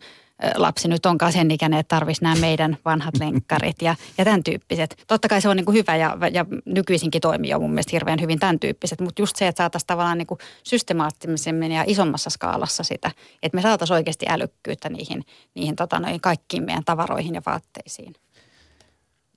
lapsi 0.56 0.88
nyt 0.88 1.06
onkaan 1.06 1.32
sen 1.32 1.52
ikäinen, 1.52 1.80
että 1.80 1.96
tarvitsisi 1.96 2.24
nämä 2.24 2.36
meidän 2.36 2.78
vanhat 2.86 3.18
lenkkarit 3.20 3.82
ja, 3.82 3.96
ja 4.18 4.26
tämän 4.26 4.44
tyyppiset. 4.44 5.04
Totta 5.08 5.28
kai 5.28 5.42
se 5.42 5.50
on 5.50 5.56
niin 5.56 5.66
kuin 5.66 5.78
hyvä 5.78 5.96
ja, 5.96 6.18
ja 6.32 6.46
nykyisinkin 6.66 7.22
toimii 7.22 7.50
jo 7.50 7.60
mun 7.60 7.72
mielestä 7.72 7.90
hirveän 7.92 8.22
hyvin 8.22 8.40
tämän 8.40 8.60
tyyppiset, 8.60 9.02
mutta 9.02 9.22
just 9.22 9.36
se, 9.36 9.48
että 9.48 9.58
saataisiin 9.58 9.88
tavallaan 9.88 10.18
niin 10.18 10.28
kuin 10.28 10.40
systemaattisemmin 10.64 11.72
ja 11.72 11.84
isommassa 11.88 12.30
skaalassa 12.30 12.84
sitä, 12.84 13.12
että 13.44 13.56
me 13.56 13.62
saataisiin 13.62 13.96
oikeasti 13.96 14.26
älykkyyttä 14.30 14.90
niihin, 14.90 15.24
niihin 15.56 15.76
tota, 15.76 16.00
noihin 16.00 16.22
kaikkiin 16.22 16.64
meidän 16.64 16.86
tavaroihin 16.86 17.36
ja 17.36 17.42
vaatteisiin. 17.46 18.14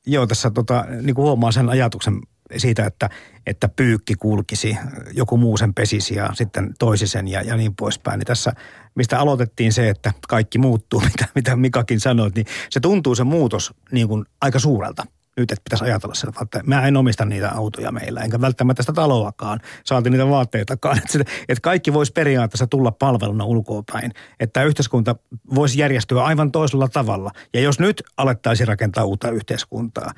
Joo, 0.06 0.26
tässä 0.26 0.50
tota, 0.50 0.84
niin 1.02 1.14
kuin 1.14 1.24
huomaa 1.24 1.52
sen 1.52 1.68
ajatuksen 1.68 2.20
siitä, 2.56 2.84
että, 2.86 3.10
että 3.46 3.68
pyykki 3.68 4.14
kulkisi, 4.14 4.76
joku 5.12 5.36
muu 5.36 5.56
sen 5.56 5.74
pesisi 5.74 6.14
ja 6.14 6.30
sitten 6.34 6.74
toisi 6.78 7.06
sen 7.06 7.28
ja, 7.28 7.42
ja 7.42 7.56
niin 7.56 7.76
poispäin. 7.76 8.18
Niin 8.18 8.26
tässä, 8.26 8.52
mistä 8.94 9.18
aloitettiin 9.18 9.72
se, 9.72 9.88
että 9.88 10.12
kaikki 10.28 10.58
muuttuu, 10.58 11.00
mitä, 11.10 11.26
mitä 11.34 11.56
Mikakin 11.56 12.00
sanoi, 12.00 12.30
niin 12.34 12.46
se 12.70 12.80
tuntuu 12.80 13.14
se 13.14 13.24
muutos 13.24 13.74
niin 13.92 14.08
kuin 14.08 14.24
aika 14.40 14.58
suurelta 14.58 15.06
nyt, 15.40 15.52
että 15.52 15.62
pitäisi 15.64 15.84
ajatella 15.84 16.14
sitä, 16.14 16.32
että 16.42 16.60
mä 16.66 16.86
en 16.86 16.96
omista 16.96 17.24
niitä 17.24 17.50
autoja 17.50 17.92
meillä, 17.92 18.20
enkä 18.20 18.40
välttämättä 18.40 18.82
sitä 18.82 18.92
taloakaan, 18.92 19.60
saati 19.84 20.10
niitä 20.10 20.28
vaatteitakaan. 20.28 20.98
Että, 21.04 21.32
että 21.48 21.62
kaikki 21.62 21.92
voisi 21.92 22.12
periaatteessa 22.12 22.66
tulla 22.66 22.90
palveluna 22.90 23.44
ulkoapäin, 23.44 24.12
että 24.40 24.64
yhteiskunta 24.64 25.16
voisi 25.54 25.78
järjestyä 25.78 26.24
aivan 26.24 26.52
toisella 26.52 26.88
tavalla. 26.88 27.30
Ja 27.54 27.60
jos 27.60 27.80
nyt 27.80 28.02
alettaisiin 28.16 28.68
rakentaa 28.68 29.04
uutta 29.04 29.30
yhteiskuntaa, 29.30 30.12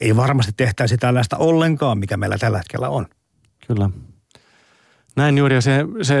ei 0.00 0.16
varmasti 0.16 0.52
tehtäisi 0.56 0.96
tällaista 0.96 1.36
ollenkaan, 1.36 1.98
mikä 1.98 2.16
meillä 2.16 2.38
tällä 2.38 2.58
hetkellä 2.58 2.88
on. 2.88 3.06
Kyllä. 3.66 3.90
Näin 5.16 5.38
juuri, 5.38 5.54
ja 5.54 5.60
se, 5.60 5.84
se 6.02 6.16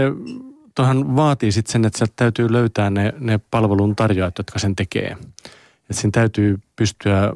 tuohan 0.74 1.16
vaatii 1.16 1.52
sitten 1.52 1.72
sen, 1.72 1.84
että 1.84 1.98
sieltä 1.98 2.12
täytyy 2.16 2.52
löytää 2.52 2.90
ne, 2.90 3.12
ne 3.18 3.40
palvelun 3.50 3.96
tarjoajat, 3.96 4.38
jotka 4.38 4.58
sen 4.58 4.76
tekee. 4.76 5.16
Että 5.90 6.00
siinä 6.00 6.10
täytyy 6.12 6.58
pystyä 6.76 7.32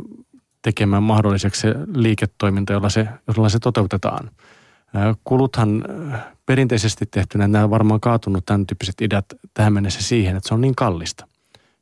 tekemään 0.63 1.03
mahdolliseksi 1.03 1.61
se 1.61 1.75
liiketoiminta, 1.95 2.73
jolla 2.73 2.89
se, 2.89 3.09
jolla 3.37 3.49
se 3.49 3.59
toteutetaan. 3.59 4.31
Kuluthan 5.25 5.85
perinteisesti 6.47 7.07
tehtynä, 7.07 7.49
nämä 7.49 7.65
on 7.65 7.71
varmaan 7.71 8.01
kaatunut 8.01 8.47
tämän 8.47 8.67
tyyppiset 8.67 9.01
ideat 9.01 9.25
tähän 9.55 9.73
mennessä 9.73 10.03
siihen, 10.03 10.37
että 10.37 10.49
se 10.49 10.55
on 10.55 10.61
niin 10.61 10.75
kallista. 10.75 11.27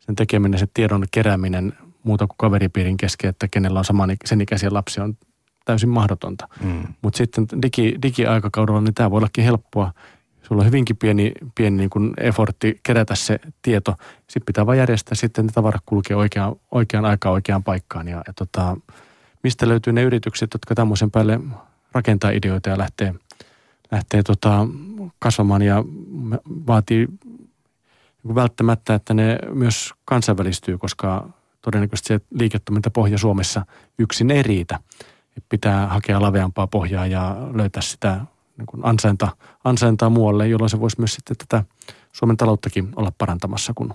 Sen 0.01 0.17
tekeminen, 0.17 0.61
se 0.61 0.67
tiedon 0.75 1.05
kerääminen 1.11 1.73
muuta 2.03 2.27
kuin 2.27 2.37
kaveripiirin 2.39 2.97
kesken, 2.97 3.31
että 3.31 3.49
kenellä 3.49 3.79
on 3.79 3.85
saman, 3.85 4.17
sen 4.25 4.41
ikäisiä 4.41 4.69
lapsia 4.73 5.05
on 5.05 5.17
täysin 5.65 5.89
mahdotonta. 5.89 6.49
Mm. 6.61 6.83
Mutta 7.03 7.17
sitten 7.17 7.47
digi, 7.63 7.99
digiaikakaudella 8.03 8.81
niin 8.81 8.95
tämä 8.95 9.11
voi 9.11 9.19
ollakin 9.19 9.45
helppoa. 9.45 9.93
Sulla 10.49 10.63
on 10.63 10.67
hyvinkin 10.67 10.97
pieni, 10.97 11.33
pieni 11.55 11.77
niin 11.77 11.91
kuin 11.91 12.15
effortti 12.21 12.81
kerätä 12.83 13.15
se 13.15 13.41
tieto. 13.63 13.95
Sitten 14.19 14.47
pitää 14.47 14.67
vain 14.67 14.79
järjestää 14.79 15.15
sitten, 15.15 15.45
että 15.45 15.55
tavarat 15.55 15.83
kulkee 15.87 16.17
oikeaan, 16.17 16.57
oikeaan 16.71 17.05
aikaan 17.05 17.33
oikeaan 17.33 17.65
paikkaan. 17.65 18.09
Ja, 18.09 18.23
ja 18.27 18.33
tota, 18.33 18.77
mistä 19.43 19.69
löytyy 19.69 19.93
ne 19.93 20.03
yritykset, 20.03 20.51
jotka 20.55 20.75
tämmöisen 20.75 21.11
päälle 21.11 21.41
rakentaa 21.93 22.31
ideoita 22.31 22.71
ja 22.71 22.79
lähtee, 22.79 23.15
lähtee 23.91 24.23
tota, 24.23 24.67
kasvamaan 25.19 25.63
ja 25.63 25.85
vaatii 26.67 27.09
niin 28.23 28.35
välttämättä, 28.35 28.95
että 28.95 29.15
ne 29.15 29.39
myös 29.53 29.95
kansainvälistyy, 30.05 30.79
koska 30.79 31.29
todennäköisesti 31.61 32.09
se 32.09 32.21
liiketoimintapohja 32.31 33.19
Suomessa 33.19 33.67
yksin 33.99 34.31
ei 34.31 34.43
riitä. 34.43 34.79
Pitää 35.49 35.87
hakea 35.87 36.23
laveampaa 36.23 36.67
pohjaa 36.67 37.07
ja 37.07 37.37
löytää 37.55 37.83
sitä 37.83 38.21
niin 38.59 38.67
kuin 38.67 38.87
ansainta, 38.87 39.29
ansaintaa 39.65 40.11
muualle, 40.11 40.49
jolloin 40.49 40.71
se 40.71 40.81
voisi 40.81 41.01
myös 41.01 41.15
sitten 41.15 41.37
tätä 41.37 41.65
Suomen 42.13 42.37
talouttakin 42.37 42.89
olla 42.97 43.13
parantamassa, 43.19 43.73
kun 43.77 43.95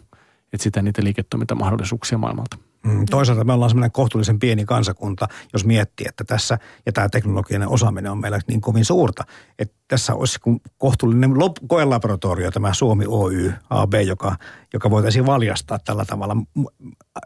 etsitään 0.54 0.86
niitä 0.86 1.04
liiketoimintamahdollisuuksia 1.04 2.18
maailmalta. 2.18 2.58
Mm, 2.84 3.06
toisaalta 3.10 3.44
me 3.44 3.54
ollaan 3.54 3.70
semmoinen 3.70 3.92
kohtuullisen 3.92 4.40
pieni 4.40 4.66
kansakunta, 4.66 5.28
jos 5.54 5.66
miettii, 5.66 6.06
että 6.10 6.24
tässä, 6.24 6.58
ja 6.86 6.92
tämä 6.92 7.10
teknologinen 7.10 7.68
osaaminen 7.68 8.12
on 8.12 8.22
meillä 8.22 8.40
niin 8.48 8.62
kovin 8.62 8.86
suurta, 8.86 9.24
että 9.60 9.76
tässä 9.88 10.14
olisi 10.14 10.40
kohtuullinen 10.78 11.32
koelaboratorio, 11.68 12.52
tämä 12.52 12.74
Suomi 12.74 13.06
Oy 13.08 13.54
AB, 13.70 13.94
joka, 13.94 14.36
joka 14.74 14.90
voitaisiin 14.90 15.26
valjastaa 15.26 15.80
tällä 15.80 16.06
tavalla. 16.06 16.38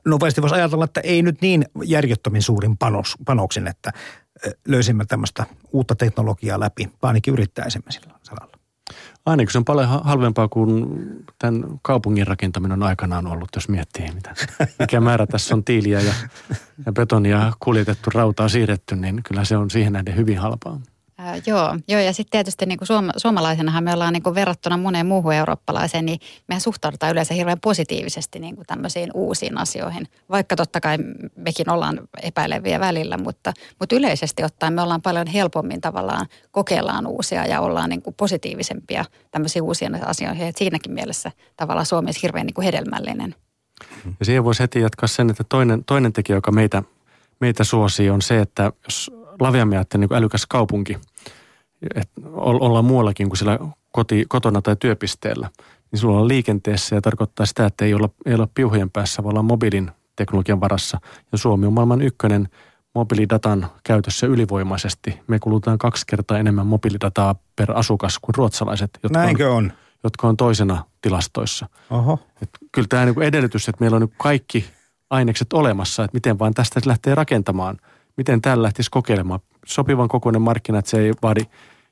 Nopeasti 0.05 0.41
voisi 0.41 0.55
ajatella, 0.55 0.85
että 0.85 1.01
ei 1.01 1.21
nyt 1.21 1.41
niin 1.41 1.65
järjettömin 1.83 2.41
suurin 2.41 2.77
panos, 2.77 3.15
panoksin, 3.25 3.67
että 3.67 3.91
löysimme 4.67 5.05
tämmöistä 5.05 5.45
uutta 5.71 5.95
teknologiaa 5.95 6.59
läpi, 6.59 6.83
vaan 6.83 7.09
ainakin 7.09 7.33
yrittäisimme 7.33 7.91
sillä 7.91 8.13
saralla. 8.23 8.57
Ainakin 9.25 9.51
se 9.51 9.57
on 9.57 9.65
paljon 9.65 9.87
halvempaa 10.03 10.47
kuin 10.47 10.85
tämän 11.39 11.63
kaupungin 11.81 12.27
rakentaminen 12.27 12.83
on 12.83 12.87
aikanaan 12.89 13.27
ollut, 13.27 13.49
jos 13.55 13.69
miettii, 13.69 14.11
mitä, 14.11 14.35
mikä 14.79 14.99
määrä 14.99 15.27
tässä 15.27 15.55
on 15.55 15.63
tiiliä 15.63 15.99
ja, 15.99 16.13
ja 16.85 16.91
betonia 16.91 17.53
kuljetettu, 17.59 18.09
rautaa 18.13 18.49
siirretty, 18.49 18.95
niin 18.95 19.21
kyllä 19.23 19.45
se 19.45 19.57
on 19.57 19.69
siihen 19.69 19.93
nähden 19.93 20.15
hyvin 20.15 20.39
halpaa. 20.39 20.79
Joo, 21.45 21.75
joo, 21.87 22.01
ja 22.01 22.13
sitten 22.13 22.31
tietysti 22.31 22.65
niin 22.65 22.77
kuin 22.77 22.87
suoma, 22.87 23.11
suomalaisenahan 23.17 23.83
me 23.83 23.93
ollaan 23.93 24.13
niin 24.13 24.23
kuin 24.23 24.35
verrattuna 24.35 24.77
moneen 24.77 25.05
muuhun 25.05 25.33
eurooppalaiseen, 25.33 26.05
niin 26.05 26.19
mehän 26.47 26.61
suhtaudutaan 26.61 27.11
yleensä 27.11 27.33
hirveän 27.33 27.59
positiivisesti 27.59 28.39
niin 28.39 28.55
kuin 28.55 28.65
tämmöisiin 28.65 29.09
uusiin 29.13 29.57
asioihin. 29.57 30.07
Vaikka 30.29 30.55
totta 30.55 30.81
kai 30.81 30.97
mekin 31.35 31.69
ollaan 31.69 31.99
epäileviä 32.23 32.79
välillä, 32.79 33.17
mutta, 33.17 33.53
mutta 33.79 33.95
yleisesti 33.95 34.43
ottaen 34.43 34.73
me 34.73 34.81
ollaan 34.81 35.01
paljon 35.01 35.27
helpommin 35.27 35.81
tavallaan 35.81 36.25
kokeillaan 36.51 37.07
uusia 37.07 37.45
ja 37.45 37.61
ollaan 37.61 37.89
niin 37.89 38.01
kuin 38.01 38.13
positiivisempia 38.13 39.05
tämmöisiin 39.31 39.63
uusiin 39.63 40.07
asioihin. 40.07 40.47
Et 40.47 40.57
siinäkin 40.57 40.91
mielessä 40.91 41.31
tavallaan 41.57 41.85
Suomi 41.85 42.09
on 42.09 42.13
hirveän 42.23 42.45
niin 42.45 42.53
kuin 42.53 42.65
hedelmällinen. 42.65 43.35
Ja 44.19 44.25
siihen 44.25 44.43
voisi 44.43 44.63
heti 44.63 44.81
jatkaa 44.81 45.07
sen, 45.07 45.29
että 45.29 45.43
toinen, 45.49 45.83
toinen 45.83 46.13
tekijä, 46.13 46.37
joka 46.37 46.51
meitä, 46.51 46.83
meitä 47.39 47.63
suosii, 47.63 48.09
on 48.09 48.21
se, 48.21 48.39
että 48.39 48.71
jos 48.83 49.11
laveammin 49.39 49.77
ajattelen 49.77 50.07
niin 50.09 50.17
älykäs 50.17 50.45
kaupunki, 50.45 50.97
että 51.95 52.21
ollaan 52.33 52.85
muuallakin 52.85 53.29
kuin 53.29 53.37
siellä 53.37 53.59
koti, 53.91 54.25
kotona 54.27 54.61
tai 54.61 54.75
työpisteellä, 54.79 55.49
niin 55.91 55.99
sulla 55.99 56.19
on 56.19 56.27
liikenteessä 56.27 56.95
ja 56.95 57.01
tarkoittaa 57.01 57.45
sitä, 57.45 57.65
että 57.65 57.85
ei 57.85 57.93
olla, 57.93 58.09
ei 58.25 58.33
olla 58.33 58.47
piuhojen 58.55 58.89
päässä, 58.89 59.23
vaan 59.23 59.31
ollaan 59.31 59.45
mobiilin 59.45 59.91
teknologian 60.15 60.61
varassa. 60.61 60.99
Ja 61.31 61.37
Suomi 61.37 61.67
on 61.67 61.73
maailman 61.73 62.01
ykkönen 62.01 62.49
mobiilidatan 62.95 63.67
käytössä 63.83 64.27
ylivoimaisesti. 64.27 65.19
Me 65.27 65.39
kulutaan 65.39 65.77
kaksi 65.77 66.05
kertaa 66.07 66.37
enemmän 66.37 66.67
mobiilidataa 66.67 67.35
per 67.55 67.71
asukas 67.71 68.19
kuin 68.19 68.35
ruotsalaiset, 68.35 68.99
jotka 69.03 69.19
Näinkö 69.19 69.49
on, 69.49 69.55
on? 69.55 69.73
jotka 70.03 70.27
on 70.27 70.37
toisena 70.37 70.85
tilastoissa. 71.01 71.69
Oho. 71.89 72.19
Et 72.41 72.49
kyllä 72.71 72.87
tämä 72.89 73.05
niin 73.05 73.21
edellytys, 73.21 73.69
että 73.69 73.79
meillä 73.79 73.95
on 73.95 74.01
nyt 74.01 74.13
kaikki 74.17 74.65
ainekset 75.09 75.53
olemassa, 75.53 76.03
että 76.03 76.15
miten 76.15 76.39
vaan 76.39 76.53
tästä 76.53 76.81
lähtee 76.85 77.15
rakentamaan, 77.15 77.77
miten 78.17 78.41
täällä 78.41 78.63
lähtisi 78.63 78.91
kokeilemaan. 78.91 79.39
Sopivan 79.67 80.07
kokoinen 80.07 80.41
markkina, 80.41 80.79
että 80.79 80.91
se 80.91 80.99
ei 80.99 81.13
vaadi 81.21 81.41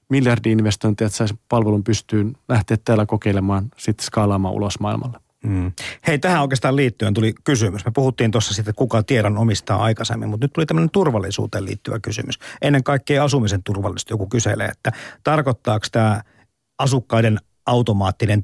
miljardi-investointia, 0.09 1.07
että 1.07 1.17
saisi 1.17 1.39
palvelun 1.49 1.83
pystyyn 1.83 2.35
lähteä 2.49 2.77
täällä 2.85 3.05
kokeilemaan, 3.05 3.71
sitten 3.77 4.05
skaalaamaan 4.05 4.53
ulos 4.53 4.79
maailmalle. 4.79 5.19
Mm. 5.43 5.71
Hei, 6.07 6.19
tähän 6.19 6.41
oikeastaan 6.41 6.75
liittyen 6.75 7.13
tuli 7.13 7.33
kysymys. 7.43 7.85
Me 7.85 7.91
puhuttiin 7.91 8.31
tuossa 8.31 8.53
sitten, 8.53 8.75
kuka 8.75 9.03
tiedon 9.03 9.37
omistaa 9.37 9.83
aikaisemmin, 9.83 10.29
mutta 10.29 10.43
nyt 10.43 10.53
tuli 10.53 10.65
tämmöinen 10.65 10.89
turvallisuuteen 10.89 11.65
liittyvä 11.65 11.99
kysymys. 11.99 12.39
Ennen 12.61 12.83
kaikkea 12.83 13.23
asumisen 13.23 13.63
turvallisuus. 13.63 14.09
Joku 14.09 14.27
kyselee, 14.27 14.67
että 14.67 14.91
tarkoittaako 15.23 15.85
tämä 15.91 16.21
asukkaiden 16.79 17.39
automaattinen 17.65 18.43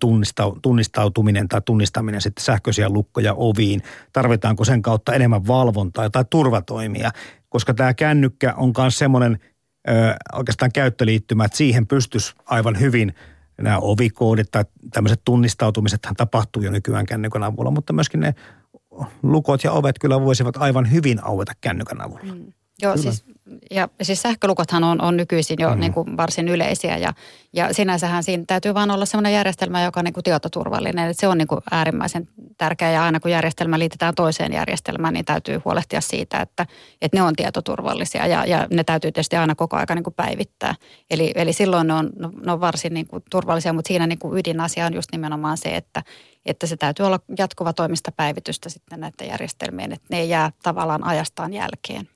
tunnistautuminen 0.62 1.48
tai 1.48 1.62
tunnistaminen 1.66 2.22
sitten 2.22 2.46
sähköisiä 2.46 2.90
lukkoja 2.90 3.34
oviin? 3.34 3.82
Tarvitaanko 4.14 4.66
sen 4.66 4.82
kautta 4.82 5.14
enemmän 5.14 5.48
valvontaa 5.48 6.10
tai 6.10 6.26
turvatoimia? 6.30 7.12
Koska 7.50 7.74
tämä 7.74 7.94
kännykkä 7.94 8.54
on 8.58 8.74
myös 8.78 8.98
semmoinen 8.98 9.40
oikeastaan 10.34 10.72
käyttöliittymä, 10.72 11.46
että 11.46 11.58
siihen 11.58 11.88
pystyisi 11.88 12.34
aivan 12.46 12.80
hyvin– 12.80 13.14
nämä 13.62 13.80
ovikoodit 13.80 14.52
tai 14.52 14.66
tämmöiset 14.94 15.22
tunnistautumisethan 15.26 16.16
tapahtuu 16.16 16.64
jo 16.64 16.72
nykyään 16.72 17.06
kännykän 17.06 17.44
avulla, 17.44 17.72
mutta 17.72 17.94
myöskin 17.94 18.20
ne 18.20 18.36
lukot 19.24 19.64
ja 19.64 19.72
ovet 19.72 20.00
kyllä 20.00 20.22
voisivat 20.22 20.58
aivan 20.58 20.92
hyvin 20.92 21.24
aueta 21.24 21.52
kännykän 21.62 22.02
avulla. 22.02 22.34
Mm. 22.34 22.54
Joo, 22.82 22.98
siis 22.98 23.24
ja 23.72 23.90
siis 24.02 24.22
sähkölukothan 24.22 24.84
on, 24.84 25.02
on 25.02 25.18
nykyisin 25.18 25.58
jo 25.60 25.70
mm. 25.70 25.80
niin 25.80 25.94
kuin 25.94 26.18
varsin 26.18 26.48
yleisiä 26.48 26.98
ja, 26.98 27.14
ja 27.54 27.74
sinänsähän 27.74 28.24
siinä 28.24 28.44
täytyy 28.48 28.74
vaan 28.74 28.92
olla 28.92 29.06
sellainen 29.06 29.34
järjestelmä, 29.34 29.84
joka 29.84 30.00
on 30.00 30.04
niin 30.04 30.14
kuin 30.14 30.24
tietoturvallinen. 30.24 31.10
Että 31.10 31.22
se 31.22 31.28
on 31.28 31.38
niin 31.38 31.48
kuin 31.48 31.62
äärimmäisen 31.72 32.28
tärkeä 32.58 32.92
ja 32.92 33.04
aina 33.04 33.20
kun 33.20 33.32
järjestelmä 33.32 33.80
liitetään 33.80 34.16
toiseen 34.16 34.54
järjestelmään, 34.54 35.14
niin 35.14 35.26
täytyy 35.26 35.62
huolehtia 35.66 36.02
siitä, 36.02 36.42
että, 36.42 36.66
että 37.02 37.18
ne 37.18 37.24
on 37.24 37.36
tietoturvallisia 37.36 38.28
ja, 38.28 38.46
ja 38.46 38.68
ne 38.70 38.84
täytyy 38.84 39.12
tietysti 39.12 39.36
aina 39.36 39.56
koko 39.56 39.76
aika 39.78 39.96
niin 39.96 40.04
kuin 40.04 40.14
päivittää. 40.14 40.76
Eli, 41.10 41.32
eli 41.36 41.54
silloin 41.54 41.88
ne 41.88 41.94
on, 41.94 42.10
ne 42.46 42.52
on 42.52 42.62
varsin 42.62 42.94
niin 42.94 43.08
kuin 43.08 43.24
turvallisia, 43.32 43.74
mutta 43.74 43.88
siinä 43.88 44.08
niin 44.08 44.20
kuin 44.20 44.40
ydinasia 44.40 44.86
on 44.86 44.94
just 44.94 45.10
nimenomaan 45.12 45.58
se, 45.58 45.76
että, 45.76 46.04
että 46.46 46.68
se 46.68 46.78
täytyy 46.78 47.06
olla 47.06 47.20
jatkuva 47.38 47.74
toimista 47.74 48.12
päivitystä 48.12 48.70
sitten 48.70 49.00
näiden 49.00 49.28
järjestelmien, 49.28 49.92
että 49.92 50.08
ne 50.10 50.20
ei 50.20 50.30
jää 50.30 50.52
tavallaan 50.64 51.04
ajastaan 51.04 51.54
jälkeen. 51.54 52.08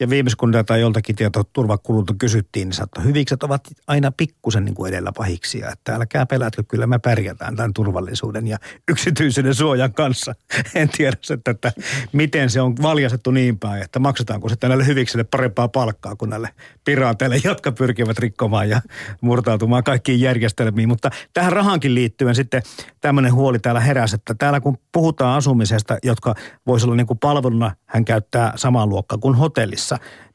Ja 0.00 0.10
viimeis 0.10 0.36
kun 0.36 0.52
tätä 0.52 0.76
joltakin 0.76 1.16
tietoturvakululta 1.16 2.14
kysyttiin, 2.18 2.68
niin 2.68 2.76
sanoi, 2.76 3.04
hyvikset 3.04 3.42
ovat 3.42 3.62
aina 3.86 4.12
pikkusen 4.16 4.64
niin 4.64 4.74
kuin 4.74 4.88
edellä 4.88 5.12
pahiksia. 5.16 5.70
Että 5.72 5.94
älkää 5.94 6.26
pelätkö, 6.26 6.62
kyllä 6.68 6.86
me 6.86 6.98
pärjätään 6.98 7.56
tämän 7.56 7.72
turvallisuuden 7.72 8.46
ja 8.46 8.58
yksityisyyden 8.88 9.54
suojan 9.54 9.92
kanssa. 9.92 10.34
En 10.74 10.88
tiedä, 10.88 11.16
että, 11.30 11.50
että 11.50 11.72
miten 12.12 12.50
se 12.50 12.60
on 12.60 12.76
valjastettu 12.82 13.30
niin 13.30 13.58
päin, 13.58 13.82
että 13.82 13.98
maksetaanko 13.98 14.48
sitten 14.48 14.70
näille 14.70 14.86
hyviksille 14.86 15.24
parempaa 15.24 15.68
palkkaa 15.68 16.16
kuin 16.16 16.30
näille 16.30 16.48
piraateille, 16.84 17.40
jotka 17.44 17.72
pyrkivät 17.72 18.18
rikkomaan 18.18 18.68
ja 18.68 18.80
murtautumaan 19.20 19.84
kaikkiin 19.84 20.20
järjestelmiin. 20.20 20.88
Mutta 20.88 21.10
tähän 21.34 21.52
rahankin 21.52 21.94
liittyen 21.94 22.34
sitten 22.34 22.62
tämmöinen 23.00 23.34
huoli 23.34 23.58
täällä 23.58 23.80
heräsi, 23.80 24.14
että 24.14 24.34
täällä 24.34 24.60
kun 24.60 24.78
puhutaan 24.92 25.36
asumisesta, 25.36 25.98
jotka 26.02 26.34
voisi 26.66 26.86
olla 26.86 26.96
niin 26.96 27.06
kuin 27.06 27.18
palveluna, 27.18 27.72
hän 27.86 28.04
käyttää 28.04 28.52
samaa 28.56 28.86
luokkaa 28.86 29.18
kuin 29.18 29.34
hotellissa, 29.34 29.85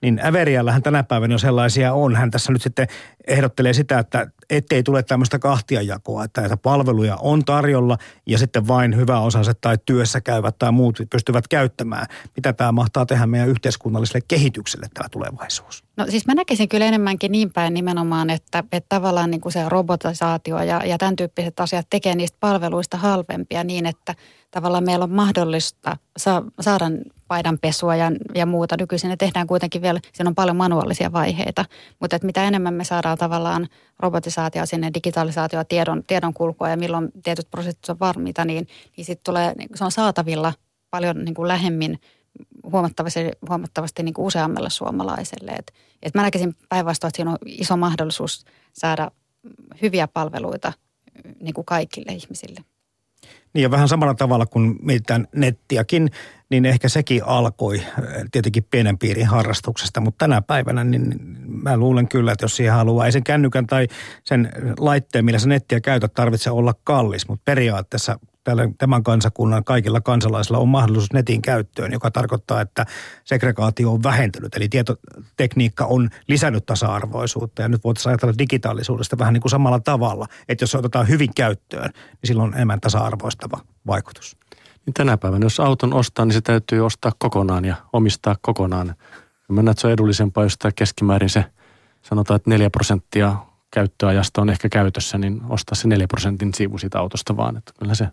niin 0.02 0.22
Äveriällähän 0.26 0.84
tänä 0.84 1.04
päivänä 1.04 1.34
jo 1.34 1.38
sellaisia 1.38 1.94
on. 1.94 2.16
Hän 2.16 2.32
tässä 2.32 2.52
nyt 2.52 2.62
sitten 2.62 2.88
ehdottelee 3.28 3.74
sitä, 3.74 4.00
että 4.00 4.28
ettei 4.50 4.84
tule 4.84 5.04
tämmöistä 5.04 5.40
kahtiajakoa, 5.40 6.24
että 6.24 6.42
näitä 6.42 6.58
palveluja 6.58 7.16
on 7.16 7.46
tarjolla 7.46 7.98
ja 8.26 8.38
sitten 8.38 8.68
vain 8.68 8.96
hyväosaiset 8.96 9.58
tai 9.62 9.78
työssä 9.86 10.22
käyvät 10.22 10.56
tai 10.60 10.72
muut 10.72 10.98
pystyvät 11.10 11.48
käyttämään. 11.48 12.06
Mitä 12.36 12.54
tämä 12.54 12.72
mahtaa 12.72 13.06
tehdä 13.06 13.28
meidän 13.28 13.50
yhteiskunnalliselle 13.50 14.26
kehitykselle 14.28 14.88
tämä 14.94 15.10
tulevaisuus? 15.10 15.84
No 15.98 16.06
siis 16.10 16.28
mä 16.28 16.36
näkisin 16.36 16.70
kyllä 16.70 16.86
enemmänkin 16.86 17.32
niin 17.32 17.54
päin 17.54 17.74
nimenomaan, 17.74 18.30
että, 18.30 18.64
että 18.72 18.90
tavallaan 18.90 19.32
niin 19.32 19.42
kuin 19.42 19.54
se 19.54 19.70
robotisaatio 19.70 20.64
ja, 20.64 20.86
ja 20.86 20.98
tämän 20.98 21.16
tyyppiset 21.16 21.60
asiat 21.60 21.88
tekee 21.90 22.16
niistä 22.16 22.38
palveluista 22.40 22.98
halvempia 22.98 23.64
niin, 23.64 23.86
että 23.86 24.16
tavallaan 24.52 24.84
meillä 24.84 25.04
on 25.04 25.12
mahdollista 25.12 25.98
sa- 26.18 26.44
saada 26.60 26.86
paidanpesua 27.28 27.96
ja, 27.96 28.12
ja 28.36 28.46
muuta. 28.46 28.76
Nykyisin 28.80 29.10
ne 29.10 29.18
tehdään 29.18 29.48
kuitenkin 29.48 29.82
vielä, 29.82 30.00
siinä 30.14 30.30
on 30.30 30.36
paljon 30.36 30.56
manuaalisia 30.56 31.12
vaiheita, 31.12 31.66
mutta 32.00 32.16
että 32.16 32.26
mitä 32.26 32.44
enemmän 32.44 32.74
me 32.74 32.84
saadaan 32.84 33.18
tavallaan 33.18 33.68
robotisaatio 34.00 34.66
sinne, 34.66 34.92
digitalisaatio, 34.94 35.64
tiedon, 35.64 36.04
tiedon 36.08 36.34
kulkua 36.34 36.70
ja 36.70 36.78
milloin 36.78 37.10
tietyt 37.24 37.52
prosessit 37.52 37.90
on 37.90 38.00
varmiita, 38.00 38.46
niin, 38.46 38.68
niin 38.98 39.06
sitten 39.06 39.24
tulee, 39.24 39.54
niin 39.58 39.70
se 39.76 39.84
on 39.84 39.92
saatavilla 39.92 40.54
paljon 40.90 41.26
niin 41.26 41.36
kuin 41.36 41.48
lähemmin 41.48 42.00
huomattavasti, 42.64 43.20
huomattavasti 43.50 44.04
niin 44.04 44.14
kuin 44.14 44.26
useammalle 44.26 44.70
suomalaiselle. 44.70 45.52
Et, 45.52 45.74
et 46.04 46.16
mä 46.16 46.22
näkisin 46.22 46.56
päinvastoin, 46.70 47.10
että 47.10 47.16
siinä 47.16 47.32
on 47.32 47.38
iso 47.46 47.78
mahdollisuus 47.78 48.46
saada 48.74 49.12
hyviä 49.82 50.08
palveluita 50.08 50.74
niin 51.42 51.54
kuin 51.54 51.66
kaikille 51.66 52.12
ihmisille. 52.12 52.60
Niin 53.54 53.64
ja 53.64 53.72
vähän 53.72 53.88
samalla 53.88 54.14
tavalla 54.14 54.46
kuin 54.46 54.76
mietitään 54.82 55.28
nettiäkin, 55.36 56.10
niin 56.50 56.66
ehkä 56.66 56.90
sekin 56.90 57.24
alkoi 57.26 57.80
äh, 57.80 58.04
tietenkin 58.32 58.68
pienen 58.72 58.98
piirin 58.98 59.28
harrastuksesta, 59.28 60.02
mutta 60.02 60.26
tänä 60.26 60.42
päivänä 60.42 60.84
niin 60.84 61.16
mä 61.64 61.78
luulen 61.78 62.08
kyllä, 62.08 62.32
että 62.32 62.44
jos 62.46 62.56
siihen 62.56 62.74
haluaa, 62.74 63.06
ei 63.06 63.12
sen 63.12 63.24
kännykän 63.24 63.68
tai 63.68 63.88
sen 64.24 64.52
laitteen, 64.80 65.26
millä 65.26 65.40
sä 65.40 65.50
nettiä 65.50 65.82
käytät, 65.82 66.14
tarvitse 66.14 66.52
olla 66.52 66.74
kallis, 66.84 67.28
mutta 67.28 67.42
periaatteessa 67.46 68.20
tällä, 68.44 68.70
tämän 68.78 69.04
kansakunnan 69.04 69.64
kaikilla 69.64 70.02
kansalaisilla 70.02 70.58
on 70.58 70.68
mahdollisuus 70.68 71.14
netin 71.14 71.42
käyttöön, 71.42 71.92
joka 71.92 72.12
tarkoittaa, 72.12 72.62
että 72.62 72.86
segregaatio 73.24 73.92
on 73.92 74.04
vähentynyt. 74.04 74.56
Eli 74.56 74.70
tietotekniikka 74.70 75.86
on 75.86 76.10
lisännyt 76.28 76.66
tasa-arvoisuutta 76.66 77.62
ja 77.62 77.68
nyt 77.68 77.84
voitaisiin 77.84 78.12
ajatella 78.12 78.38
digitaalisuudesta 78.38 79.18
vähän 79.18 79.34
niin 79.34 79.42
kuin 79.42 79.52
samalla 79.52 79.80
tavalla, 79.80 80.26
että 80.50 80.64
jos 80.64 80.72
se 80.72 80.78
otetaan 80.78 81.08
hyvin 81.08 81.34
käyttöön, 81.36 81.90
niin 81.94 82.28
silloin 82.28 82.50
on 82.50 82.56
enemmän 82.56 82.82
tasa-arvoistava 82.82 83.60
vaikutus. 83.88 84.38
Niin 84.86 84.94
tänä 84.94 85.18
päivänä, 85.18 85.46
jos 85.46 85.60
auton 85.60 85.94
ostaa, 85.94 86.26
niin 86.26 86.34
se 86.34 86.42
täytyy 86.42 86.86
ostaa 86.86 87.12
kokonaan 87.18 87.66
ja 87.66 87.76
omistaa 87.94 88.36
kokonaan. 88.42 88.96
Mä 89.50 89.62
näen, 89.62 89.72
että 89.72 89.82
se 89.82 89.88
on 89.88 89.94
edullisempaa, 89.94 90.44
jos 90.44 90.58
keskimäärin 90.76 91.30
se 91.30 91.46
sanotaan, 92.02 92.36
että 92.36 92.50
4 92.50 92.70
prosenttia 92.70 93.36
käyttöajasta 93.72 94.42
on 94.42 94.50
ehkä 94.50 94.70
käytössä, 94.70 95.18
niin 95.18 95.42
ostaa 95.50 95.76
se 95.76 95.88
4 95.88 96.08
prosentin 96.08 96.54
siivu 96.54 96.78
siitä 96.78 97.00
autosta 97.00 97.38
vaan. 97.38 97.58
Että 97.58 97.74
kyllä 97.80 97.96
se 97.96 98.08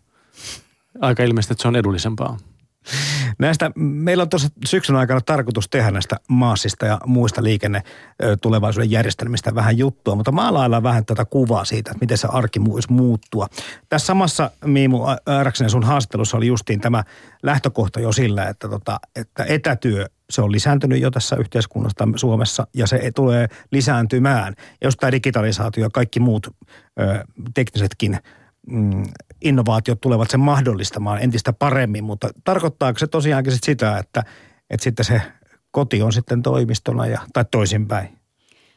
aika 1.00 1.22
ilmeisesti, 1.22 1.52
että 1.52 1.62
se 1.62 1.68
on 1.68 1.76
edullisempaa. 1.76 2.36
Näistä, 3.38 3.70
meillä 3.76 4.22
on 4.22 4.28
tuossa 4.28 4.48
syksyn 4.64 4.96
aikana 4.96 5.20
tarkoitus 5.20 5.68
tehdä 5.68 5.90
näistä 5.90 6.16
maassista 6.28 6.86
ja 6.86 6.98
muista 7.06 7.42
liikenne 7.42 7.82
tulevaisuuden 8.42 8.90
järjestelmistä 8.90 9.54
vähän 9.54 9.78
juttua, 9.78 10.14
mutta 10.14 10.32
maalaillaan 10.32 10.82
vähän 10.82 11.04
tätä 11.06 11.24
kuvaa 11.24 11.64
siitä, 11.64 11.90
että 11.90 12.00
miten 12.00 12.18
se 12.18 12.28
arki 12.30 12.64
voisi 12.64 12.92
muuttua. 12.92 13.46
Tässä 13.88 14.06
samassa 14.06 14.50
Miimu 14.64 15.00
Ääräksen 15.26 15.70
sun 15.70 15.84
haastattelussa 15.84 16.36
oli 16.36 16.46
justiin 16.46 16.80
tämä 16.80 17.04
lähtökohta 17.42 18.00
jo 18.00 18.12
sillä, 18.12 18.48
että, 18.48 18.68
tota, 18.68 19.00
että 19.16 19.44
etätyö 19.48 20.06
se 20.30 20.42
on 20.42 20.52
lisääntynyt 20.52 21.00
jo 21.00 21.10
tässä 21.10 21.36
yhteiskunnassa 21.36 22.08
Suomessa 22.16 22.66
ja 22.74 22.86
se 22.86 23.10
tulee 23.14 23.48
lisääntymään. 23.72 24.54
Ja 24.58 24.86
jos 24.86 24.96
tämä 24.96 25.12
digitalisaatio 25.12 25.84
ja 25.84 25.90
kaikki 25.92 26.20
muut 26.20 26.46
ö, 26.46 27.24
teknisetkin 27.54 28.18
mm, 28.70 29.02
innovaatiot 29.40 30.00
tulevat 30.00 30.30
sen 30.30 30.40
mahdollistamaan 30.40 31.22
entistä 31.22 31.52
paremmin, 31.52 32.04
mutta 32.04 32.30
tarkoittaako 32.44 32.98
se 32.98 33.06
tosiaankin 33.06 33.52
sit 33.52 33.64
sitä, 33.64 33.98
että, 33.98 34.24
että 34.70 34.84
sitten 34.84 35.04
se 35.04 35.22
koti 35.70 36.02
on 36.02 36.12
sitten 36.12 36.42
toimistona 36.42 37.06
ja, 37.06 37.20
tai 37.32 37.44
toisinpäin? 37.50 38.18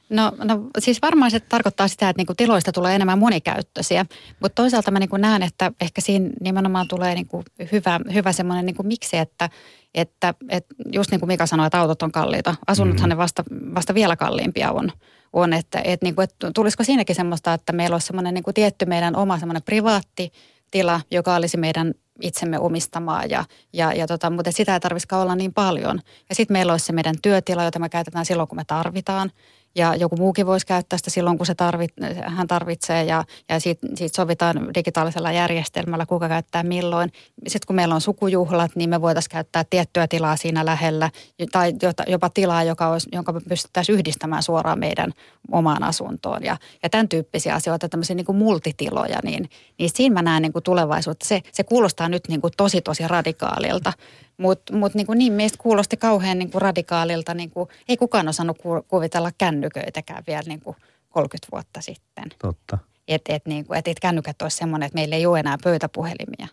No, 0.09 0.31
no 0.43 0.61
siis 0.79 1.01
varmaan 1.01 1.31
se 1.31 1.39
tarkoittaa 1.39 1.87
sitä, 1.87 2.09
että 2.09 2.19
niinku 2.19 2.33
tiloista 2.37 2.71
tulee 2.71 2.95
enemmän 2.95 3.19
monikäyttöisiä, 3.19 4.05
mutta 4.39 4.55
toisaalta 4.55 4.91
mä 4.91 4.99
niinku 4.99 5.17
näen, 5.17 5.43
että 5.43 5.71
ehkä 5.81 6.01
siinä 6.01 6.29
nimenomaan 6.41 6.87
tulee 6.87 7.15
niinku 7.15 7.43
hyvä, 7.71 7.99
hyvä 8.13 8.31
semmoinen 8.31 8.65
niinku 8.65 8.83
miksi, 8.83 9.17
että, 9.17 9.49
että, 9.95 10.33
että 10.49 10.75
just 10.93 11.11
niin 11.11 11.19
kuin 11.19 11.27
Mika 11.27 11.45
sanoi, 11.45 11.67
että 11.67 11.79
autot 11.79 12.01
on 12.01 12.11
kalliita. 12.11 12.55
Asunnothan 12.67 13.09
mm-hmm. 13.09 13.17
ne 13.17 13.23
vasta, 13.23 13.43
vasta 13.75 13.93
vielä 13.93 14.15
kalliimpia 14.15 14.71
on 14.71 14.91
on, 15.33 15.53
että, 15.53 15.81
että, 15.83 16.05
niin 16.05 16.15
kuin, 16.15 16.23
että 16.23 16.51
tulisiko 16.55 16.83
siinäkin 16.83 17.15
semmoista, 17.15 17.53
että 17.53 17.73
meillä 17.73 17.93
olisi 17.93 18.07
semmoinen 18.07 18.33
niin 18.33 18.43
kuin 18.43 18.53
tietty 18.53 18.85
meidän 18.85 19.15
oma 19.15 19.39
semmoinen 19.39 19.63
privaatti 19.63 20.31
tila, 20.71 21.01
joka 21.11 21.35
olisi 21.35 21.57
meidän 21.57 21.93
itsemme 22.21 22.59
omistamaa, 22.59 23.25
ja, 23.25 23.45
ja, 23.73 23.93
ja 23.93 24.07
tota, 24.07 24.29
mutta 24.29 24.51
sitä 24.51 24.73
ei 24.73 24.79
tarvitsisikaan 24.79 25.21
olla 25.21 25.35
niin 25.35 25.53
paljon. 25.53 25.99
Ja 26.29 26.35
sitten 26.35 26.53
meillä 26.55 26.73
olisi 26.73 26.85
se 26.85 26.93
meidän 26.93 27.15
työtila, 27.21 27.63
jota 27.63 27.79
me 27.79 27.89
käytetään 27.89 28.25
silloin, 28.25 28.47
kun 28.49 28.55
me 28.55 28.63
tarvitaan. 28.67 29.31
Ja 29.75 29.95
joku 29.95 30.17
muukin 30.17 30.45
voisi 30.45 30.65
käyttää 30.65 30.97
sitä 30.97 31.09
silloin, 31.09 31.37
kun 31.37 31.45
se 31.45 31.55
tarvit, 31.55 31.93
hän 32.25 32.47
tarvitsee 32.47 33.03
ja, 33.03 33.23
ja 33.49 33.59
siitä, 33.59 33.87
siitä 33.95 34.15
sovitaan 34.15 34.73
digitaalisella 34.75 35.31
järjestelmällä, 35.31 36.05
kuka 36.05 36.27
käyttää 36.27 36.63
milloin. 36.63 37.11
Sitten 37.47 37.67
kun 37.67 37.75
meillä 37.75 37.95
on 37.95 38.01
sukujuhlat, 38.01 38.71
niin 38.75 38.89
me 38.89 39.01
voitaisiin 39.01 39.31
käyttää 39.31 39.63
tiettyä 39.69 40.07
tilaa 40.07 40.35
siinä 40.35 40.65
lähellä 40.65 41.09
tai 41.51 41.73
jopa 42.07 42.29
tilaa, 42.29 42.63
joka 42.63 42.87
olisi, 42.87 43.09
jonka 43.11 43.31
me 43.31 43.39
pystyttäisiin 43.49 43.97
yhdistämään 43.97 44.43
suoraan 44.43 44.79
meidän 44.79 45.11
omaan 45.51 45.83
asuntoon 45.83 46.43
ja, 46.43 46.57
ja 46.83 46.89
tämän 46.89 47.09
tyyppisiä 47.09 47.55
asioita, 47.55 47.89
tämmöisiä 47.89 48.15
niin 48.15 48.25
kuin 48.25 48.37
multitiloja, 48.37 49.19
niin, 49.23 49.49
niin 49.79 49.89
siinä 49.93 50.13
mä 50.13 50.21
näen 50.21 50.41
niin 50.41 50.53
kuin 50.53 50.63
tulevaisuutta. 50.63 51.25
Se, 51.25 51.41
se 51.51 51.63
kuulostaa 51.63 52.09
nyt 52.09 52.23
niin 52.27 52.41
kuin 52.41 52.53
tosi 52.57 52.81
tosi 52.81 53.07
radikaalilta, 53.07 53.93
mutta 54.41 54.75
mut 54.75 54.93
niin, 54.93 55.07
niin 55.15 55.33
meistä 55.33 55.57
kuulosti 55.61 55.97
kauhean 55.97 56.39
niin 56.39 56.51
kuin 56.51 56.61
radikaalilta. 56.61 57.33
Niin 57.33 57.51
kuin, 57.51 57.69
ei 57.89 57.97
kukaan 57.97 58.27
osannut 58.27 58.57
kuvitella 58.87 59.31
kännyköitäkään 59.37 60.23
vielä 60.27 60.43
niin 60.47 60.59
kuin 60.61 60.75
30 61.09 61.47
vuotta 61.51 61.81
sitten. 61.81 62.23
Totta. 62.39 62.77
Että 63.07 63.35
et, 63.35 63.45
niin 63.45 63.65
kuin, 63.65 63.79
et, 63.79 63.87
et 63.87 63.99
kännykät 63.99 64.41
olisi 64.41 64.57
semmoinen, 64.57 64.87
että 64.87 64.95
meillä 64.95 65.15
ei 65.15 65.25
ole 65.25 65.39
enää 65.39 65.57
pöytäpuhelimia. 65.63 66.47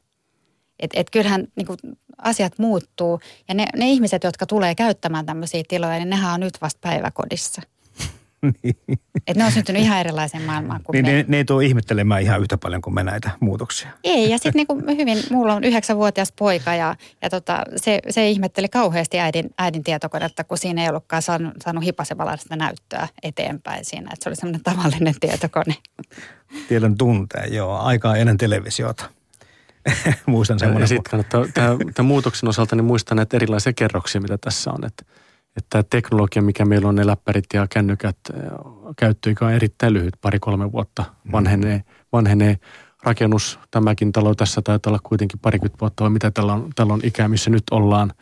Että 0.81 1.01
et 1.01 1.11
kyllähän 1.11 1.49
niin 1.57 1.67
kuin, 1.67 1.79
asiat 2.19 2.59
muuttuu. 2.59 3.21
Ja 3.49 3.55
ne, 3.55 3.67
ne 3.77 3.89
ihmiset, 3.89 4.25
jotka 4.25 4.47
tulee 4.47 4.75
käyttämään 4.75 5.27
tämmöisiä 5.27 5.63
tiloja, 5.69 5.99
niin 5.99 6.11
nehän 6.11 6.35
on 6.35 6.41
nyt 6.41 6.61
vasta 6.61 6.79
päiväkodissa– 6.83 7.63
niin. 8.63 8.77
Että 9.27 9.43
ne 9.43 9.45
on 9.45 9.53
syntynyt 9.53 9.83
ihan 9.83 10.01
erilaiseen 10.01 10.43
maailmaan 10.43 10.83
kuin 10.83 10.95
niin, 10.95 11.07
me. 11.07 11.13
Ne, 11.13 11.25
ne 11.29 11.37
ei 11.37 11.45
tule 11.45 11.65
ihmettelemään 11.65 12.23
ihan 12.23 12.41
yhtä 12.41 12.59
paljon 12.59 12.83
kuin 12.83 12.95
me 12.95 13.03
näitä 13.03 13.31
muutoksia. 13.41 13.89
Ei, 14.05 14.31
ja 14.31 14.39
sitten 14.39 14.53
niinku 14.55 14.83
hyvin, 14.97 15.19
mulla 15.31 15.55
on 15.55 15.65
yhdeksänvuotias 15.65 16.33
poika 16.39 16.75
ja, 16.75 16.95
ja 17.23 17.31
tota, 17.31 17.63
se, 17.77 18.01
se 18.09 18.29
ihmetteli 18.29 18.69
kauheasti 18.69 19.19
äidin, 19.21 19.51
äidin 19.59 19.85
tietokonetta, 19.85 20.45
kun 20.45 20.59
siinä 20.59 20.83
ei 20.83 20.89
ollutkaan 20.89 21.23
saanut, 21.23 21.55
saanut 21.65 21.85
hipasevalaista 21.85 22.57
näyttöä 22.57 23.09
eteenpäin 23.23 23.85
siinä. 23.85 24.11
Että 24.13 24.25
se 24.25 24.29
oli 24.29 24.37
semmoinen 24.37 24.63
tavallinen 24.63 25.15
tietokone. 25.21 25.75
Tiedon 26.69 26.99
tuntee, 26.99 27.47
joo. 27.47 27.79
Aikaa 27.79 28.17
ennen 28.17 28.37
televisiota. 28.37 29.11
Muistan 30.27 30.59
semmoinen. 30.59 30.83
Ja 30.83 30.87
sitten 30.87 31.11
kannattaa, 31.11 31.45
tämän 31.95 32.07
muutoksen 32.07 32.49
osalta 32.49 32.77
niin 32.77 32.85
muistan 32.85 33.17
näitä 33.17 33.37
erilaisia 33.37 33.73
kerroksia, 33.73 34.21
mitä 34.21 34.39
tässä 34.39 34.71
on. 34.71 34.85
Että 34.85 35.05
että 35.57 35.67
tämä 35.71 35.83
teknologia, 35.83 36.43
mikä 36.43 36.65
meillä 36.65 36.89
on, 36.89 36.95
ne 36.95 37.07
läppärit 37.07 37.45
ja 37.55 37.67
kännykät, 37.71 38.17
käyttöikä 38.97 39.47
on 39.47 39.53
erittäin 39.53 39.93
lyhyt, 39.93 40.15
pari-kolme 40.21 40.73
vuotta 40.73 41.05
mm. 41.25 41.33
vanhenee, 41.33 41.83
vanhenee 42.13 42.57
rakennus. 43.03 43.59
Tämäkin 43.71 44.13
talo 44.13 44.35
tässä 44.35 44.63
taitaa 44.63 44.91
olla 44.91 45.01
kuitenkin 45.03 45.41
parikymmentä 45.41 45.81
vuotta, 45.81 46.05
vai 46.05 46.11
mitä 46.11 46.31
tällä 46.31 46.53
on, 46.53 46.71
tällä 46.75 46.93
on 46.93 47.01
ikää, 47.03 47.29
missä 47.29 47.51
nyt 47.51 47.63
ollaan. 47.71 48.13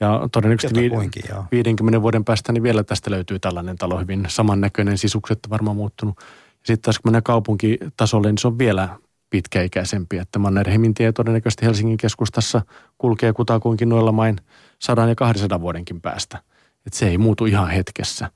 Ja 0.00 0.28
todennäköisesti 0.32 0.80
vi- 0.80 0.90
poinkin, 0.90 1.22
50 1.52 2.02
vuoden 2.02 2.24
päästä 2.24 2.52
niin 2.52 2.62
vielä 2.62 2.84
tästä 2.84 3.10
löytyy 3.10 3.38
tällainen 3.38 3.76
talo 3.76 3.98
hyvin 3.98 4.24
samannäköinen, 4.28 4.98
sisukset 4.98 5.38
varmaan 5.50 5.76
muuttunut. 5.76 6.14
Ja 6.18 6.24
sitten 6.64 6.82
taas 6.82 6.98
kun 6.98 7.08
mennään 7.08 7.22
kaupunkitasolle, 7.22 8.28
niin 8.28 8.38
se 8.38 8.46
on 8.46 8.58
vielä 8.58 8.88
pitkäikäisempi. 9.30 10.18
Että 10.18 10.38
Mannerheimin 10.38 10.94
tie 10.94 11.12
todennäköisesti 11.12 11.66
Helsingin 11.66 11.96
keskustassa 11.96 12.62
kulkee 12.98 13.32
kutakuinkin 13.32 13.88
noilla 13.88 14.12
main 14.12 14.36
sadan 14.78 15.08
ja 15.08 15.14
200 15.14 15.60
vuodenkin 15.60 16.00
päästä– 16.00 16.38
että 16.86 16.98
se 16.98 17.08
ei 17.08 17.18
muutu 17.18 17.46
ihan 17.46 17.70
hetkessä. 17.70 18.30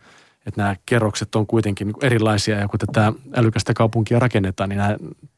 Että 0.47 0.63
nämä 0.63 0.77
kerrokset 0.87 1.35
on 1.35 1.47
kuitenkin 1.47 1.87
niin 1.87 1.97
erilaisia 2.03 2.59
ja 2.59 2.69
kun 2.69 2.79
tätä 2.79 3.13
älykästä 3.37 3.75
kaupunkia 3.75 4.19
rakennetaan, 4.19 4.69
niin 4.69 4.79
nämä 4.79 4.97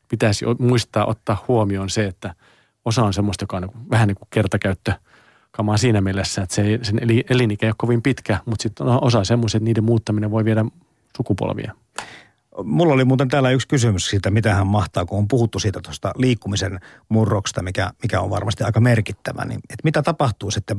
pitäisi 0.08 0.44
muistaa 0.58 1.06
ottaa 1.06 1.44
huomioon 1.48 1.90
se, 1.90 2.06
että 2.06 2.34
osa 2.84 3.04
on 3.04 3.12
semmoista, 3.12 3.42
joka 3.42 3.56
on 3.56 3.62
niin 3.62 3.90
vähän 3.90 4.08
niin 4.08 4.16
kuin 4.16 4.28
kertakäyttö 4.30 4.92
kamaa 5.50 5.76
siinä 5.76 6.00
mielessä, 6.00 6.42
että 6.42 6.54
se 6.54 6.62
ei, 6.62 6.78
sen 6.82 7.00
elinikä 7.30 7.66
ei 7.66 7.70
ole 7.70 7.74
kovin 7.78 8.02
pitkä, 8.02 8.38
mutta 8.46 8.62
sitten 8.62 8.86
on 8.86 9.04
osa 9.04 9.24
semmoisia, 9.24 9.58
että 9.58 9.64
niiden 9.64 9.84
muuttaminen 9.84 10.30
voi 10.30 10.44
viedä 10.44 10.64
sukupolvia. 11.16 11.74
Mulla 12.64 12.94
oli 12.94 13.04
muuten 13.04 13.28
täällä 13.28 13.50
yksi 13.50 13.68
kysymys 13.68 14.06
siitä, 14.06 14.30
mitä 14.30 14.54
hän 14.54 14.66
mahtaa, 14.66 15.04
kun 15.04 15.18
on 15.18 15.28
puhuttu 15.28 15.58
siitä 15.58 15.80
tuosta 15.80 16.12
liikkumisen 16.16 16.80
murroksesta, 17.08 17.62
mikä, 17.62 17.90
mikä 18.02 18.20
on 18.20 18.30
varmasti 18.30 18.64
aika 18.64 18.80
merkittävä. 18.80 19.44
Niin, 19.44 19.58
että 19.58 19.84
mitä 19.84 20.02
tapahtuu 20.02 20.50
sitten? 20.50 20.76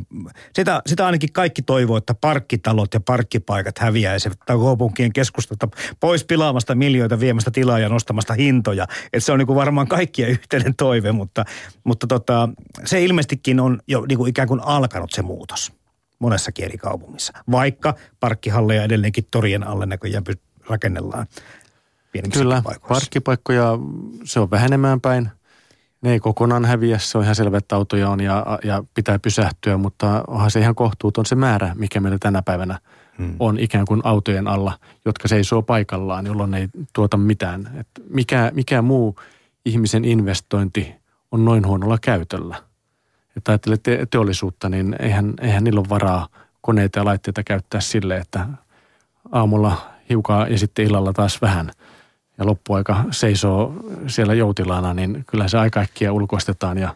Sitä, 0.54 0.82
sitä 0.86 1.06
ainakin 1.06 1.34
kaikki 1.34 1.62
toivoo, 1.62 1.98
että 1.98 2.14
parkkitalot 2.14 2.94
ja 2.94 3.00
parkkipaikat 3.00 3.80
häviäisivät 3.80 4.38
kaupunkien 4.48 5.14
keskustelta 5.14 5.68
pois 6.00 6.26
pilaamasta 6.26 6.76
miljoita 6.76 7.20
viemästä 7.20 7.52
tilaa 7.52 7.80
ja 7.80 7.90
nostamasta 7.90 8.34
hintoja. 8.34 8.88
Että 9.14 9.20
se 9.20 9.32
on 9.32 9.40
niin 9.40 9.48
kuin 9.48 9.58
varmaan 9.58 9.88
kaikkien 9.88 10.30
yhteinen 10.30 10.76
toive, 10.76 11.12
mutta, 11.12 11.46
mutta 11.84 12.08
tota, 12.08 12.50
se 12.86 13.04
ilmeisestikin 13.04 13.60
on 13.60 13.80
jo 13.88 14.06
niin 14.06 14.18
kuin 14.18 14.30
ikään 14.30 14.48
kuin 14.48 14.62
alkanut 14.64 15.12
se 15.12 15.22
muutos 15.22 15.74
monessakin 16.20 16.66
eri 16.66 16.78
kaupungissa. 16.78 17.34
Vaikka 17.52 17.96
parkkihalleja 18.20 18.84
edelleenkin 18.84 19.28
torien 19.32 19.68
alle 19.68 19.86
näköjään 19.86 20.24
rakennellaan 20.70 21.28
Kyllä, 22.34 22.64
parkkipaikkoja, 22.88 23.80
se 24.24 24.40
on 24.40 24.52
vähenemään 24.52 25.02
päin. 25.02 25.30
Ne 26.02 26.12
ei 26.12 26.20
kokonaan 26.20 26.66
häviä, 26.66 26.98
se 26.98 27.18
on 27.18 27.24
ihan 27.24 27.36
selvä, 27.36 27.58
että 27.58 27.76
autoja 27.76 28.10
on 28.10 28.20
ja, 28.20 28.46
ja 28.64 28.84
pitää 28.94 29.20
pysähtyä, 29.20 29.78
mutta 29.78 30.24
onhan 30.28 30.52
se 30.52 30.60
ihan 30.60 30.76
kohtuuton 30.76 31.26
se 31.26 31.36
määrä, 31.36 31.72
mikä 31.76 32.00
meillä 32.00 32.18
tänä 32.20 32.42
päivänä 32.42 32.80
hmm. 33.18 33.36
on 33.40 33.60
ikään 33.60 33.86
kuin 33.86 34.02
autojen 34.04 34.48
alla, 34.48 34.80
jotka 35.06 35.28
seisoo 35.28 35.62
paikallaan, 35.62 36.26
jolloin 36.26 36.54
ei 36.54 36.68
tuota 36.94 37.18
mitään. 37.18 37.70
Et 37.80 37.88
mikä, 38.10 38.52
mikä 38.54 38.82
muu 38.82 39.16
ihmisen 39.66 40.06
investointi 40.06 40.96
on 41.32 41.46
noin 41.46 41.68
huonolla 41.68 41.98
käytöllä? 42.02 42.56
Että 43.38 43.52
ajattelee 43.52 43.78
te- 43.78 44.08
teollisuutta, 44.12 44.70
niin 44.70 44.96
eihän, 45.00 45.34
eihän 45.42 45.64
niillä 45.64 45.80
ole 45.80 45.90
varaa 45.90 46.28
koneita 46.62 47.00
ja 47.00 47.06
laitteita 47.06 47.44
käyttää 47.44 47.82
sille, 47.82 48.18
että 48.18 48.48
aamulla 49.32 49.92
hiukan 50.10 50.52
ja 50.52 50.58
sitten 50.58 50.86
illalla 50.86 51.14
taas 51.14 51.42
vähän– 51.42 51.72
ja 52.38 52.46
loppuaika 52.46 53.04
seisoo 53.12 53.74
siellä 54.08 54.34
joutilaana, 54.34 54.94
niin 54.94 55.24
kyllä 55.28 55.48
se 55.48 55.58
aika 55.58 55.80
äkkiä 55.80 56.12
ulkoistetaan 56.12 56.78
ja, 56.78 56.96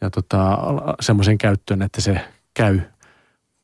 ja 0.00 0.10
tota, 0.10 0.58
semmoisen 1.00 1.38
käyttöön, 1.38 1.82
että 1.82 2.00
se 2.00 2.20
käy 2.54 2.80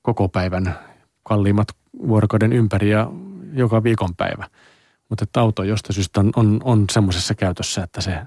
koko 0.03 0.29
päivän 0.29 0.79
kalliimmat 1.23 1.69
vuorokauden 2.09 2.53
ympäri 2.53 2.91
ja 2.91 3.11
joka 3.53 3.83
viikonpäivä. 3.83 4.47
Mutta 5.09 5.41
auto 5.41 5.63
jostain 5.63 5.95
syystä 5.95 6.21
on, 6.21 6.33
on, 6.37 6.61
on 6.65 6.85
semmoisessa 6.91 7.35
käytössä, 7.35 7.83
että 7.83 8.01
se 8.01 8.21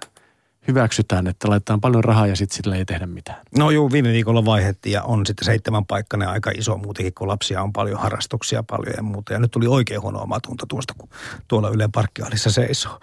hyväksytään, 0.67 1.27
että 1.27 1.49
laitetaan 1.49 1.81
paljon 1.81 2.03
rahaa 2.03 2.27
ja 2.27 2.35
sitten 2.35 2.55
sillä 2.55 2.75
ei 2.75 2.85
tehdä 2.85 3.05
mitään. 3.05 3.41
No 3.57 3.71
juu, 3.71 3.91
viime 3.91 4.11
viikolla 4.11 4.45
vaihettiin 4.45 4.93
ja 4.93 5.03
on 5.03 5.25
sitten 5.25 5.45
seitsemän 5.45 5.85
paikkainen 5.85 6.29
aika 6.29 6.51
iso 6.51 6.77
muutenkin, 6.77 7.13
kun 7.13 7.27
lapsia 7.27 7.63
on 7.63 7.73
paljon, 7.73 7.99
harrastuksia 7.99 8.63
paljon 8.63 8.93
ja 8.97 9.03
muuta. 9.03 9.33
Ja 9.33 9.39
nyt 9.39 9.51
tuli 9.51 9.67
oikein 9.67 10.01
huono 10.01 10.21
omatunto 10.21 10.65
tuosta, 10.65 10.93
kun 10.97 11.09
tuolla 11.47 11.69
Ylen 11.69 11.91
parkkialissa 11.91 12.51
seisoo. 12.51 12.99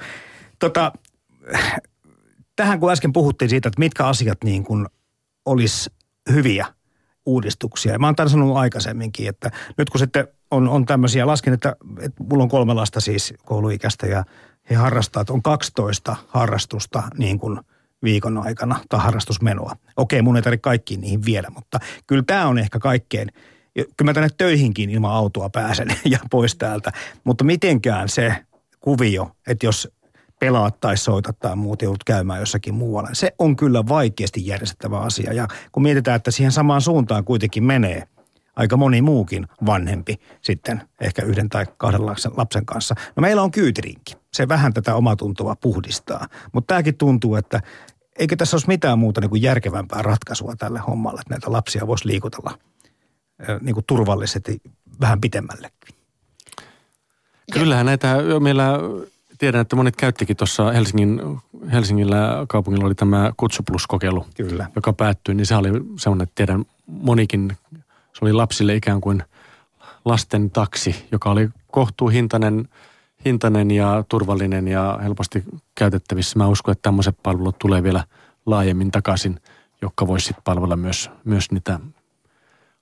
Tota, 0.59 0.93
tähän 2.57 2.81
kun 2.81 2.93
äsken 2.93 3.13
puhuttiin 3.13 3.49
siitä, 3.49 3.69
että 3.69 3.79
mitkä 3.79 4.07
asiat 4.07 4.39
niin 4.45 4.65
kuin 4.65 4.87
olisi 5.45 5.91
hyviä 6.33 6.67
uudistuksia. 7.27 7.93
Ja 7.93 7.99
mä 7.99 8.07
oon 8.07 8.17
tämän 8.17 8.31
sanonut 8.31 8.57
aikaisemminkin, 8.57 9.29
että 9.29 9.51
nyt 9.79 9.91
kun 9.91 9.99
sitten 9.99 10.29
on, 10.51 10.69
on 10.69 10.87
tämmöisiä, 10.87 11.27
lasken, 11.27 11.55
että, 11.55 11.77
että 12.01 12.25
mulla 12.31 12.43
on 12.43 12.49
kolme 12.49 12.75
lasta 12.75 13.01
siis 13.01 13.35
kouluikäistä 13.45 14.07
ja– 14.07 14.25
he 14.71 14.75
harrastavat, 14.75 15.31
on 15.31 15.43
12 15.43 16.17
harrastusta 16.29 17.03
niin 17.19 17.39
kuin 17.39 17.61
viikon 18.03 18.39
aikana 18.39 18.81
tai 18.89 19.01
harrastusmenoa. 19.01 19.77
Okei, 19.97 20.23
mun 20.23 20.37
ei 20.37 20.43
tarvitse 20.43 20.63
kaikkiin 20.63 21.01
niihin 21.01 21.25
viedä, 21.25 21.49
mutta 21.55 21.81
kyllä 22.07 22.23
tämä 22.27 22.47
on 22.47 22.59
ehkä 22.59 22.79
kaikkein, 22.79 23.29
kyllä 23.75 24.05
mä 24.05 24.15
tänne 24.15 24.29
töihinkin 24.39 24.91
ilman 24.91 25.13
autoa 25.13 25.51
pääsen 25.51 25.89
ja 26.05 26.19
pois 26.31 26.57
täältä, 26.57 26.93
mutta 27.25 27.45
mitenkään 27.45 28.09
se 28.09 28.37
kuvio, 28.81 29.31
että 29.47 29.67
jos 29.67 29.89
pelaat 30.41 30.81
tai 30.81 30.97
soitat 30.97 31.39
tai 31.39 31.57
muut 31.57 31.83
joudut 31.83 32.05
käymään 32.05 32.41
jossakin 32.41 32.75
muualla. 32.75 33.11
Se 33.13 33.35
on 33.39 33.57
kyllä 33.57 33.89
vaikeasti 33.89 34.47
järjestettävä 34.47 34.99
asia 34.99 35.33
ja 35.33 35.49
kun 35.73 35.83
mietitään, 35.83 36.17
että 36.17 36.31
siihen 36.31 36.53
samaan 36.53 36.81
suuntaan 36.81 37.25
kuitenkin 37.25 37.65
menee– 37.65 38.03
aika 38.57 38.77
moni 38.77 39.03
muukin 39.03 39.47
vanhempi 39.67 40.21
sitten 40.41 40.83
ehkä 41.01 41.23
yhden 41.23 41.49
tai 41.49 41.67
kahden 41.77 42.07
lapsen, 42.07 42.33
lapsen 42.37 42.67
kanssa. 42.67 42.95
No 43.17 43.21
meillä 43.21 43.43
on 43.43 43.51
kyytirinki. 43.51 44.20
Se 44.33 44.49
vähän 44.49 44.75
tätä 44.75 44.95
omatuntoa 44.95 45.57
puhdistaa. 45.57 46.27
Mutta 46.53 46.75
tämäkin 46.75 46.97
tuntuu, 46.97 47.35
että 47.35 47.61
eikö 48.19 48.37
tässä 48.37 48.57
olisi 48.57 48.69
mitään 48.69 48.99
muuta 48.99 49.21
niin 49.21 49.31
kuin 49.31 49.43
järkevämpää 49.43 50.03
ratkaisua 50.03 50.57
tälle 50.57 50.79
hommalle, 50.79 51.21
että 51.21 51.35
näitä 51.35 51.53
lapsia 51.53 51.87
voisi 51.87 52.07
liikutella 52.07 52.59
niin 53.61 53.75
kuin 53.75 53.85
turvallisesti 53.87 54.63
vähän 55.01 55.21
pitemmällekin. 55.21 55.95
Kyllähän 57.53 57.87
näitä 57.87 58.17
meillä, 58.41 58.79
tiedän, 59.39 59.61
että 59.61 59.77
monet 59.77 59.97
käyttikin 59.97 60.37
tuossa 60.37 60.73
Helsingin, 60.73 61.21
Helsingillä 61.73 62.45
kaupungilla 62.49 62.87
oli 62.87 62.95
tämä 62.95 63.33
Kutsu 63.37 63.63
Plus-kokeilu, 63.63 64.27
Kyllä. 64.37 64.67
joka 64.77 64.93
päättyi, 64.93 65.35
niin 65.35 65.47
se 65.47 65.57
oli 65.57 65.69
semmoinen, 65.99 66.23
että 66.23 66.35
tiedän 66.35 66.65
monikin 66.87 67.57
se 68.13 68.19
oli 68.23 68.33
lapsille 68.33 68.75
ikään 68.75 69.01
kuin 69.01 69.23
lasten 70.05 70.51
taksi, 70.51 71.07
joka 71.13 71.31
oli 71.31 71.49
kohtuuhintainen 71.71 72.69
hintainen 73.25 73.71
ja 73.71 74.05
turvallinen 74.09 74.69
ja 74.69 74.99
helposti 75.03 75.45
käytettävissä. 75.75 76.39
Mä 76.39 76.49
uskon, 76.49 76.73
että 76.73 76.83
tämmöiset 76.83 77.17
palvelut 77.23 77.59
tulee 77.59 77.83
vielä 77.83 78.05
laajemmin 78.47 78.91
takaisin, 78.91 79.41
jotka 79.83 80.07
voisi 80.07 80.27
sitten 80.27 80.45
palvella 80.45 80.77
myös, 80.77 81.11
myös 81.25 81.51
niitä 81.51 81.81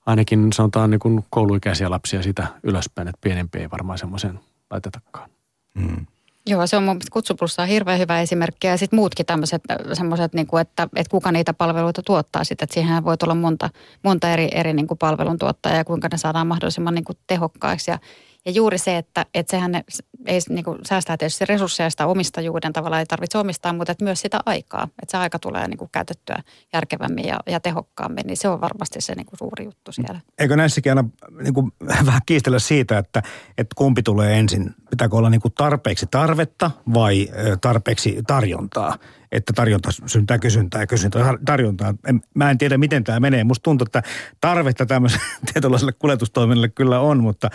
ainakin 0.05 0.53
sanotaan 0.53 0.89
niin 0.89 0.99
kuin 0.99 1.25
kouluikäisiä 1.29 1.89
lapsia 1.89 2.23
sitä 2.23 2.47
ylöspäin, 2.63 3.07
että 3.07 3.21
pienempi 3.21 3.59
ei 3.59 3.71
varmaan 3.71 3.97
semmoisen 3.97 4.39
laitetakaan. 4.71 5.29
Mm. 5.73 6.05
Joo, 6.45 6.67
se 6.67 6.77
on 6.77 6.83
mun 6.83 6.95
mielestä 6.95 7.13
Kutsuplussa 7.13 7.65
hirveän 7.65 7.99
hyvä 7.99 8.21
esimerkki. 8.21 8.67
Ja 8.67 8.77
sitten 8.77 8.97
muutkin 8.97 9.25
tämmöiset 9.25 9.61
semmoiset, 9.93 10.33
niin 10.33 10.47
että, 10.61 10.87
että 10.95 11.11
kuka 11.11 11.31
niitä 11.31 11.53
palveluita 11.53 12.01
tuottaa 12.03 12.43
sitten. 12.43 12.63
Että 12.63 12.73
siihen 12.73 13.03
voi 13.03 13.17
tulla 13.17 13.35
monta, 13.35 13.69
monta 14.03 14.33
eri, 14.33 14.47
eri 14.51 14.73
niin 14.73 14.87
kuin 14.87 14.97
palveluntuottajaa 14.97 15.77
ja 15.77 15.85
kuinka 15.85 16.07
ne 16.11 16.17
saadaan 16.17 16.47
mahdollisimman 16.47 16.95
niin 16.95 17.03
kuin 17.03 17.17
tehokkaiksi. 17.27 17.91
Ja, 17.91 17.99
ja 18.45 18.51
juuri 18.51 18.77
se, 18.77 18.97
että, 18.97 19.25
että 19.33 19.51
sehän 19.51 19.71
ne, 19.71 19.83
ei 20.25 20.39
niin 20.49 20.65
kuin, 20.65 20.77
säästää 20.85 21.17
tietysti 21.17 21.45
resursseja 21.45 21.89
sitä 21.89 22.07
omistajuuden 22.07 22.73
tavalla 22.73 22.99
ei 22.99 23.05
tarvitse 23.05 23.37
omistaa, 23.37 23.73
mutta 23.73 23.91
että 23.91 24.03
myös 24.03 24.21
sitä 24.21 24.39
aikaa. 24.45 24.83
Että 24.83 25.11
se 25.11 25.17
aika 25.17 25.39
tulee 25.39 25.67
niin 25.67 25.77
kuin 25.77 25.89
käytettyä 25.91 26.43
järkevämmin 26.73 27.27
ja, 27.27 27.39
ja 27.47 27.59
tehokkaammin, 27.59 28.27
niin 28.27 28.37
se 28.37 28.49
on 28.49 28.61
varmasti 28.61 29.01
se 29.01 29.15
niin 29.15 29.25
kuin 29.25 29.37
suuri 29.37 29.65
juttu 29.65 29.91
siellä. 29.91 30.19
Eikö 30.39 30.55
näissäkin 30.55 30.91
aina 30.91 31.09
niin 31.43 31.53
kuin, 31.53 31.71
vähän 32.05 32.21
kiistellä 32.25 32.59
siitä, 32.59 32.97
että, 32.97 33.23
että 33.57 33.73
kumpi 33.75 34.03
tulee 34.03 34.39
ensin? 34.39 34.75
Pitääkö 34.89 35.15
olla 35.15 35.29
niin 35.29 35.41
kuin 35.41 35.53
tarpeeksi 35.53 36.05
tarvetta 36.11 36.71
vai 36.93 37.27
tarpeeksi 37.61 38.19
tarjontaa? 38.27 38.97
Että 39.31 39.53
tarjonta 39.53 39.89
syntää 40.05 40.39
kysyntää 40.39 40.81
ja 40.81 40.87
kysyntä 40.87 41.19
tarjontaa. 41.45 41.93
Mä 42.35 42.51
en 42.51 42.57
tiedä, 42.57 42.77
miten 42.77 43.03
tämä 43.03 43.19
menee. 43.19 43.43
Musta 43.43 43.63
tuntuu, 43.63 43.85
että 43.85 44.03
tarvetta 44.41 44.85
tämmöiselle 44.85 45.25
tietynlaiselle 45.53 45.91
kuljetustoiminnalle 45.91 46.69
kyllä 46.69 46.99
on, 46.99 47.23
mutta 47.23 47.49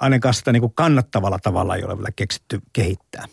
ainakaan 0.00 0.34
sitä 0.34 0.52
niin 0.52 0.60
kuin 0.60 0.72
kannattavalla 0.74 1.38
tavalla 1.42 1.76
ei 1.76 1.84
ole 1.84 1.96
vielä 1.96 2.10
keksitty 2.16 2.62
kehittää. 2.72 3.24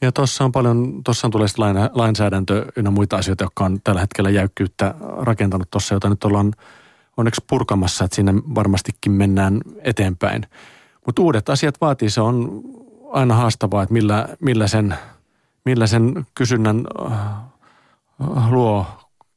Ja 0.00 0.12
tuossa 0.12 0.44
on 0.44 0.52
paljon, 0.52 1.00
tuossa 1.04 1.26
on 1.26 1.30
tulee 1.30 1.48
lainsäädäntö 1.92 2.66
ja 2.76 2.90
muita 2.90 3.16
asioita, 3.16 3.44
jotka 3.44 3.64
on 3.64 3.80
tällä 3.84 4.00
hetkellä 4.00 4.30
jäykkyyttä 4.30 4.94
rakentanut 5.18 5.70
tuossa, 5.70 5.94
jota 5.94 6.08
nyt 6.08 6.24
ollaan 6.24 6.52
onneksi 7.16 7.44
purkamassa, 7.46 8.04
että 8.04 8.14
sinne 8.14 8.34
varmastikin 8.54 9.12
mennään 9.12 9.60
eteenpäin. 9.82 10.46
Mutta 11.06 11.22
uudet 11.22 11.48
asiat 11.48 11.80
vaatii, 11.80 12.10
se 12.10 12.20
on 12.20 12.62
aina 13.12 13.34
haastavaa, 13.34 13.82
että 13.82 13.92
millä, 13.92 14.28
millä, 14.40 14.68
sen, 14.68 14.94
millä 15.64 15.86
sen 15.86 16.26
kysynnän 16.34 16.84
äh, 17.06 18.52
luo 18.52 18.86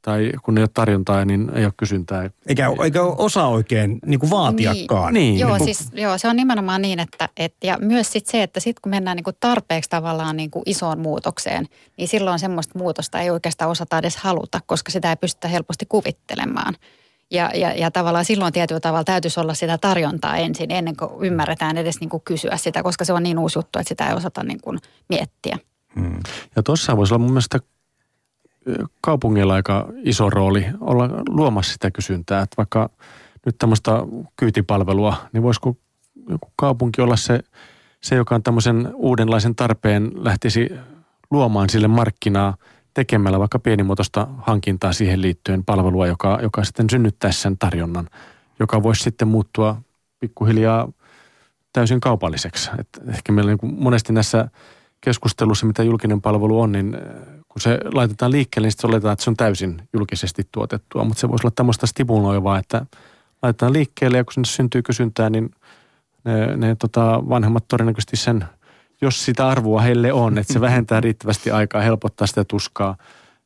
tai 0.02 0.32
kun 0.44 0.58
ei 0.58 0.62
ole 0.62 0.70
tarjontaa, 0.74 1.26
niin 1.26 1.52
ei 1.56 1.66
ole 1.66 1.74
kysyntää. 1.78 2.30
Eikä, 2.48 2.70
eikä 2.84 3.04
osaa 3.04 3.48
oikein 3.48 4.00
niin 4.06 4.20
kuin 4.20 4.30
vaatiakaan. 4.30 5.14
Niin. 5.14 5.34
niin. 5.34 5.40
Joo, 5.40 5.50
niin 5.50 5.58
kuin... 5.58 5.76
siis, 5.76 5.90
joo, 5.94 6.18
se 6.18 6.28
on 6.28 6.36
nimenomaan 6.36 6.82
niin, 6.82 7.00
että 7.00 7.30
et, 7.38 7.56
ja 7.64 7.78
myös 7.82 8.12
sit 8.12 8.26
se, 8.26 8.44
että 8.44 8.60
sitten 8.60 8.82
kun 8.82 8.90
mennään 8.90 9.16
niin 9.16 9.24
kuin 9.24 9.36
tarpeeksi 9.40 9.90
tavallaan 9.90 10.38
niin 10.38 10.52
kuin 10.52 10.64
isoon 10.66 11.00
muutokseen, 11.00 11.66
niin 11.98 12.08
silloin 12.08 12.40
semmoista 12.40 12.80
muutosta 12.80 13.20
ei 13.20 13.30
oikeastaan 13.30 13.72
osata 13.72 13.98
edes 13.98 14.18
haluta, 14.18 14.60
koska 14.66 14.92
sitä 14.92 15.10
ei 15.10 15.16
pystytä 15.16 15.48
helposti 15.48 15.86
kuvittelemaan. 15.90 16.74
Ja, 17.32 17.52
ja, 17.56 17.74
ja 17.74 17.92
tavallaan 17.92 18.26
silloin 18.26 18.54
tietyllä 18.54 18.80
tavalla 18.80 19.04
täytyisi 19.04 19.40
olla 19.40 19.54
sitä 19.54 19.78
tarjontaa 19.78 20.38
ensin, 20.38 20.72
ennen 20.72 20.96
kuin 20.98 21.26
ymmärretään 21.26 21.78
edes 21.78 22.00
niin 22.00 22.10
kuin 22.10 22.24
kysyä 22.26 22.58
sitä, 22.58 22.84
koska 22.84 23.06
se 23.06 23.14
on 23.14 23.24
niin 23.24 23.40
uusi 23.40 23.60
juttu, 23.60 23.80
että 23.80 23.90
sitä 23.90 24.08
ei 24.08 24.16
osata 24.16 24.44
niin 24.44 24.62
kuin 24.62 24.80
miettiä. 25.10 25.58
Hmm. 25.96 26.20
Ja 26.56 26.64
tuossa 26.64 26.98
voisi 26.98 27.14
olla 27.14 27.24
mun 27.24 27.32
mielestä 27.32 27.60
kaupungilla 29.02 29.54
aika 29.54 29.88
iso 30.04 30.30
rooli 30.30 30.66
olla 30.80 31.10
luomassa 31.30 31.74
sitä 31.74 31.92
kysyntää. 31.92 32.42
Että 32.42 32.58
vaikka 32.58 32.90
nyt 33.46 33.56
tämmöistä 33.58 33.92
kyytipalvelua, 34.36 35.16
niin 35.34 35.44
voisiko 35.44 35.78
joku 36.30 36.52
kaupunki 36.56 37.02
olla 37.02 37.16
se, 37.16 37.40
se, 38.02 38.16
joka 38.16 38.36
on 38.36 38.44
tämmöisen 38.44 38.90
uudenlaisen 38.94 39.56
tarpeen 39.56 40.12
lähtisi 40.16 40.70
luomaan 41.32 41.70
sille 41.70 41.88
markkinaa 41.88 42.56
tekemällä 42.94 43.40
vaikka 43.40 43.60
pienimuotoista 43.60 44.28
hankintaa 44.38 44.94
siihen 44.94 45.22
liittyen 45.22 45.64
palvelua, 45.64 46.08
joka, 46.08 46.40
joka 46.42 46.64
sitten 46.64 46.90
synnyttäisi 46.90 47.42
sen 47.42 47.58
tarjonnan, 47.58 48.10
joka 48.60 48.84
voisi 48.84 49.04
sitten 49.04 49.28
muuttua 49.28 49.82
pikkuhiljaa 50.20 50.90
täysin 51.74 52.00
kaupalliseksi. 52.00 52.70
Et 52.80 52.88
ehkä 53.08 53.32
meillä 53.32 53.52
niin 53.52 53.76
monesti 53.76 54.14
näissä 54.14 54.50
keskustelussa, 55.02 55.66
mitä 55.66 55.84
julkinen 55.84 56.22
palvelu 56.22 56.62
on, 56.62 56.72
niin 56.72 56.98
kun 57.58 57.62
se 57.62 57.80
laitetaan 57.94 58.32
liikkeelle, 58.32 58.66
niin 58.66 58.72
sitten 58.72 58.90
oletetaan, 58.90 59.14
että 59.14 59.24
se 59.24 59.30
on 59.30 59.38
täysin 59.38 59.82
julkisesti 59.94 60.48
tuotettua. 60.52 61.04
Mutta 61.04 61.22
se 61.22 61.30
voisi 61.30 61.48
olla 61.48 61.54
tämmöistä 61.56 61.88
stimuloivaa, 61.88 62.60
että 62.60 62.86
laitetaan 63.42 63.74
liikkeelle 63.74 64.18
ja 64.18 64.24
kun 64.24 64.34
sinne 64.34 64.46
syntyy 64.46 64.82
kysyntää, 64.82 65.30
niin 65.30 65.52
ne, 66.24 66.58
ne 66.58 66.76
tota, 66.76 67.24
vanhemmat 67.30 67.68
todennäköisesti 67.68 68.18
sen, 68.18 68.46
jos 69.02 69.26
sitä 69.26 69.48
arvoa 69.48 69.82
heille 69.82 70.14
on, 70.14 70.38
että 70.38 70.54
se 70.54 70.62
vähentää 70.62 71.02
riittävästi 71.02 71.52
aikaa, 71.52 71.82
helpottaa 71.82 72.28
sitä 72.28 72.44
tuskaa, 72.44 72.98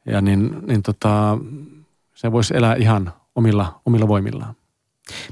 ja 0.05 0.21
niin, 0.21 0.57
niin 0.67 0.83
tota, 0.83 1.37
se 2.13 2.31
voisi 2.31 2.57
elää 2.57 2.75
ihan 2.75 3.13
omilla, 3.35 3.81
omilla 3.85 4.07
voimillaan. 4.07 4.55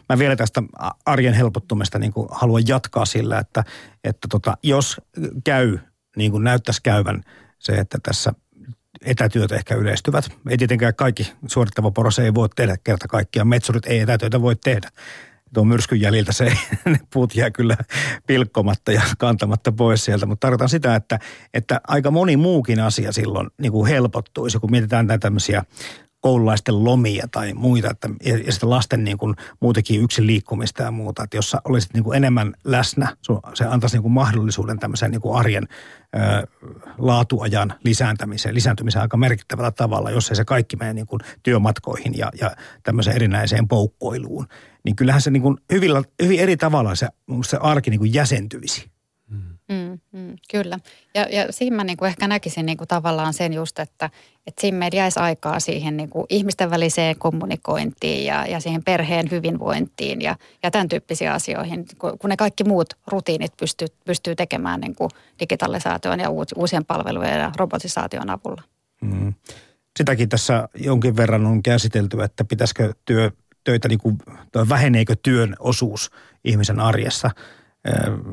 Mä 0.10 0.20
vielä 0.20 0.36
tästä 0.36 0.64
arjen 1.06 1.34
helpottumista 1.34 2.00
niin 2.00 2.14
haluan 2.32 2.68
jatkaa 2.68 3.06
sillä, 3.06 3.40
että, 3.40 3.64
että 4.04 4.28
tota, 4.32 4.58
jos 4.64 5.02
käy 5.44 5.78
niin 6.16 6.32
kuin 6.32 6.44
näyttäisi 6.44 6.84
käyvän 6.84 7.24
se, 7.60 7.74
että 7.74 7.98
tässä 8.04 8.34
etätyöt 9.06 9.52
ehkä 9.52 9.76
yleistyvät. 9.76 10.30
Ei 10.50 10.58
tietenkään 10.58 10.96
kaikki 10.96 11.34
suorittava 11.48 11.92
poros 11.92 12.20
ei 12.20 12.34
voi 12.34 12.50
tehdä 12.56 12.78
kerta 12.84 13.08
kaikkiaan. 13.08 13.48
Metsurit 13.48 13.86
ei 13.86 14.00
etätyötä 14.00 14.42
voi 14.42 14.56
tehdä. 14.56 14.90
Tuon 15.54 15.68
myrskyn 15.68 16.02
jäljiltä 16.02 16.32
se, 16.32 16.46
ne 16.86 17.00
puut 17.14 17.36
jää 17.36 17.52
kyllä 17.52 17.78
pilkkomatta 18.28 18.92
ja 18.92 19.02
kantamatta 19.18 19.72
pois 19.72 20.06
sieltä. 20.06 20.26
Mutta 20.26 20.48
tarkoitan 20.48 20.70
sitä, 20.70 20.96
että, 20.96 21.20
että 21.54 21.82
aika 21.88 22.12
moni 22.12 22.38
muukin 22.38 22.80
asia 22.80 23.12
silloin 23.12 23.50
niin 23.62 23.72
kuin 23.72 23.90
helpottuisi, 23.90 24.60
kun 24.60 24.72
mietitään 24.72 25.08
näitä 25.08 25.22
tämmöisiä 25.22 25.64
koululaisten 26.22 26.84
lomia 26.84 27.28
tai 27.32 27.54
muita, 27.54 27.90
että, 27.92 28.10
ja 28.46 28.52
sitten 28.52 28.70
lasten 28.70 29.04
niin 29.04 29.18
kuin 29.18 29.36
muutenkin 29.60 30.02
yksin 30.02 30.28
liikkumista 30.28 30.84
ja 30.84 30.92
muuta, 30.92 31.24
että 31.24 31.38
jos 31.38 31.52
sä 31.52 31.62
olisit 31.64 31.94
niin 31.94 32.04
kuin 32.04 32.18
enemmän 32.18 32.54
läsnä, 32.64 33.18
se 33.54 33.66
antaisi 33.66 33.96
niin 33.96 34.02
kuin 34.02 34.12
mahdollisuuden 34.12 34.80
tämmöiseen 34.80 35.12
niin 35.12 35.22
kuin 35.22 35.40
arjen 35.40 35.68
ö, 36.16 36.48
laatuajan 36.98 37.74
lisääntämiseen, 37.84 38.56
lisääntymiseen 38.56 39.02
aika 39.02 39.18
merkittävällä 39.18 39.72
tavalla, 39.72 40.12
jos 40.12 40.30
ei 40.30 40.36
se 40.36 40.46
kaikki 40.46 40.76
mene 40.76 40.94
niin 40.94 41.08
kuin 41.08 41.20
työmatkoihin 41.44 42.18
ja, 42.18 42.32
ja 42.40 42.52
tämmöiseen 42.84 43.16
erinäiseen 43.16 43.68
poukkoiluun. 43.68 44.48
Niin 44.84 44.96
kyllähän 44.96 45.22
se 45.22 45.32
niin 45.32 45.42
kuin 45.42 45.58
hyvin, 45.72 45.92
hyvin 46.24 46.40
eri 46.40 46.58
tavalla 46.58 46.96
se, 46.96 47.08
se 47.46 47.58
arki 47.62 47.90
niin 47.90 48.00
kuin 48.00 48.14
jäsentyisi. 48.14 48.92
Mm, 50.12 50.20
mm, 50.20 50.36
kyllä. 50.52 50.80
Ja, 51.16 51.28
ja 51.32 51.46
siinä 51.50 51.76
mä 51.76 51.84
niin 51.84 51.98
kuin 51.98 52.10
ehkä 52.10 52.28
näkisin 52.28 52.66
niin 52.66 52.78
kuin 52.78 52.88
tavallaan 52.88 53.34
sen 53.34 53.54
just, 53.54 53.80
että, 53.80 54.10
että 54.48 54.62
siinä 54.62 54.78
meillä 54.78 54.98
jäisi 54.98 55.20
aikaa 55.20 55.60
siihen 55.60 55.98
niin 55.98 56.10
kuin 56.10 56.26
ihmisten 56.30 56.70
väliseen 56.70 57.16
kommunikointiin 57.20 58.26
ja, 58.26 58.46
ja 58.46 58.60
siihen 58.60 58.84
perheen 58.84 59.32
hyvinvointiin 59.32 60.22
ja, 60.22 60.36
ja 60.64 60.72
tämän 60.72 60.88
tyyppisiin 60.88 61.32
asioihin, 61.32 61.86
kun 61.98 62.30
ne 62.30 62.38
kaikki 62.38 62.64
muut 62.64 62.94
rutiinit 63.08 63.58
pystyy, 63.58 63.88
pystyy 64.06 64.36
tekemään 64.36 64.82
niin 64.82 64.96
kuin 64.96 65.10
digitalisaation 65.40 66.20
ja 66.20 66.30
uusien 66.56 66.86
palvelujen 66.86 67.40
ja 67.40 67.52
robotisaation 67.58 68.30
avulla. 68.30 68.64
Mm. 69.02 69.34
Sitäkin 69.98 70.30
tässä 70.30 70.70
jonkin 70.76 71.16
verran 71.18 71.46
on 71.46 71.64
käsitelty, 71.64 72.24
että 72.24 72.44
pitäisikö 72.44 72.94
työ, 73.06 73.32
töitä, 73.64 73.88
niin 73.88 74.00
kuin, 74.00 74.18
väheneekö 74.70 75.16
työn 75.24 75.56
osuus 75.60 76.12
ihmisen 76.44 76.80
arjessa– 76.80 77.32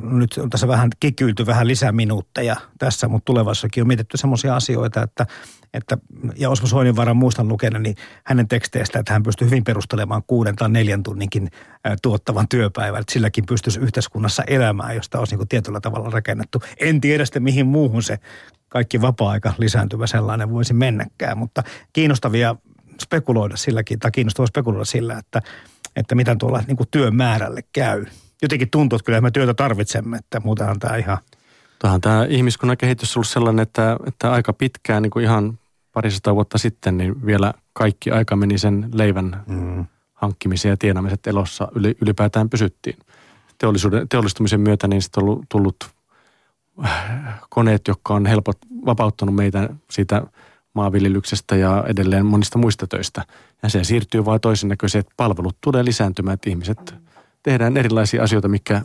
nyt 0.03 0.39
on 0.43 0.51
tässä 0.51 0.69
vähän 0.69 0.91
kikyilty 1.01 1.47
vähän 1.47 1.67
lisää 1.67 1.93
minuutteja 1.93 2.57
tässä, 2.79 3.09
mutta 3.09 3.25
tulevaisuudessakin 3.25 3.83
on 3.83 3.87
mietitty 3.89 4.17
semmoisia 4.17 4.57
asioita, 4.57 5.03
että, 5.03 5.27
että 5.75 5.99
ja 6.37 6.51
Osmo 6.51 6.69
Soininvaran 6.69 7.17
muistan 7.17 7.49
lukena, 7.49 7.79
niin 7.79 7.97
hänen 8.25 8.49
teksteistä, 8.49 8.99
että 8.99 9.13
hän 9.13 9.23
pystyy 9.23 9.47
hyvin 9.47 9.65
perustelemaan 9.65 10.23
kuuden 10.27 10.57
tai 10.57 10.69
neljän 10.69 11.03
tunninkin 11.03 11.51
tuottavan 12.03 12.49
työpäivän, 12.49 13.01
että 13.01 13.13
silläkin 13.13 13.47
pystyisi 13.47 13.81
yhteiskunnassa 13.81 14.43
elämään, 14.47 14.95
josta 14.95 15.19
olisi 15.19 15.37
niin 15.37 15.49
tietyllä 15.49 15.81
tavalla 15.81 16.11
rakennettu. 16.11 16.63
En 16.81 17.01
tiedä 17.01 17.25
sitten 17.25 17.43
mihin 17.43 17.67
muuhun 17.67 18.03
se 18.03 18.19
kaikki 18.69 19.01
vapaa-aika 19.01 19.53
lisääntyvä 19.59 20.07
sellainen 20.07 20.51
voisi 20.51 20.75
mennäkään, 20.75 21.39
mutta 21.39 21.63
kiinnostavia 21.93 22.57
spekuloida 23.03 23.57
silläkin, 23.57 23.99
tai 23.99 24.11
kiinnostavaa 24.11 24.47
spekuloida 24.47 24.85
sillä, 24.85 25.19
että, 25.19 25.43
että 25.97 26.15
mitä 26.15 26.37
tuolla 26.37 26.63
niin 26.67 26.77
työn 26.91 27.17
määrälle 27.17 27.61
käy 27.73 28.07
jotenkin 28.43 28.71
tuntuu, 28.71 28.97
että 28.97 29.07
kyllä 29.07 29.21
me 29.21 29.31
työtä 29.31 29.55
tarvitsemme, 29.55 30.17
että 30.17 30.41
muutenhan 30.41 30.79
tämä 30.79 30.97
ihan... 30.97 31.19
Tuohan 31.79 32.01
tämä 32.01 32.25
ihmiskunnan 32.29 32.77
kehitys 32.77 33.17
on 33.17 33.19
ollut 33.19 33.29
sellainen, 33.29 33.63
että, 33.63 33.97
että 34.07 34.33
aika 34.33 34.53
pitkään, 34.53 35.03
niin 35.03 35.11
kuin 35.11 35.25
ihan 35.25 35.59
parisataa 35.93 36.35
vuotta 36.35 36.59
sitten, 36.59 36.97
niin 36.97 37.27
vielä 37.27 37.55
kaikki 37.73 38.11
aika 38.11 38.37
meni 38.37 38.59
sen 38.59 38.89
leivän 38.93 39.43
mm. 39.47 39.85
hankkimiseen 40.15 40.71
ja 40.71 40.77
tienamiset 40.77 41.27
elossa 41.27 41.69
ylipäätään 42.03 42.51
pysyttiin. 42.51 42.97
Teollisuuden, 43.59 44.09
teollistumisen 44.09 44.61
myötä 44.61 44.89
niin 44.89 45.03
sitten 45.03 45.25
on 45.25 45.43
tullut 45.49 45.77
äh, 46.85 47.41
koneet, 47.51 47.89
jotka 47.89 48.15
on 48.15 48.27
helpot, 48.27 48.59
vapauttanut 48.87 49.35
meitä 49.35 49.69
siitä 49.91 50.23
maanviljelyksestä 50.75 51.57
ja 51.57 51.85
edelleen 51.87 52.27
monista 52.27 52.59
muista 52.59 52.87
töistä. 52.87 53.25
Ja 53.63 53.69
se 53.69 53.85
siirtyy 53.85 54.25
vain 54.25 54.41
toisen 54.41 54.69
näköiseen, 54.69 55.01
että 55.01 55.15
palvelut 55.17 55.57
tulee 55.61 55.85
lisääntymään, 55.85 56.35
että 56.35 56.51
ihmiset 56.51 56.95
tehdään 57.47 57.77
erilaisia 57.77 58.23
asioita, 58.23 58.49
mikä, 58.49 58.83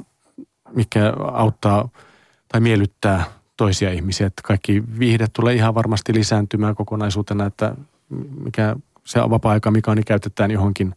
mikä 0.75 1.13
auttaa 1.33 1.89
tai 2.47 2.61
miellyttää 2.61 3.23
toisia 3.57 3.91
ihmisiä. 3.91 4.27
Että 4.27 4.41
kaikki 4.45 4.83
viihde 4.99 5.27
tulee 5.33 5.53
ihan 5.53 5.75
varmasti 5.75 6.13
lisääntymään 6.13 6.75
kokonaisuutena, 6.75 7.45
että 7.45 7.75
mikä 8.43 8.75
se 9.05 9.19
vapaa-aika, 9.19 9.71
mikä 9.71 9.91
on, 9.91 9.97
niin 9.97 10.05
käytetään 10.05 10.51
johonkin 10.51 10.95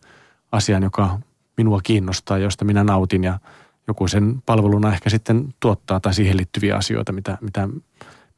asiaan, 0.52 0.82
joka 0.82 1.18
minua 1.56 1.80
kiinnostaa, 1.82 2.38
josta 2.38 2.64
minä 2.64 2.84
nautin 2.84 3.24
ja, 3.24 3.38
joku 3.88 4.08
sen 4.08 4.42
palveluna 4.46 4.92
ehkä 4.92 5.10
sitten 5.10 5.54
tuottaa 5.60 6.00
tai 6.00 6.14
siihen 6.14 6.36
liittyviä 6.36 6.76
asioita, 6.76 7.12
mitä, 7.12 7.38
mitä 7.40 7.68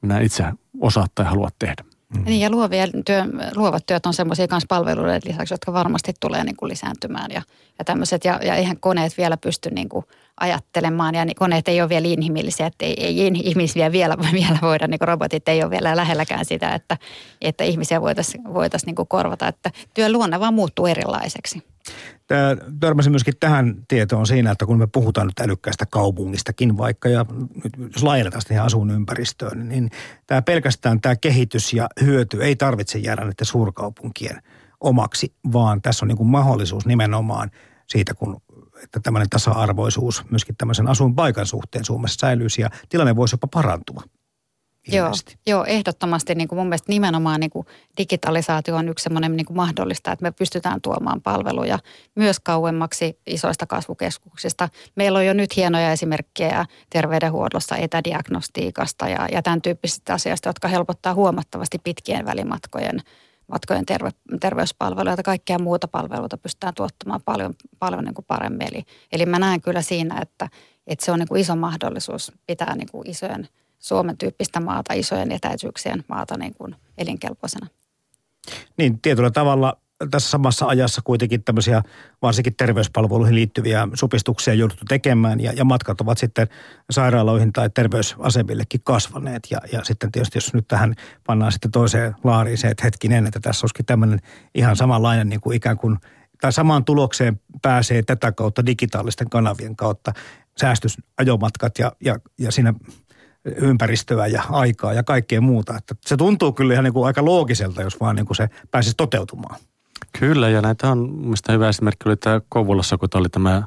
minä 0.03 0.21
itse 0.21 0.45
osaa 0.81 1.07
tai 1.15 1.27
halua 1.27 1.49
tehdä. 1.59 1.85
Mm. 2.15 2.25
Niin 2.25 2.41
ja 2.41 2.51
luovia 2.51 2.87
työ, 3.07 3.25
luovat 3.57 3.87
työt 3.87 4.07
on 4.07 4.15
semmoisia 4.15 4.47
myös 4.51 4.65
palveluiden 4.69 5.21
lisäksi, 5.25 5.55
jotka 5.55 5.73
varmasti 5.73 6.13
tulee 6.21 6.45
niin 6.45 6.57
kuin 6.57 6.69
lisääntymään 6.69 7.31
ja, 7.31 7.43
ja 7.79 7.85
tämmöiset. 7.85 8.25
Ja, 8.25 8.41
ja 8.43 8.55
eihän 8.55 8.81
koneet 8.81 9.19
vielä 9.19 9.37
pysty 9.37 9.71
niin 9.71 9.89
kuin 9.89 10.05
ajattelemaan 10.41 11.15
ja 11.15 11.25
niin 11.25 11.37
koneet 11.37 11.69
ei 11.69 11.81
ole 11.81 11.89
vielä 11.89 12.09
inhimillisiä, 12.09 12.67
että 12.67 12.85
ei, 12.85 12.95
ei 13.07 13.31
ihmisiä 13.35 13.93
vielä, 13.93 14.17
vielä 14.43 14.59
voida, 14.63 14.87
niin 14.87 14.99
kuin 14.99 15.09
robotit 15.09 15.49
ei 15.49 15.63
ole 15.63 15.71
vielä 15.71 15.97
lähelläkään 15.97 16.45
sitä, 16.45 16.75
että, 16.75 16.97
että 17.41 17.65
ihmisiä 17.65 18.01
voitaisiin 18.01 18.55
voitais 18.55 18.87
niin 18.87 18.97
kuin 18.97 19.09
korvata. 19.09 19.49
Että 19.49 19.71
työn 19.95 20.13
luonne 20.13 20.41
vaan 20.41 20.55
muuttuu 20.55 20.87
erilaiseksi. 20.87 21.63
Tämä 22.27 22.57
törmäsin 22.81 23.13
myöskin 23.13 23.35
tähän 23.41 23.75
tietoon 23.89 24.27
siinä, 24.27 24.51
että 24.51 24.67
kun 24.67 24.79
me 24.79 24.87
puhutaan 24.87 25.27
nyt 25.27 25.41
älykkäästä 25.41 25.87
kaupungistakin 25.87 26.79
vaikka, 26.79 27.09
ja 27.09 27.27
nyt 27.65 27.93
jos 27.95 28.03
laajennetaan 28.03 28.43
sitä 28.43 28.63
asuinympäristöön, 28.63 29.69
niin 29.69 29.91
tämä 30.27 30.43
pelkästään 30.43 31.01
tämä 31.01 31.17
kehitys 31.17 31.73
ja 31.73 31.89
hyöty 32.01 32.45
ei 32.45 32.57
tarvitse 32.57 32.99
jäädä 32.99 33.23
näiden 33.23 33.47
suurkaupunkien 33.47 34.43
omaksi, 34.81 35.33
vaan 35.53 35.83
tässä 35.83 36.05
on 36.05 36.09
niin 36.09 36.17
kuin 36.17 36.29
mahdollisuus 36.29 36.87
nimenomaan 36.87 37.51
siitä, 37.87 38.15
kun 38.15 38.43
että 38.83 39.01
tämmöinen 39.01 39.29
tasa-arvoisuus 39.31 40.25
myöskin 40.31 40.57
tämmöisen 40.57 40.89
asuinpaikan 40.89 41.47
suhteen 41.47 41.85
Suomessa 41.85 42.19
säilyisi 42.21 42.63
ja 42.63 42.71
tilanne 42.89 43.17
voisi 43.17 43.35
jopa 43.35 43.47
parantua. 43.47 44.03
Joo, 44.93 45.13
joo, 45.47 45.65
ehdottomasti 45.65 46.35
niin 46.35 46.49
kuin 46.49 46.59
mun 46.59 46.67
mielestä 46.67 46.93
nimenomaan 46.93 47.41
niin 47.41 47.51
kuin 47.51 47.67
digitalisaatio 47.99 48.77
on 48.77 48.89
yksi 48.89 49.03
semmoinen 49.03 49.37
niin 49.37 49.47
kuin 49.47 49.57
mahdollista, 49.57 50.13
että 50.13 50.23
me 50.23 50.31
pystytään 50.31 50.81
tuomaan 50.81 51.23
palveluja 51.23 51.79
myös 52.15 52.41
kauemmaksi 52.41 53.19
isoista 53.27 53.67
kasvukeskuksista. 53.67 54.69
Meillä 54.95 55.19
on 55.19 55.27
jo 55.27 55.33
nyt 55.33 55.57
hienoja 55.57 55.93
esimerkkejä 55.93 56.67
terveydenhuollossa, 56.91 57.77
etädiagnostiikasta 57.77 59.09
ja, 59.09 59.29
ja 59.33 59.43
tämän 59.43 59.63
tyyppisistä 59.63 60.15
asioista, 60.15 60.49
jotka 60.49 60.69
helpottaa 60.69 61.15
huomattavasti 61.15 61.79
pitkien 61.79 62.27
välimatkojen 62.27 63.01
matkojen 63.49 63.87
terve, 63.87 64.11
terveyspalveluja 64.41 65.15
ja 65.17 65.23
kaikkea 65.23 65.59
muuta 65.59 65.89
palveluita 65.89 66.39
pystytään 66.39 66.75
tuottamaan 66.75 67.21
paljon, 67.25 67.55
paljon 67.79 68.05
niin 68.05 68.15
kuin 68.15 68.25
paremmin. 68.25 68.69
Eli, 68.73 68.83
eli 69.13 69.27
mä 69.27 69.39
näen 69.39 69.61
kyllä 69.61 69.83
siinä, 69.83 70.21
että, 70.23 70.49
että 70.87 71.05
se 71.05 71.13
on 71.13 71.19
niin 71.19 71.29
kuin 71.29 71.41
iso 71.41 71.57
mahdollisuus 71.57 72.33
pitää 72.47 72.77
niin 72.77 72.89
kuin 72.93 73.11
isojen– 73.11 73.49
Suomen 73.79 74.19
tyyppistä 74.19 74.61
maata, 74.61 74.93
isojen 74.93 75.33
etäisyyksien 75.33 76.05
maata 76.09 76.39
niin 76.39 76.55
kuin 76.55 76.77
elinkelpoisena. 76.99 77.67
Niin, 78.79 79.01
tietyllä 79.01 79.31
tavalla 79.31 79.77
tässä 80.11 80.31
samassa 80.31 80.67
ajassa 80.67 81.03
kuitenkin 81.05 81.45
tämmöisiä 81.45 81.83
varsinkin 82.23 82.57
terveyspalveluihin 82.57 83.35
liittyviä 83.35 83.89
supistuksia 83.95 84.55
jouduttu 84.55 84.85
tekemään 84.89 85.41
ja, 85.41 85.53
ja 85.53 85.65
matkat 85.65 86.01
ovat 86.01 86.19
sitten 86.19 86.47
sairaaloihin 86.91 87.53
tai 87.53 87.71
terveysasemillekin 87.71 88.81
kasvaneet. 88.85 89.43
Ja, 89.51 89.59
ja 89.73 89.85
sitten 89.85 90.13
tietysti 90.13 90.37
jos 90.37 90.55
nyt 90.55 90.69
tähän 90.69 90.95
pannaan 91.27 91.53
sitten 91.53 91.71
toiseen 91.71 92.15
laariin 92.25 92.59
se, 92.59 92.69
että 92.69 92.85
hetkinen, 92.85 93.27
että 93.27 93.41
tässä 93.41 93.65
olisikin 93.65 93.87
tämmöinen 93.87 94.19
ihan 94.55 94.77
samanlainen 94.77 95.29
niin 95.29 95.41
kuin 95.41 95.57
ikään 95.57 95.79
kuin 95.79 95.97
tai 96.41 96.53
samaan 96.53 96.85
tulokseen 96.85 97.41
pääsee 97.63 98.03
tätä 98.03 98.33
kautta 98.33 98.67
digitaalisten 98.67 99.31
kanavien 99.31 99.77
kautta 99.77 100.13
säästys 100.61 100.97
ajomatkat 101.19 101.79
ja, 101.79 101.93
ja, 102.05 102.19
ja 102.39 102.53
siinä 102.53 102.75
ympäristöä 103.45 104.27
ja 104.27 104.43
aikaa 104.51 104.93
ja 104.93 105.03
kaikkea 105.03 105.41
muuta. 105.41 105.77
Että 105.77 105.95
se 106.07 106.17
tuntuu 106.17 106.53
kyllä 106.53 106.73
ihan 106.73 106.85
niin 106.85 106.93
kuin 106.93 107.07
aika 107.07 107.25
loogiselta, 107.25 107.83
jos 107.83 108.01
vaan 108.01 108.17
niin 108.17 108.27
kuin 108.27 108.37
se 108.37 108.49
pääsisi 108.71 108.95
toteutumaan. 108.97 109.61
Kyllä, 110.19 110.49
ja 110.49 110.63
näitä 110.63 110.91
on 110.91 111.11
mielestäni 111.11 111.55
hyvä 111.55 111.69
esimerkki 111.69 112.09
oli 112.09 112.17
tämä 112.17 112.41
Kouvolassa, 112.49 112.99
kun 112.99 113.09
oli 113.15 113.29
tämä 113.29 113.63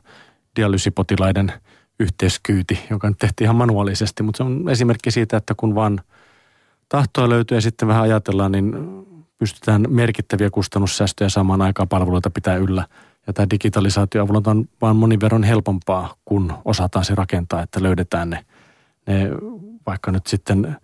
dialysipotilaiden 0.56 1.54
yhteiskyyti, 2.00 2.80
joka 2.90 3.10
nyt 3.10 3.18
tehtiin 3.18 3.46
ihan 3.46 3.56
manuaalisesti, 3.56 4.24
mutta 4.24 4.38
se 4.38 4.44
on 4.44 4.70
esimerkki 4.70 5.12
siitä, 5.12 5.38
että 5.38 5.54
kun 5.58 5.76
vaan 5.76 6.02
tahtoa 6.90 7.30
löytyy 7.30 7.58
ja 7.58 7.62
sitten 7.62 7.88
vähän 7.88 8.04
ajatellaan, 8.04 8.52
niin 8.52 8.74
pystytään 9.38 9.86
merkittäviä 9.90 10.50
kustannussäästöjä 10.50 11.30
saamaan 11.30 11.62
aikaa 11.62 11.86
palveluita 11.86 12.30
pitää 12.30 12.56
yllä. 12.56 12.86
Ja 13.28 13.34
tämä 13.34 13.48
digitalisaatio 13.52 14.24
avulla 14.24 14.42
on 14.46 14.66
vaan 14.82 14.96
monin 14.96 15.22
verran 15.22 15.44
helpompaa, 15.44 16.14
kun 16.26 16.54
osataan 16.66 17.06
se 17.06 17.16
rakentaa, 17.16 17.62
että 17.62 17.84
löydetään 17.84 18.30
ne, 18.30 18.46
ne 19.08 19.30
vaikka 19.86 20.12
nyt 20.12 20.28
sitten 20.28 20.78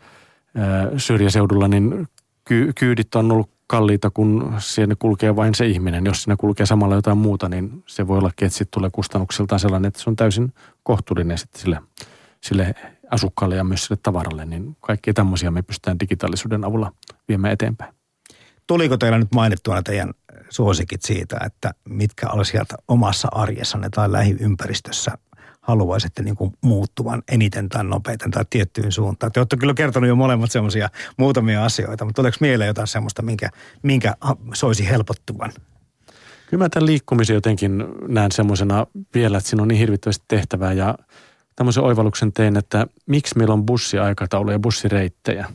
syrjäseudulla, 0.98 1.68
niin 1.68 2.08
ky- 2.46 2.74
kyydit 2.76 3.16
on 3.16 3.32
ollut 3.32 3.55
kalliita, 3.68 4.10
kun 4.10 4.54
siinä 4.58 4.96
kulkee 5.00 5.36
vain 5.36 5.56
se 5.56 5.66
ihminen. 5.66 6.06
Jos 6.06 6.24
siinä 6.24 6.36
kulkee 6.36 6.66
samalla 6.66 6.96
jotain 6.96 7.18
muuta, 7.18 7.50
niin 7.50 7.84
se 7.88 8.08
voi 8.08 8.18
olla, 8.18 8.30
että 8.30 8.50
sitten 8.50 8.80
tulee 8.80 8.90
kustannuksiltaan 8.90 9.60
sellainen, 9.60 9.88
että 9.88 10.00
se 10.00 10.10
on 10.10 10.16
täysin 10.16 10.54
kohtuullinen 10.84 11.38
sitten 11.38 11.62
sille, 11.62 11.82
sille 12.42 12.76
asukkaalle 13.12 13.56
ja 13.56 13.64
myös 13.64 13.86
sille 13.86 14.00
tavaralle. 14.04 14.46
Niin 14.46 14.78
kaikkia 14.80 15.14
tämmöisiä 15.14 15.52
me 15.52 15.62
pystytään 15.62 16.00
digitaalisuuden 16.00 16.66
avulla 16.66 16.92
viemään 17.28 17.54
eteenpäin. 17.54 17.94
Tuliko 18.68 18.98
teillä 18.98 19.18
nyt 19.18 19.34
mainittua 19.34 19.84
teidän 19.84 20.14
suosikit 20.50 21.02
siitä, 21.02 21.38
että 21.46 21.72
mitkä 21.90 22.30
olisivat 22.30 22.68
omassa 22.88 23.28
arjessanne 23.32 23.90
tai 23.90 24.12
lähiympäristössä 24.12 25.12
haluaisitte 25.66 26.24
niin 26.24 26.36
kuin 26.36 26.54
muuttuvan 26.62 27.24
eniten 27.32 27.70
tai 27.70 27.84
nopeiten 27.84 28.32
tai 28.32 28.46
tiettyyn 28.50 28.92
suuntaan? 28.92 29.32
Te 29.32 29.40
olette 29.40 29.58
kyllä 29.58 29.74
kertonut 29.74 30.08
jo 30.08 30.16
molemmat 30.16 30.52
semmoisia 30.52 30.90
muutamia 31.18 31.66
asioita, 31.66 32.06
mutta 32.06 32.16
tuleeko 32.16 32.38
mieleen 32.40 32.68
jotain 32.68 32.88
semmoista, 32.88 33.22
minkä, 33.22 33.50
minkä 33.84 34.16
soisi 34.54 34.90
helpottuvan? 34.90 35.52
Kyllä 36.50 36.64
mä 36.64 36.70
tämän 36.70 36.86
liikkumisen 36.86 37.34
jotenkin 37.34 37.86
näen 38.08 38.32
semmoisena 38.32 38.88
vielä, 39.14 39.38
että 39.38 39.50
siinä 39.50 39.62
on 39.62 39.68
niin 39.68 39.80
hirvittävästi 39.80 40.26
tehtävää 40.28 40.74
ja 40.74 40.96
tämmöisen 41.56 41.84
oivalluksen 41.84 42.34
tein, 42.34 42.58
että 42.58 42.88
miksi 43.06 43.38
meillä 43.38 43.54
on 43.54 43.66
bussiaikataulu 43.66 44.52
ja 44.52 44.60
bussireittejä. 44.60 45.48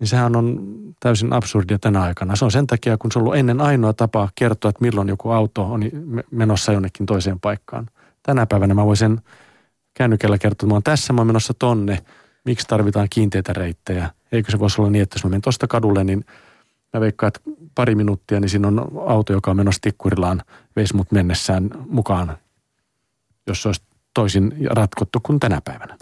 Niin 0.00 0.08
sehän 0.08 0.36
on 0.36 0.60
täysin 1.00 1.32
absurdia 1.32 1.78
tänä 1.78 2.02
aikana. 2.02 2.36
Se 2.36 2.44
on 2.44 2.50
sen 2.50 2.66
takia, 2.66 2.98
kun 2.98 3.12
se 3.12 3.18
on 3.18 3.22
ollut 3.22 3.36
ennen 3.36 3.60
ainoa 3.60 3.92
tapa 3.92 4.28
kertoa, 4.34 4.68
että 4.68 4.82
milloin 4.82 5.08
joku 5.08 5.30
auto 5.30 5.62
on 5.62 5.82
menossa 6.30 6.72
jonnekin 6.72 7.06
toiseen 7.06 7.40
paikkaan– 7.40 7.86
tänä 8.28 8.46
päivänä 8.46 8.74
mä 8.74 8.86
voisin 8.86 9.20
kännykällä 9.94 10.38
kertoa, 10.38 10.54
että 10.54 10.66
mä 10.66 10.74
oon 10.74 10.82
tässä, 10.82 11.12
mä 11.12 11.20
oon 11.20 11.26
menossa 11.26 11.54
tonne, 11.58 11.98
miksi 12.44 12.66
tarvitaan 12.66 13.06
kiinteitä 13.10 13.52
reittejä. 13.52 14.10
Eikö 14.32 14.50
se 14.50 14.58
voisi 14.58 14.80
olla 14.80 14.90
niin, 14.90 15.02
että 15.02 15.16
jos 15.16 15.24
mä 15.24 15.30
menen 15.30 15.42
tuosta 15.42 15.66
kadulle, 15.66 16.04
niin 16.04 16.24
mä 16.92 17.00
veikkaan, 17.00 17.28
että 17.28 17.40
pari 17.74 17.94
minuuttia, 17.94 18.40
niin 18.40 18.48
siinä 18.48 18.68
on 18.68 18.90
auto, 19.06 19.32
joka 19.32 19.50
on 19.50 19.56
menossa 19.56 19.80
tikkurillaan, 19.80 20.42
veisi 20.76 20.96
mut 20.96 21.12
mennessään 21.12 21.70
mukaan, 21.88 22.38
jos 23.46 23.62
se 23.62 23.68
olisi 23.68 23.82
toisin 24.14 24.52
ratkottu 24.70 25.20
kuin 25.22 25.40
tänä 25.40 25.60
päivänä. 25.64 25.96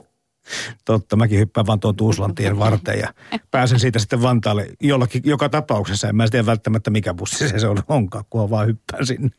Totta, 0.84 1.16
mäkin 1.16 1.38
hyppään 1.38 1.66
vaan 1.66 1.80
tuon 1.80 1.97
Tuuslantien 1.97 2.59
varteen 2.59 2.99
ja 2.99 3.14
pääsen 3.51 3.80
siitä 3.80 3.99
sitten 3.99 4.22
Vantaalle 4.22 4.66
jollakin, 4.80 5.22
joka 5.24 5.49
tapauksessa. 5.49 6.09
En 6.09 6.16
mä 6.16 6.28
tiedä 6.30 6.47
välttämättä 6.47 6.90
mikä 6.90 7.14
bussi 7.14 7.49
se, 7.49 7.59
se 7.59 7.68
on, 7.68 7.78
onkaan, 7.88 8.24
kun 8.30 8.51
vaan 8.51 8.66
hyppään 8.66 9.07
sinne. 9.07 9.30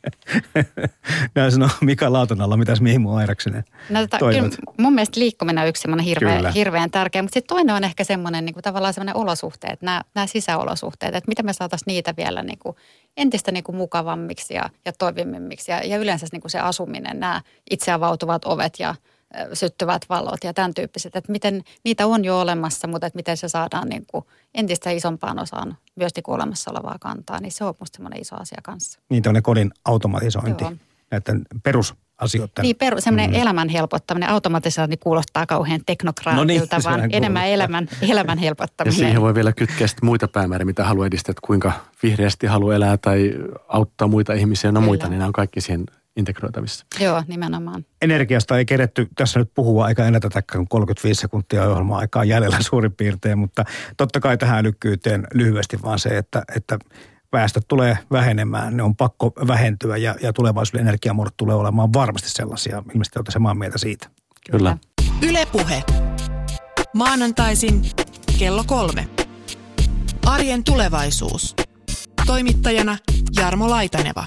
Näin 1.35 1.51
sanoo 1.51 1.69
Mika 1.81 2.13
Lautanalla, 2.13 2.57
mitäs 2.57 2.81
mihin 2.81 3.01
mun 3.01 3.17
Airaksinen 3.17 3.63
no, 3.89 3.99
tota, 3.99 4.17
kyllä 4.17 4.49
Mun 4.77 4.93
mielestä 4.93 5.19
liikkuminen 5.19 5.61
on 5.61 5.67
yksi 5.67 5.81
semmoinen 5.81 6.05
hirveän, 6.05 6.53
hirveän 6.53 6.91
tärkeä, 6.91 7.21
mutta 7.21 7.33
sitten 7.33 7.55
toinen 7.55 7.75
on 7.75 7.83
ehkä 7.83 8.03
semmoinen 8.03 8.45
niin 8.45 8.53
kuin 8.53 8.63
tavallaan 8.63 8.93
semmoinen 8.93 9.15
olosuhteet, 9.15 9.81
nämä, 9.81 10.01
nämä 10.15 10.27
sisäolosuhteet, 10.27 11.15
että 11.15 11.27
miten 11.27 11.45
me 11.45 11.53
saataisiin 11.53 11.87
niitä 11.87 12.13
vielä 12.17 12.43
niin 12.43 12.59
kuin 12.59 12.75
entistä 13.17 13.51
niin 13.51 13.63
kuin 13.63 13.75
mukavammiksi 13.75 14.53
ja, 14.53 14.69
ja 14.85 14.93
toimivimmiksi 14.93 15.71
ja, 15.71 15.83
ja 15.83 15.97
yleensä 15.97 16.27
niin 16.31 16.41
kuin 16.41 16.51
se 16.51 16.59
asuminen, 16.59 17.19
nämä 17.19 17.41
itse 17.71 17.91
avautuvat 17.91 18.45
ovet 18.45 18.73
ja– 18.79 18.95
syttyvät 19.53 20.01
valot 20.09 20.43
ja 20.43 20.53
tämän 20.53 20.73
tyyppiset, 20.73 21.15
että 21.15 21.31
miten 21.31 21.63
niitä 21.83 22.07
on 22.07 22.25
jo 22.25 22.39
olemassa, 22.39 22.87
mutta 22.87 23.07
että 23.07 23.17
miten 23.17 23.37
se 23.37 23.47
saadaan 23.47 23.89
niin 23.89 24.05
kuin 24.11 24.25
entistä 24.55 24.89
isompaan 24.89 25.39
osaan 25.39 25.77
myös 25.95 26.11
niin 26.15 26.23
olemassa 26.27 26.71
olevaa 26.71 26.95
kantaa, 26.99 27.39
niin 27.39 27.51
se 27.51 27.63
on 27.63 27.73
minusta 27.79 27.95
semmoinen 27.95 28.21
iso 28.21 28.35
asia 28.35 28.59
kanssa. 28.63 28.99
Niin 29.09 29.23
tuonne 29.23 29.41
kodin 29.41 29.71
automatisointi, 29.85 30.63
Joo. 30.63 30.73
näiden 31.11 31.41
perusasioiden. 31.63 32.61
Niin, 32.61 32.75
peru, 32.75 33.01
semmoinen 33.01 33.29
mm. 33.29 33.41
elämän 33.41 33.69
helpottaminen. 33.69 34.29
Automatisointi 34.29 34.97
kuulostaa 34.97 35.45
kauhean 35.45 35.81
teknokraatilta, 35.85 36.41
no 36.41 36.45
niin, 36.45 36.83
vaan 36.83 37.09
enemmän 37.11 37.47
elämän, 37.47 37.87
elämän 38.01 38.37
helpottaminen. 38.37 38.99
Ja 38.99 39.05
siihen 39.05 39.21
voi 39.21 39.35
vielä 39.35 39.53
kytkeä 39.53 39.87
muita 40.01 40.27
päämääriä, 40.27 40.65
mitä 40.65 40.83
haluaa 40.83 41.07
edistää, 41.07 41.31
että 41.31 41.47
kuinka 41.47 41.71
vihreästi 42.03 42.47
haluaa 42.47 42.75
elää 42.75 42.97
tai 42.97 43.33
auttaa 43.67 44.07
muita 44.07 44.33
ihmisiä, 44.33 44.71
no 44.71 44.79
Kyllä. 44.79 44.85
muita, 44.85 45.07
niin 45.07 45.17
nämä 45.17 45.27
on 45.27 45.33
kaikki 45.33 45.61
siihen 45.61 45.85
integroitavissa. 46.17 46.85
Joo, 46.99 47.23
nimenomaan. 47.27 47.85
Energiasta 48.01 48.57
ei 48.57 48.65
keretty 48.65 49.07
tässä 49.15 49.39
nyt 49.39 49.51
puhua 49.53 49.85
aika 49.85 50.05
ennätetäkään 50.05 50.67
35 50.67 51.21
sekuntia 51.21 51.63
ohjelmaa 51.63 51.99
aikaa 51.99 52.23
jäljellä 52.23 52.57
suurin 52.69 52.93
piirtein, 52.93 53.39
mutta 53.39 53.65
totta 53.97 54.19
kai 54.19 54.37
tähän 54.37 54.59
älykkyyteen 54.59 55.27
lyhyesti 55.33 55.81
vaan 55.83 55.99
se, 55.99 56.17
että, 56.17 56.43
että 56.55 56.79
päästöt 57.31 57.63
tulee 57.67 57.97
vähenemään, 58.11 58.77
ne 58.77 58.83
on 58.83 58.95
pakko 58.95 59.33
vähentyä 59.47 59.97
ja, 59.97 60.15
ja 60.21 60.33
tulevaisuuden 60.33 60.87
energiamuodot 60.87 61.37
tulee 61.37 61.55
olemaan 61.55 61.93
varmasti 61.93 62.29
sellaisia. 62.29 62.83
Ilmeisesti 62.93 63.19
olette 63.19 63.31
samaa 63.31 63.53
mieltä 63.53 63.77
siitä. 63.77 64.07
Kyllä. 64.51 64.77
Ylepuhe. 65.21 65.83
Maanantaisin 66.93 67.81
kello 68.39 68.63
kolme. 68.67 69.07
Arjen 70.25 70.63
tulevaisuus. 70.63 71.55
Toimittajana 72.25 72.97
Jarmo 73.37 73.69
Laitaneva. 73.69 74.25